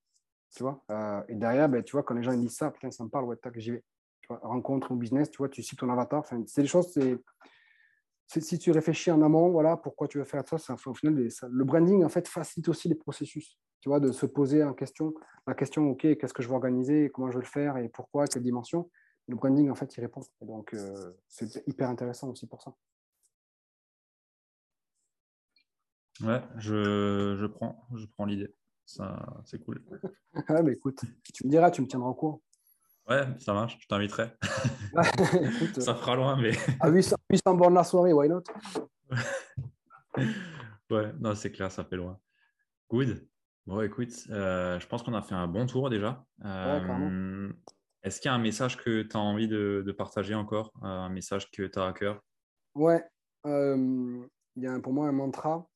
Tu 0.55 0.63
vois 0.63 0.83
euh, 0.91 1.21
et 1.27 1.35
derrière, 1.35 1.67
ben, 1.67 1.83
tu 1.83 1.93
vois, 1.93 2.03
quand 2.03 2.13
les 2.13 2.23
gens 2.23 2.31
ils 2.31 2.39
disent 2.39 2.55
ça, 2.55 2.71
putain, 2.71 2.91
ça 2.91 3.03
me 3.03 3.09
parle, 3.09 3.25
ouais, 3.25 3.35
tac, 3.35 3.57
j'y 3.57 3.71
vais. 3.71 3.83
Rencontre 4.27 4.91
ou 4.91 4.95
business, 4.95 5.29
tu 5.29 5.37
vois, 5.37 5.49
tu 5.49 5.61
cites 5.61 5.79
ton 5.79 5.89
avatar. 5.89 6.25
C'est 6.25 6.61
des 6.61 6.67
choses, 6.67 6.91
c'est 6.91 7.19
si 8.27 8.57
tu 8.57 8.71
réfléchis 8.71 9.11
en 9.11 9.21
amont, 9.21 9.49
voilà, 9.49 9.77
pourquoi 9.77 10.07
tu 10.07 10.17
veux 10.17 10.23
faire 10.23 10.47
ça, 10.47 10.57
ça 10.57 10.75
au 10.85 10.93
final, 10.93 11.15
le 11.15 11.63
branding 11.63 12.03
en 12.03 12.09
fait 12.09 12.27
facilite 12.27 12.67
aussi 12.69 12.89
les 12.89 12.95
processus, 12.95 13.59
tu 13.86 13.89
vois, 13.89 13.99
de 13.99 14.11
se 14.11 14.25
poser 14.25 14.63
en 14.63 14.73
question, 14.73 15.13
la 15.45 15.53
question, 15.53 15.91
ok, 15.91 16.17
qu'est-ce 16.17 16.33
que 16.33 16.41
je 16.41 16.47
veux 16.47 16.55
organiser, 16.55 17.11
comment 17.13 17.29
je 17.29 17.36
veux 17.36 17.43
le 17.43 17.47
faire 17.47 17.77
et 17.77 17.88
pourquoi, 17.88 18.25
quelle 18.25 18.41
dimension. 18.41 18.89
Le 19.27 19.36
branding 19.36 19.69
en 19.69 19.75
fait, 19.75 19.95
il 19.95 20.01
répond. 20.01 20.21
Et 20.41 20.45
donc, 20.47 20.73
euh, 20.73 21.11
c'est 21.27 21.63
hyper 21.67 21.88
intéressant 21.88 22.31
aussi 22.31 22.47
pour 22.47 22.63
ça. 22.63 22.73
Ouais, 26.21 26.41
je, 26.57 27.38
je 27.39 27.45
prends, 27.45 27.88
je 27.93 28.07
prends 28.07 28.25
l'idée. 28.25 28.55
Ça, 28.88 29.23
c'est 29.45 29.63
cool. 29.63 29.83
ah, 30.47 30.63
bah, 30.63 30.71
écoute, 30.71 31.01
tu 31.31 31.45
me 31.45 31.51
diras, 31.51 31.69
tu 31.69 31.83
me 31.83 31.88
tiendras 31.88 32.09
au 32.09 32.15
courant. 32.15 32.41
Ouais, 33.07 33.27
ça 33.38 33.53
marche, 33.53 33.77
je 33.79 33.88
t'inviterai. 33.88 34.31
ça 35.79 35.93
fera 35.93 36.15
loin, 36.15 36.41
mais. 36.41 36.53
à 36.79 36.89
800, 36.89 37.17
800 37.29 37.53
bornes 37.53 37.75
la 37.75 37.83
soirée, 37.83 38.13
why 38.13 38.29
not? 38.29 38.41
Ouais, 40.89 41.13
non, 41.19 41.36
c'est 41.36 41.51
clair, 41.51 41.71
ça 41.71 41.86
fait 41.86 41.97
loin. 41.97 42.19
Good. 42.89 43.27
Bon, 43.66 43.82
écoute, 43.82 44.13
euh, 44.30 44.80
je 44.80 44.88
pense 44.88 45.01
qu'on 45.01 45.16
a 45.16 45.22
fait 45.22 45.34
un 45.34 45.47
bon 45.47 45.66
tour 45.66 45.89
déjà. 45.89 46.24
Euh, 46.43 47.51
Est-ce 48.03 48.22
qu'il 48.22 48.30
y 48.30 48.32
a 48.32 48.36
un 48.36 48.39
message 48.39 48.78
que 48.78 49.01
tu 49.01 49.18
as 49.18 49.20
envie 49.20 49.47
de, 49.47 49.84
de, 49.86 49.91
partager 49.91 50.36
encore? 50.36 50.72
Un 50.84 51.09
message 51.09 51.49
que 51.49 51.63
tu 51.63 51.80
as 51.80 51.86
à 51.86 51.93
cœur? 51.93 52.22
Ouais, 52.76 53.03
euh, 53.47 54.28
il 54.55 54.63
y 54.63 54.68
a 54.68 54.80
pour 54.80 54.93
moi 54.93 55.07
un 55.07 55.11
mantra 55.11 55.68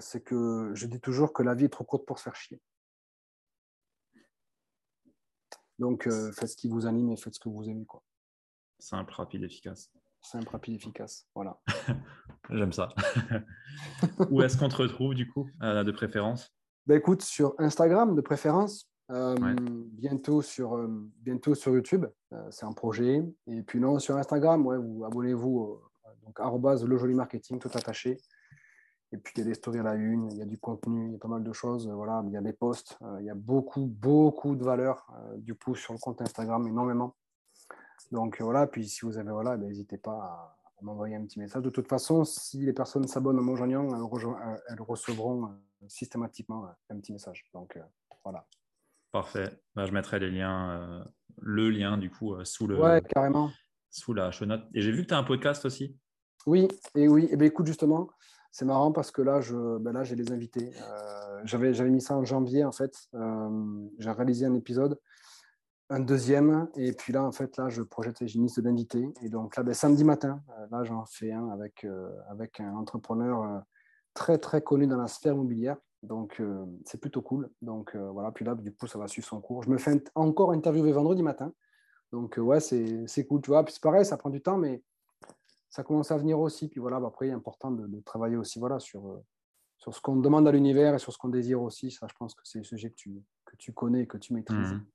c'est 0.00 0.22
que 0.22 0.70
je 0.74 0.86
dis 0.86 1.00
toujours 1.00 1.32
que 1.32 1.42
la 1.42 1.54
vie 1.54 1.66
est 1.66 1.70
trop 1.70 1.84
courte 1.84 2.06
pour 2.06 2.18
se 2.18 2.24
faire 2.24 2.36
chier. 2.36 2.60
Donc, 5.78 6.06
euh, 6.06 6.32
faites 6.32 6.50
ce 6.50 6.56
qui 6.56 6.68
vous 6.68 6.86
anime 6.86 7.10
et 7.10 7.16
faites 7.16 7.34
ce 7.34 7.40
que 7.40 7.48
vous 7.48 7.68
aimez. 7.68 7.84
Quoi. 7.84 8.02
Simple, 8.78 9.12
rapide, 9.12 9.42
efficace. 9.42 9.90
Simple, 10.24 10.48
rapide, 10.48 10.76
efficace. 10.76 11.28
Voilà. 11.34 11.60
J'aime 12.50 12.72
ça. 12.72 12.88
Où 14.30 14.42
est-ce 14.42 14.56
qu'on 14.56 14.68
te 14.68 14.76
retrouve, 14.76 15.14
du 15.14 15.30
coup, 15.30 15.48
euh, 15.62 15.84
de 15.84 15.92
préférence? 15.92 16.52
Ben, 16.86 16.98
Écoute, 16.98 17.22
sur 17.22 17.54
Instagram, 17.58 18.14
de 18.16 18.20
préférence. 18.20 18.90
bientôt, 19.08 20.42
sur, 20.42 20.88
bientôt 21.20 21.54
sur 21.54 21.72
YouTube. 21.74 22.06
c'est 22.50 22.66
un 22.66 22.72
projet. 22.72 23.22
Et 23.46 23.62
puis, 23.62 23.80
non, 23.80 23.98
sur 23.98 24.16
Instagram, 24.16 24.66
ouais, 24.66 24.78
vous 24.78 25.04
abonnez-vous. 25.04 25.80
donc, 26.24 26.38
le 26.38 26.98
joli 26.98 27.14
marketing, 27.14 27.58
tout 27.58 27.70
attaché. 27.74 28.18
Et 29.14 29.16
puis, 29.16 29.32
il 29.36 29.38
y 29.38 29.42
a 29.42 29.44
des 29.44 29.54
stories 29.54 29.78
à 29.78 29.84
la 29.84 29.94
une, 29.94 30.28
il 30.32 30.38
y 30.38 30.42
a 30.42 30.44
du 30.44 30.58
contenu, 30.58 31.06
il 31.06 31.12
y 31.12 31.14
a 31.14 31.18
pas 31.18 31.28
mal 31.28 31.44
de 31.44 31.52
choses. 31.52 31.88
Voilà, 31.88 32.20
il 32.26 32.32
y 32.32 32.36
a 32.36 32.40
des 32.40 32.52
posts, 32.52 32.98
euh, 33.02 33.18
il 33.20 33.26
y 33.26 33.30
a 33.30 33.34
beaucoup, 33.34 33.86
beaucoup 33.86 34.56
de 34.56 34.64
valeur 34.64 35.06
euh, 35.16 35.36
du 35.36 35.54
coup 35.54 35.76
sur 35.76 35.92
le 35.92 36.00
compte 36.00 36.20
Instagram, 36.20 36.66
énormément. 36.66 37.14
Donc 38.12 38.40
voilà, 38.40 38.66
puis 38.66 38.88
si 38.88 39.02
vous 39.02 39.18
avez, 39.18 39.30
voilà, 39.30 39.56
ben, 39.56 39.68
n'hésitez 39.68 39.98
pas 39.98 40.12
à, 40.12 40.56
m'envoyer 40.82 41.16
un 41.16 41.24
petit 41.24 41.38
message. 41.38 41.62
De 41.62 41.70
toute 41.70 41.88
façon, 41.88 42.24
si 42.24 42.58
les 42.58 42.72
personnes 42.72 43.06
s'abonnent 43.06 43.38
à 43.38 43.42
mon 43.42 43.56
elles, 43.56 44.60
elles, 44.68 44.82
recevront 44.82 45.46
euh, 45.46 45.48
systématiquement 45.88 46.68
un 46.90 46.96
petit 46.98 47.12
message. 47.12 47.44
Donc 47.54 47.78
voilà. 48.22 48.46
Parfait. 49.12 49.48
Bah, 49.74 49.86
je 49.86 49.92
mettrai 49.92 50.18
les 50.18 50.30
liens, 50.30 51.06
le 51.40 51.70
lien 51.70 51.96
du 51.96 52.10
coup 52.10 52.34
sous 52.44 52.66
le. 52.66 52.78
Ouais, 52.78 53.00
carrément. 53.00 53.50
Sous 53.90 54.12
la 54.12 54.30
show 54.30 54.44
note. 54.44 54.64
Et 54.74 54.82
j'ai 54.82 54.90
vu 54.90 55.02
que 55.02 55.08
tu 55.08 55.14
as 55.14 55.18
un 55.18 55.24
podcast 55.24 55.64
aussi. 55.64 55.96
Oui, 56.46 56.68
et 56.94 57.08
oui. 57.08 57.24
Et 57.24 57.28
eh 57.32 57.36
bien, 57.36 57.46
écoute, 57.46 57.66
justement, 57.66 58.10
c'est 58.50 58.64
marrant 58.64 58.92
parce 58.92 59.10
que 59.10 59.22
là, 59.22 59.40
je, 59.40 59.78
ben 59.78 59.92
là 59.92 60.04
j'ai 60.04 60.14
les 60.14 60.30
invités. 60.30 60.72
Euh, 60.80 61.40
j'avais, 61.44 61.72
mis 61.90 62.00
ça 62.00 62.16
en 62.16 62.24
janvier, 62.24 62.64
en 62.64 62.72
fait. 62.72 62.94
Euh, 63.14 63.88
j'ai 63.98 64.10
réalisé 64.10 64.46
un 64.46 64.54
épisode, 64.54 64.98
un 65.90 66.00
deuxième, 66.00 66.68
et 66.76 66.92
puis 66.92 67.12
là, 67.12 67.24
en 67.24 67.32
fait, 67.32 67.56
là, 67.56 67.68
je 67.68 67.82
projette, 67.82 68.20
une 68.20 68.42
liste 68.42 68.60
d'invités. 68.60 69.06
Et 69.22 69.28
donc 69.28 69.56
là, 69.56 69.62
ben, 69.62 69.74
samedi 69.74 70.04
matin, 70.04 70.42
euh, 70.50 70.66
là, 70.70 70.84
j'en 70.84 71.04
fais 71.04 71.32
un 71.32 71.48
avec, 71.50 71.86
avec 72.28 72.60
un 72.60 72.74
entrepreneur 72.74 73.62
très, 74.14 74.38
très 74.38 74.62
connu 74.62 74.86
dans 74.86 74.96
la 74.96 75.08
sphère 75.08 75.34
immobilière. 75.34 75.76
Donc, 76.02 76.42
c'est 76.84 77.00
plutôt 77.00 77.22
cool. 77.22 77.50
Donc, 77.62 77.96
voilà. 77.96 78.30
Puis 78.30 78.44
là, 78.44 78.54
du 78.54 78.74
coup, 78.74 78.86
ça 78.86 78.98
va 78.98 79.08
suivre 79.08 79.26
son 79.26 79.40
cours. 79.40 79.62
Je 79.62 79.70
me 79.70 79.78
fais 79.78 80.02
encore 80.14 80.52
interviewer 80.52 80.92
vendredi 80.92 81.22
matin. 81.22 81.52
Donc, 82.14 82.36
ouais, 82.36 82.60
c'est, 82.60 83.26
cool. 83.26 83.40
Tu 83.42 83.50
vois, 83.50 83.64
puis 83.64 83.74
c'est 83.74 83.82
pareil, 83.82 84.04
ça 84.04 84.16
prend 84.16 84.30
du 84.30 84.40
temps, 84.40 84.56
mais 84.56 84.82
ça 85.68 85.82
commence 85.82 86.12
à 86.12 86.16
venir 86.16 86.38
aussi. 86.38 86.68
Puis 86.68 86.80
voilà, 86.80 87.00
bah, 87.00 87.08
après, 87.08 87.26
il 87.26 87.30
est 87.30 87.34
important 87.34 87.72
de, 87.72 88.00
travailler 88.02 88.36
aussi 88.36 88.60
voilà, 88.60 88.78
sur, 88.78 89.08
euh, 89.08 89.20
ce 89.90 90.00
qu'on 90.00 90.16
demande 90.16 90.46
à 90.46 90.52
l'univers 90.52 90.94
et 90.94 91.00
sur 91.00 91.12
ce 91.12 91.18
qu'on 91.18 91.28
désire 91.28 91.60
aussi. 91.60 91.90
Ça, 91.90 92.06
je 92.08 92.14
pense 92.16 92.34
que 92.34 92.42
c'est 92.44 92.58
le 92.58 92.64
sujet 92.64 92.90
que 92.90 93.56
tu, 93.56 93.72
connais 93.72 94.02
et 94.02 94.06
que 94.06 94.16
tu 94.16 94.32
maîtrises. 94.32 94.74
Mmh. 94.74 94.86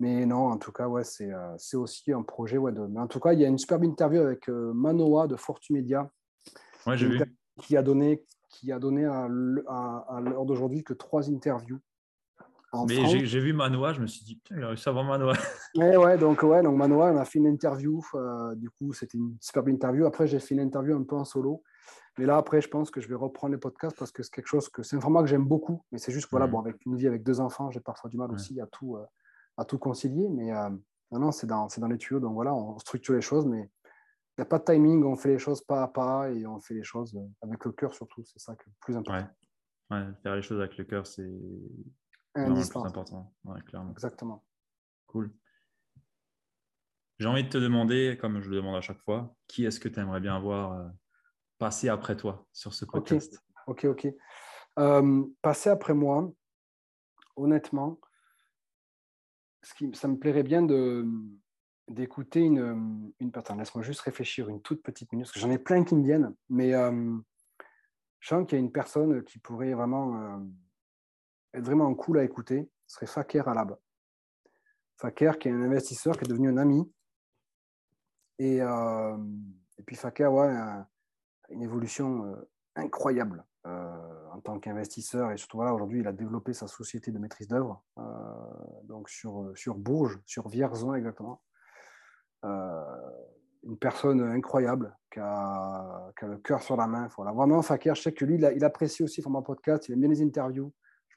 Mais 0.00 0.26
non, 0.26 0.48
en 0.48 0.58
tout 0.58 0.72
cas, 0.72 0.88
ouais, 0.88 1.04
c'est 1.04 1.32
euh, 1.32 1.56
aussi 1.74 2.12
un 2.12 2.22
projet. 2.22 2.58
Ouais, 2.58 2.72
de... 2.72 2.80
Mais 2.80 3.00
en 3.00 3.06
tout 3.06 3.20
cas, 3.20 3.32
il 3.32 3.40
y 3.40 3.44
a 3.44 3.48
une 3.48 3.58
superbe 3.58 3.84
interview 3.84 4.20
avec 4.20 4.48
euh, 4.48 4.72
Manoa 4.72 5.26
de 5.26 5.36
Fortumedia. 5.36 6.10
Ouais, 6.86 6.96
j'ai 6.96 7.08
vu. 7.08 7.20
Qui 7.60 7.76
a 7.76 7.82
donné, 7.82 8.24
qui 8.48 8.72
a 8.72 8.78
donné 8.78 9.04
à, 9.04 9.24
à 9.24 10.20
l'heure 10.20 10.46
d'aujourd'hui 10.46 10.82
que 10.82 10.94
trois 10.94 11.30
interviews 11.30 11.80
mais 12.86 13.26
j'ai 13.26 13.40
vu 13.40 13.52
Manoa, 13.52 13.92
je 13.92 14.00
me 14.00 14.06
suis 14.06 14.24
dit, 14.24 14.36
putain, 14.36 14.56
il 14.56 14.64
a 14.64 14.68
réussi 14.68 14.88
à 14.88 14.92
voir 14.92 15.04
Manoa. 15.04 15.34
Ouais, 15.76 15.96
ouais, 15.96 16.18
donc, 16.18 16.42
ouais, 16.42 16.62
donc 16.62 16.76
Manoa, 16.76 17.12
on 17.12 17.16
a 17.16 17.24
fait 17.24 17.38
une 17.38 17.46
interview. 17.46 18.02
Euh, 18.14 18.54
du 18.54 18.70
coup, 18.70 18.92
c'était 18.92 19.18
une 19.18 19.36
superbe 19.40 19.68
interview. 19.68 20.06
Après, 20.06 20.26
j'ai 20.26 20.38
fait 20.38 20.54
une 20.54 20.60
interview 20.60 20.96
un 20.96 21.02
peu 21.02 21.16
en 21.16 21.24
solo. 21.24 21.62
Mais 22.18 22.26
là, 22.26 22.36
après, 22.36 22.60
je 22.60 22.68
pense 22.68 22.90
que 22.90 23.00
je 23.00 23.08
vais 23.08 23.14
reprendre 23.14 23.52
les 23.52 23.58
podcasts 23.58 23.96
parce 23.98 24.10
que 24.10 24.22
c'est 24.22 24.32
quelque 24.32 24.46
chose 24.48 24.68
que 24.68 24.82
c'est 24.82 24.96
un 24.96 25.00
format 25.00 25.20
que 25.20 25.28
j'aime 25.28 25.44
beaucoup. 25.44 25.82
Mais 25.92 25.98
c'est 25.98 26.12
juste 26.12 26.26
que, 26.26 26.30
voilà, 26.30 26.46
bon, 26.46 26.60
avec 26.60 26.84
une 26.86 26.96
vie 26.96 27.06
avec 27.06 27.22
deux 27.22 27.40
enfants, 27.40 27.70
j'ai 27.70 27.80
parfois 27.80 28.10
du 28.10 28.16
mal 28.16 28.30
aussi 28.32 28.60
à 28.60 28.66
tout, 28.66 28.96
euh, 28.96 29.04
à 29.56 29.64
tout 29.64 29.78
concilier. 29.78 30.28
Mais 30.28 30.52
euh, 30.52 30.70
non, 31.10 31.18
non, 31.18 31.32
c'est 31.32 31.46
dans, 31.46 31.68
dans 31.76 31.88
les 31.88 31.98
tuyaux. 31.98 32.20
Donc 32.20 32.34
voilà, 32.34 32.54
on 32.54 32.78
structure 32.78 33.14
les 33.14 33.20
choses, 33.20 33.46
mais 33.46 33.60
il 33.60 34.40
n'y 34.40 34.42
a 34.42 34.46
pas 34.46 34.58
de 34.58 34.64
timing. 34.64 35.04
On 35.04 35.16
fait 35.16 35.30
les 35.30 35.38
choses 35.38 35.62
pas 35.62 35.82
à 35.82 35.88
pas 35.88 36.30
et 36.30 36.46
on 36.46 36.60
fait 36.60 36.74
les 36.74 36.84
choses 36.84 37.18
avec 37.42 37.64
le 37.64 37.72
cœur 37.72 37.94
surtout. 37.94 38.24
C'est 38.24 38.38
ça 38.38 38.54
qui 38.56 38.62
est 38.62 38.72
le 38.72 38.76
plus 38.80 38.96
important. 38.96 39.28
Ouais. 39.90 40.06
faire 40.22 40.36
les 40.36 40.42
choses 40.42 40.60
avec 40.60 40.76
le 40.78 40.84
cœur, 40.84 41.06
c'est 41.06 41.30
indispensable. 42.34 42.98
important, 42.98 43.32
clairement. 43.66 43.90
Exactement. 43.90 44.44
Cool. 45.06 45.30
J'ai 47.18 47.28
envie 47.28 47.44
de 47.44 47.48
te 47.48 47.58
demander, 47.58 48.18
comme 48.20 48.40
je 48.40 48.50
le 48.50 48.56
demande 48.56 48.74
à 48.74 48.80
chaque 48.80 49.00
fois, 49.02 49.34
qui 49.46 49.64
est-ce 49.64 49.78
que 49.78 49.88
tu 49.88 50.00
aimerais 50.00 50.20
bien 50.20 50.40
voir 50.40 50.72
euh, 50.72 50.88
passer 51.58 51.88
après 51.88 52.16
toi 52.16 52.46
sur 52.52 52.74
ce 52.74 52.84
podcast? 52.84 53.40
Ok, 53.66 53.84
ok. 53.84 54.08
Euh, 54.78 55.24
passer 55.40 55.70
après 55.70 55.94
moi, 55.94 56.32
honnêtement, 57.36 58.00
ce 59.62 59.74
ça 59.94 60.08
me 60.08 60.16
plairait 60.16 60.42
bien 60.42 60.62
d'écouter 61.88 62.40
une, 62.40 63.12
personne. 63.32 63.58
Laisse-moi 63.58 63.82
juste 63.82 64.00
réfléchir 64.00 64.48
une 64.48 64.60
toute 64.62 64.82
petite 64.82 65.12
minute, 65.12 65.26
parce 65.26 65.34
que 65.34 65.40
j'en 65.40 65.50
ai 65.50 65.58
plein 65.58 65.84
qui 65.84 65.94
me 65.94 66.04
viennent, 66.04 66.34
mais 66.48 66.74
euh, 66.74 67.16
je 68.20 68.28
sens 68.28 68.46
qu'il 68.46 68.58
y 68.58 68.60
a 68.60 68.64
une 68.64 68.72
personne 68.72 69.22
qui 69.24 69.38
pourrait 69.38 69.74
vraiment 69.74 70.42
être 71.54 71.64
vraiment 71.64 71.94
cool 71.94 72.18
à 72.18 72.24
écouter 72.24 72.68
serait 72.86 73.06
Fakir 73.06 73.48
Alab. 73.48 73.76
Fakir, 74.96 75.38
qui 75.38 75.48
est 75.48 75.52
un 75.52 75.62
investisseur, 75.62 76.16
qui 76.16 76.24
est 76.24 76.28
devenu 76.28 76.48
un 76.48 76.56
ami. 76.56 76.90
Et, 78.38 78.60
euh, 78.60 79.16
puis 79.86 79.96
Fakir, 79.96 80.32
ouais, 80.32 80.52
une 81.48 81.62
évolution 81.62 82.24
euh, 82.26 82.50
incroyable 82.76 83.44
euh, 83.66 84.11
tant 84.42 84.58
qu'investisseur. 84.58 85.32
Et 85.32 85.36
surtout, 85.36 85.58
voilà, 85.58 85.74
aujourd'hui, 85.74 86.00
il 86.00 86.06
a 86.06 86.12
développé 86.12 86.52
sa 86.52 86.66
société 86.66 87.10
de 87.10 87.18
maîtrise 87.18 87.48
d'œuvre, 87.48 87.82
donc 88.84 89.08
sur, 89.08 89.52
sur 89.54 89.76
Bourges, 89.76 90.20
sur 90.26 90.48
Vierzon 90.48 90.94
exactement. 90.94 91.42
une 92.42 93.78
personne 93.80 94.20
incroyable 94.22 94.96
qui 95.12 95.20
a, 95.20 96.12
qui 96.18 96.24
a, 96.24 96.28
le 96.28 96.38
cœur 96.38 96.62
sur 96.62 96.76
la 96.76 96.86
main. 96.86 97.08
Voilà. 97.16 97.32
Vraiment, 97.32 97.62
Fakir, 97.62 97.94
je 97.94 98.02
sais 98.02 98.12
que 98.12 98.24
lui, 98.24 98.34
il, 98.34 98.52
il 98.56 98.64
apprécie 98.64 99.02
aussi 99.02 99.22
mon 99.26 99.42
podcast, 99.42 99.88
il 99.88 99.92
aime 99.92 100.00
bien 100.00 100.08
les 100.08 100.22
interviews 100.22 100.72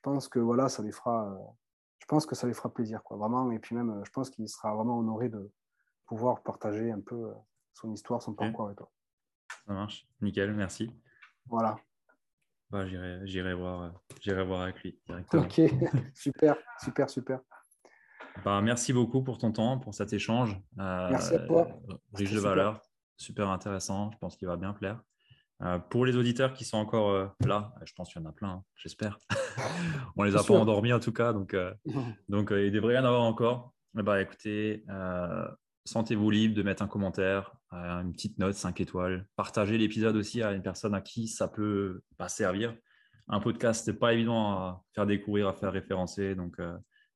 pense 0.06 0.28
que 0.28 0.38
voilà, 0.38 0.70
ça 0.70 0.84
les 0.84 0.92
fera, 0.92 1.32
euh, 1.32 1.38
je 1.98 2.06
pense 2.06 2.28
que 2.28 2.36
ça 2.36 2.46
les 2.46 2.54
fera 2.54 2.72
plaisir, 2.72 3.02
quoi, 3.04 3.18
vraiment. 3.18 3.52
Et 3.52 3.58
puis 3.58 3.76
même, 3.76 3.90
euh, 3.90 4.04
je 4.06 4.12
pense 4.12 4.30
qu'il 4.30 4.48
sera 4.48 4.76
vraiment 4.76 5.00
honoré 5.00 5.30
de 5.30 5.52
pouvoir 6.06 6.44
partager 6.44 6.92
un 6.92 7.02
peu 7.02 7.16
euh, 7.16 7.34
son 7.74 7.92
histoire, 7.92 8.22
son 8.22 8.36
parcours 8.36 8.66
avec 8.66 8.78
toi. 8.78 8.92
Ça 9.66 9.74
marche, 9.74 10.08
nickel, 10.22 10.54
merci. 10.54 10.92
Voilà. 11.48 11.80
Bah, 12.72 12.86
j'irai, 13.26 13.54
voir, 13.54 13.94
j'irai 14.22 14.44
voir 14.44 14.62
avec 14.62 14.82
lui 14.82 15.00
directement. 15.06 15.44
Ok, 15.44 15.62
super, 16.16 16.56
super, 16.84 17.10
super. 17.10 17.40
Bah, 18.44 18.60
merci 18.62 18.92
beaucoup 18.92 19.24
pour 19.24 19.38
ton 19.38 19.52
temps, 19.52 19.80
pour 19.80 19.94
cet 19.94 20.14
échange. 20.14 20.58
merci 20.76 21.36
à 21.36 21.40
toi. 21.40 21.68
Riche 22.14 22.34
de 22.34 22.40
valeur, 22.40 22.82
super 23.18 23.50
intéressant. 23.50 24.12
Je 24.12 24.18
pense 24.18 24.36
qu'il 24.36 24.48
va 24.48 24.58
bien 24.58 24.74
plaire. 24.74 25.02
pour 25.90 26.06
les 26.06 26.18
auditeurs 26.18 26.54
qui 26.54 26.66
sont 26.66 26.78
encore 26.78 27.34
là, 27.46 27.74
je 27.86 27.94
pense 27.94 28.12
qu'il 28.12 28.22
y 28.22 28.26
en 28.26 28.30
a 28.30 28.34
plein, 28.34 28.50
hein, 28.50 28.64
j'espère. 28.76 29.20
On 30.18 30.24
les 30.24 30.36
a 30.36 30.44
pas 30.44 30.54
endormis 30.54 30.92
en 30.92 31.00
tout 31.00 31.14
cas, 31.14 31.32
donc, 31.34 31.56
donc 32.30 32.52
il 32.52 32.72
devrait 32.72 32.96
y 32.96 32.98
en 32.98 33.06
avoir 33.06 33.22
encore. 33.22 33.74
Ben, 33.94 34.18
écoutez, 34.18 34.84
sentez-vous 35.86 36.30
libre 36.30 36.56
de 36.56 36.64
mettre 36.64 36.84
un 36.84 36.88
commentaire, 36.88 37.56
une 37.72 38.12
petite 38.12 38.38
note, 38.38 38.56
5 38.56 38.82
étoiles. 38.82 39.28
Partagez 39.36 39.78
l'épisode 39.78 40.16
aussi 40.16 40.42
à 40.42 40.52
une 40.52 40.62
personne 40.62 40.94
à 40.94 41.02
qui 41.02 41.28
ça 41.28 41.48
peut 41.48 42.02
pas 42.18 42.30
servir. 42.30 42.76
Un 43.28 43.40
podcast, 43.40 43.88
n'est 43.88 43.94
pas 43.94 44.14
évident 44.14 44.52
à 44.52 44.84
faire 44.94 45.06
découvrir, 45.06 45.48
à 45.48 45.54
faire 45.54 45.72
référencer. 45.72 46.36
Donc, 46.36 46.58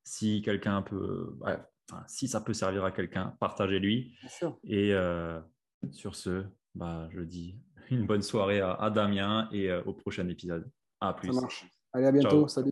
si 0.04 0.42
quelqu'un 0.42 0.82
peut, 0.82 1.36
si 2.06 2.28
ça 2.28 2.40
peut 2.40 2.54
servir 2.54 2.84
à 2.84 2.92
quelqu'un, 2.92 3.36
partagez-lui. 3.40 4.14
Et 4.64 4.92
euh, 4.92 5.40
sur 5.90 6.14
ce, 6.14 6.44
bah, 6.74 7.08
je 7.10 7.20
dis 7.20 7.58
une 7.90 8.06
bonne 8.06 8.22
soirée 8.22 8.60
à, 8.60 8.90
Damien 8.90 9.48
et 9.52 9.70
euh, 9.70 9.82
au 9.84 9.92
prochain 9.92 10.28
épisode. 10.28 10.70
À 11.00 11.12
plus. 11.14 11.32
Ça 11.32 11.40
marche. 11.40 11.66
Allez, 11.92 12.06
à 12.06 12.12
bientôt. 12.12 12.46
Salut. 12.46 12.70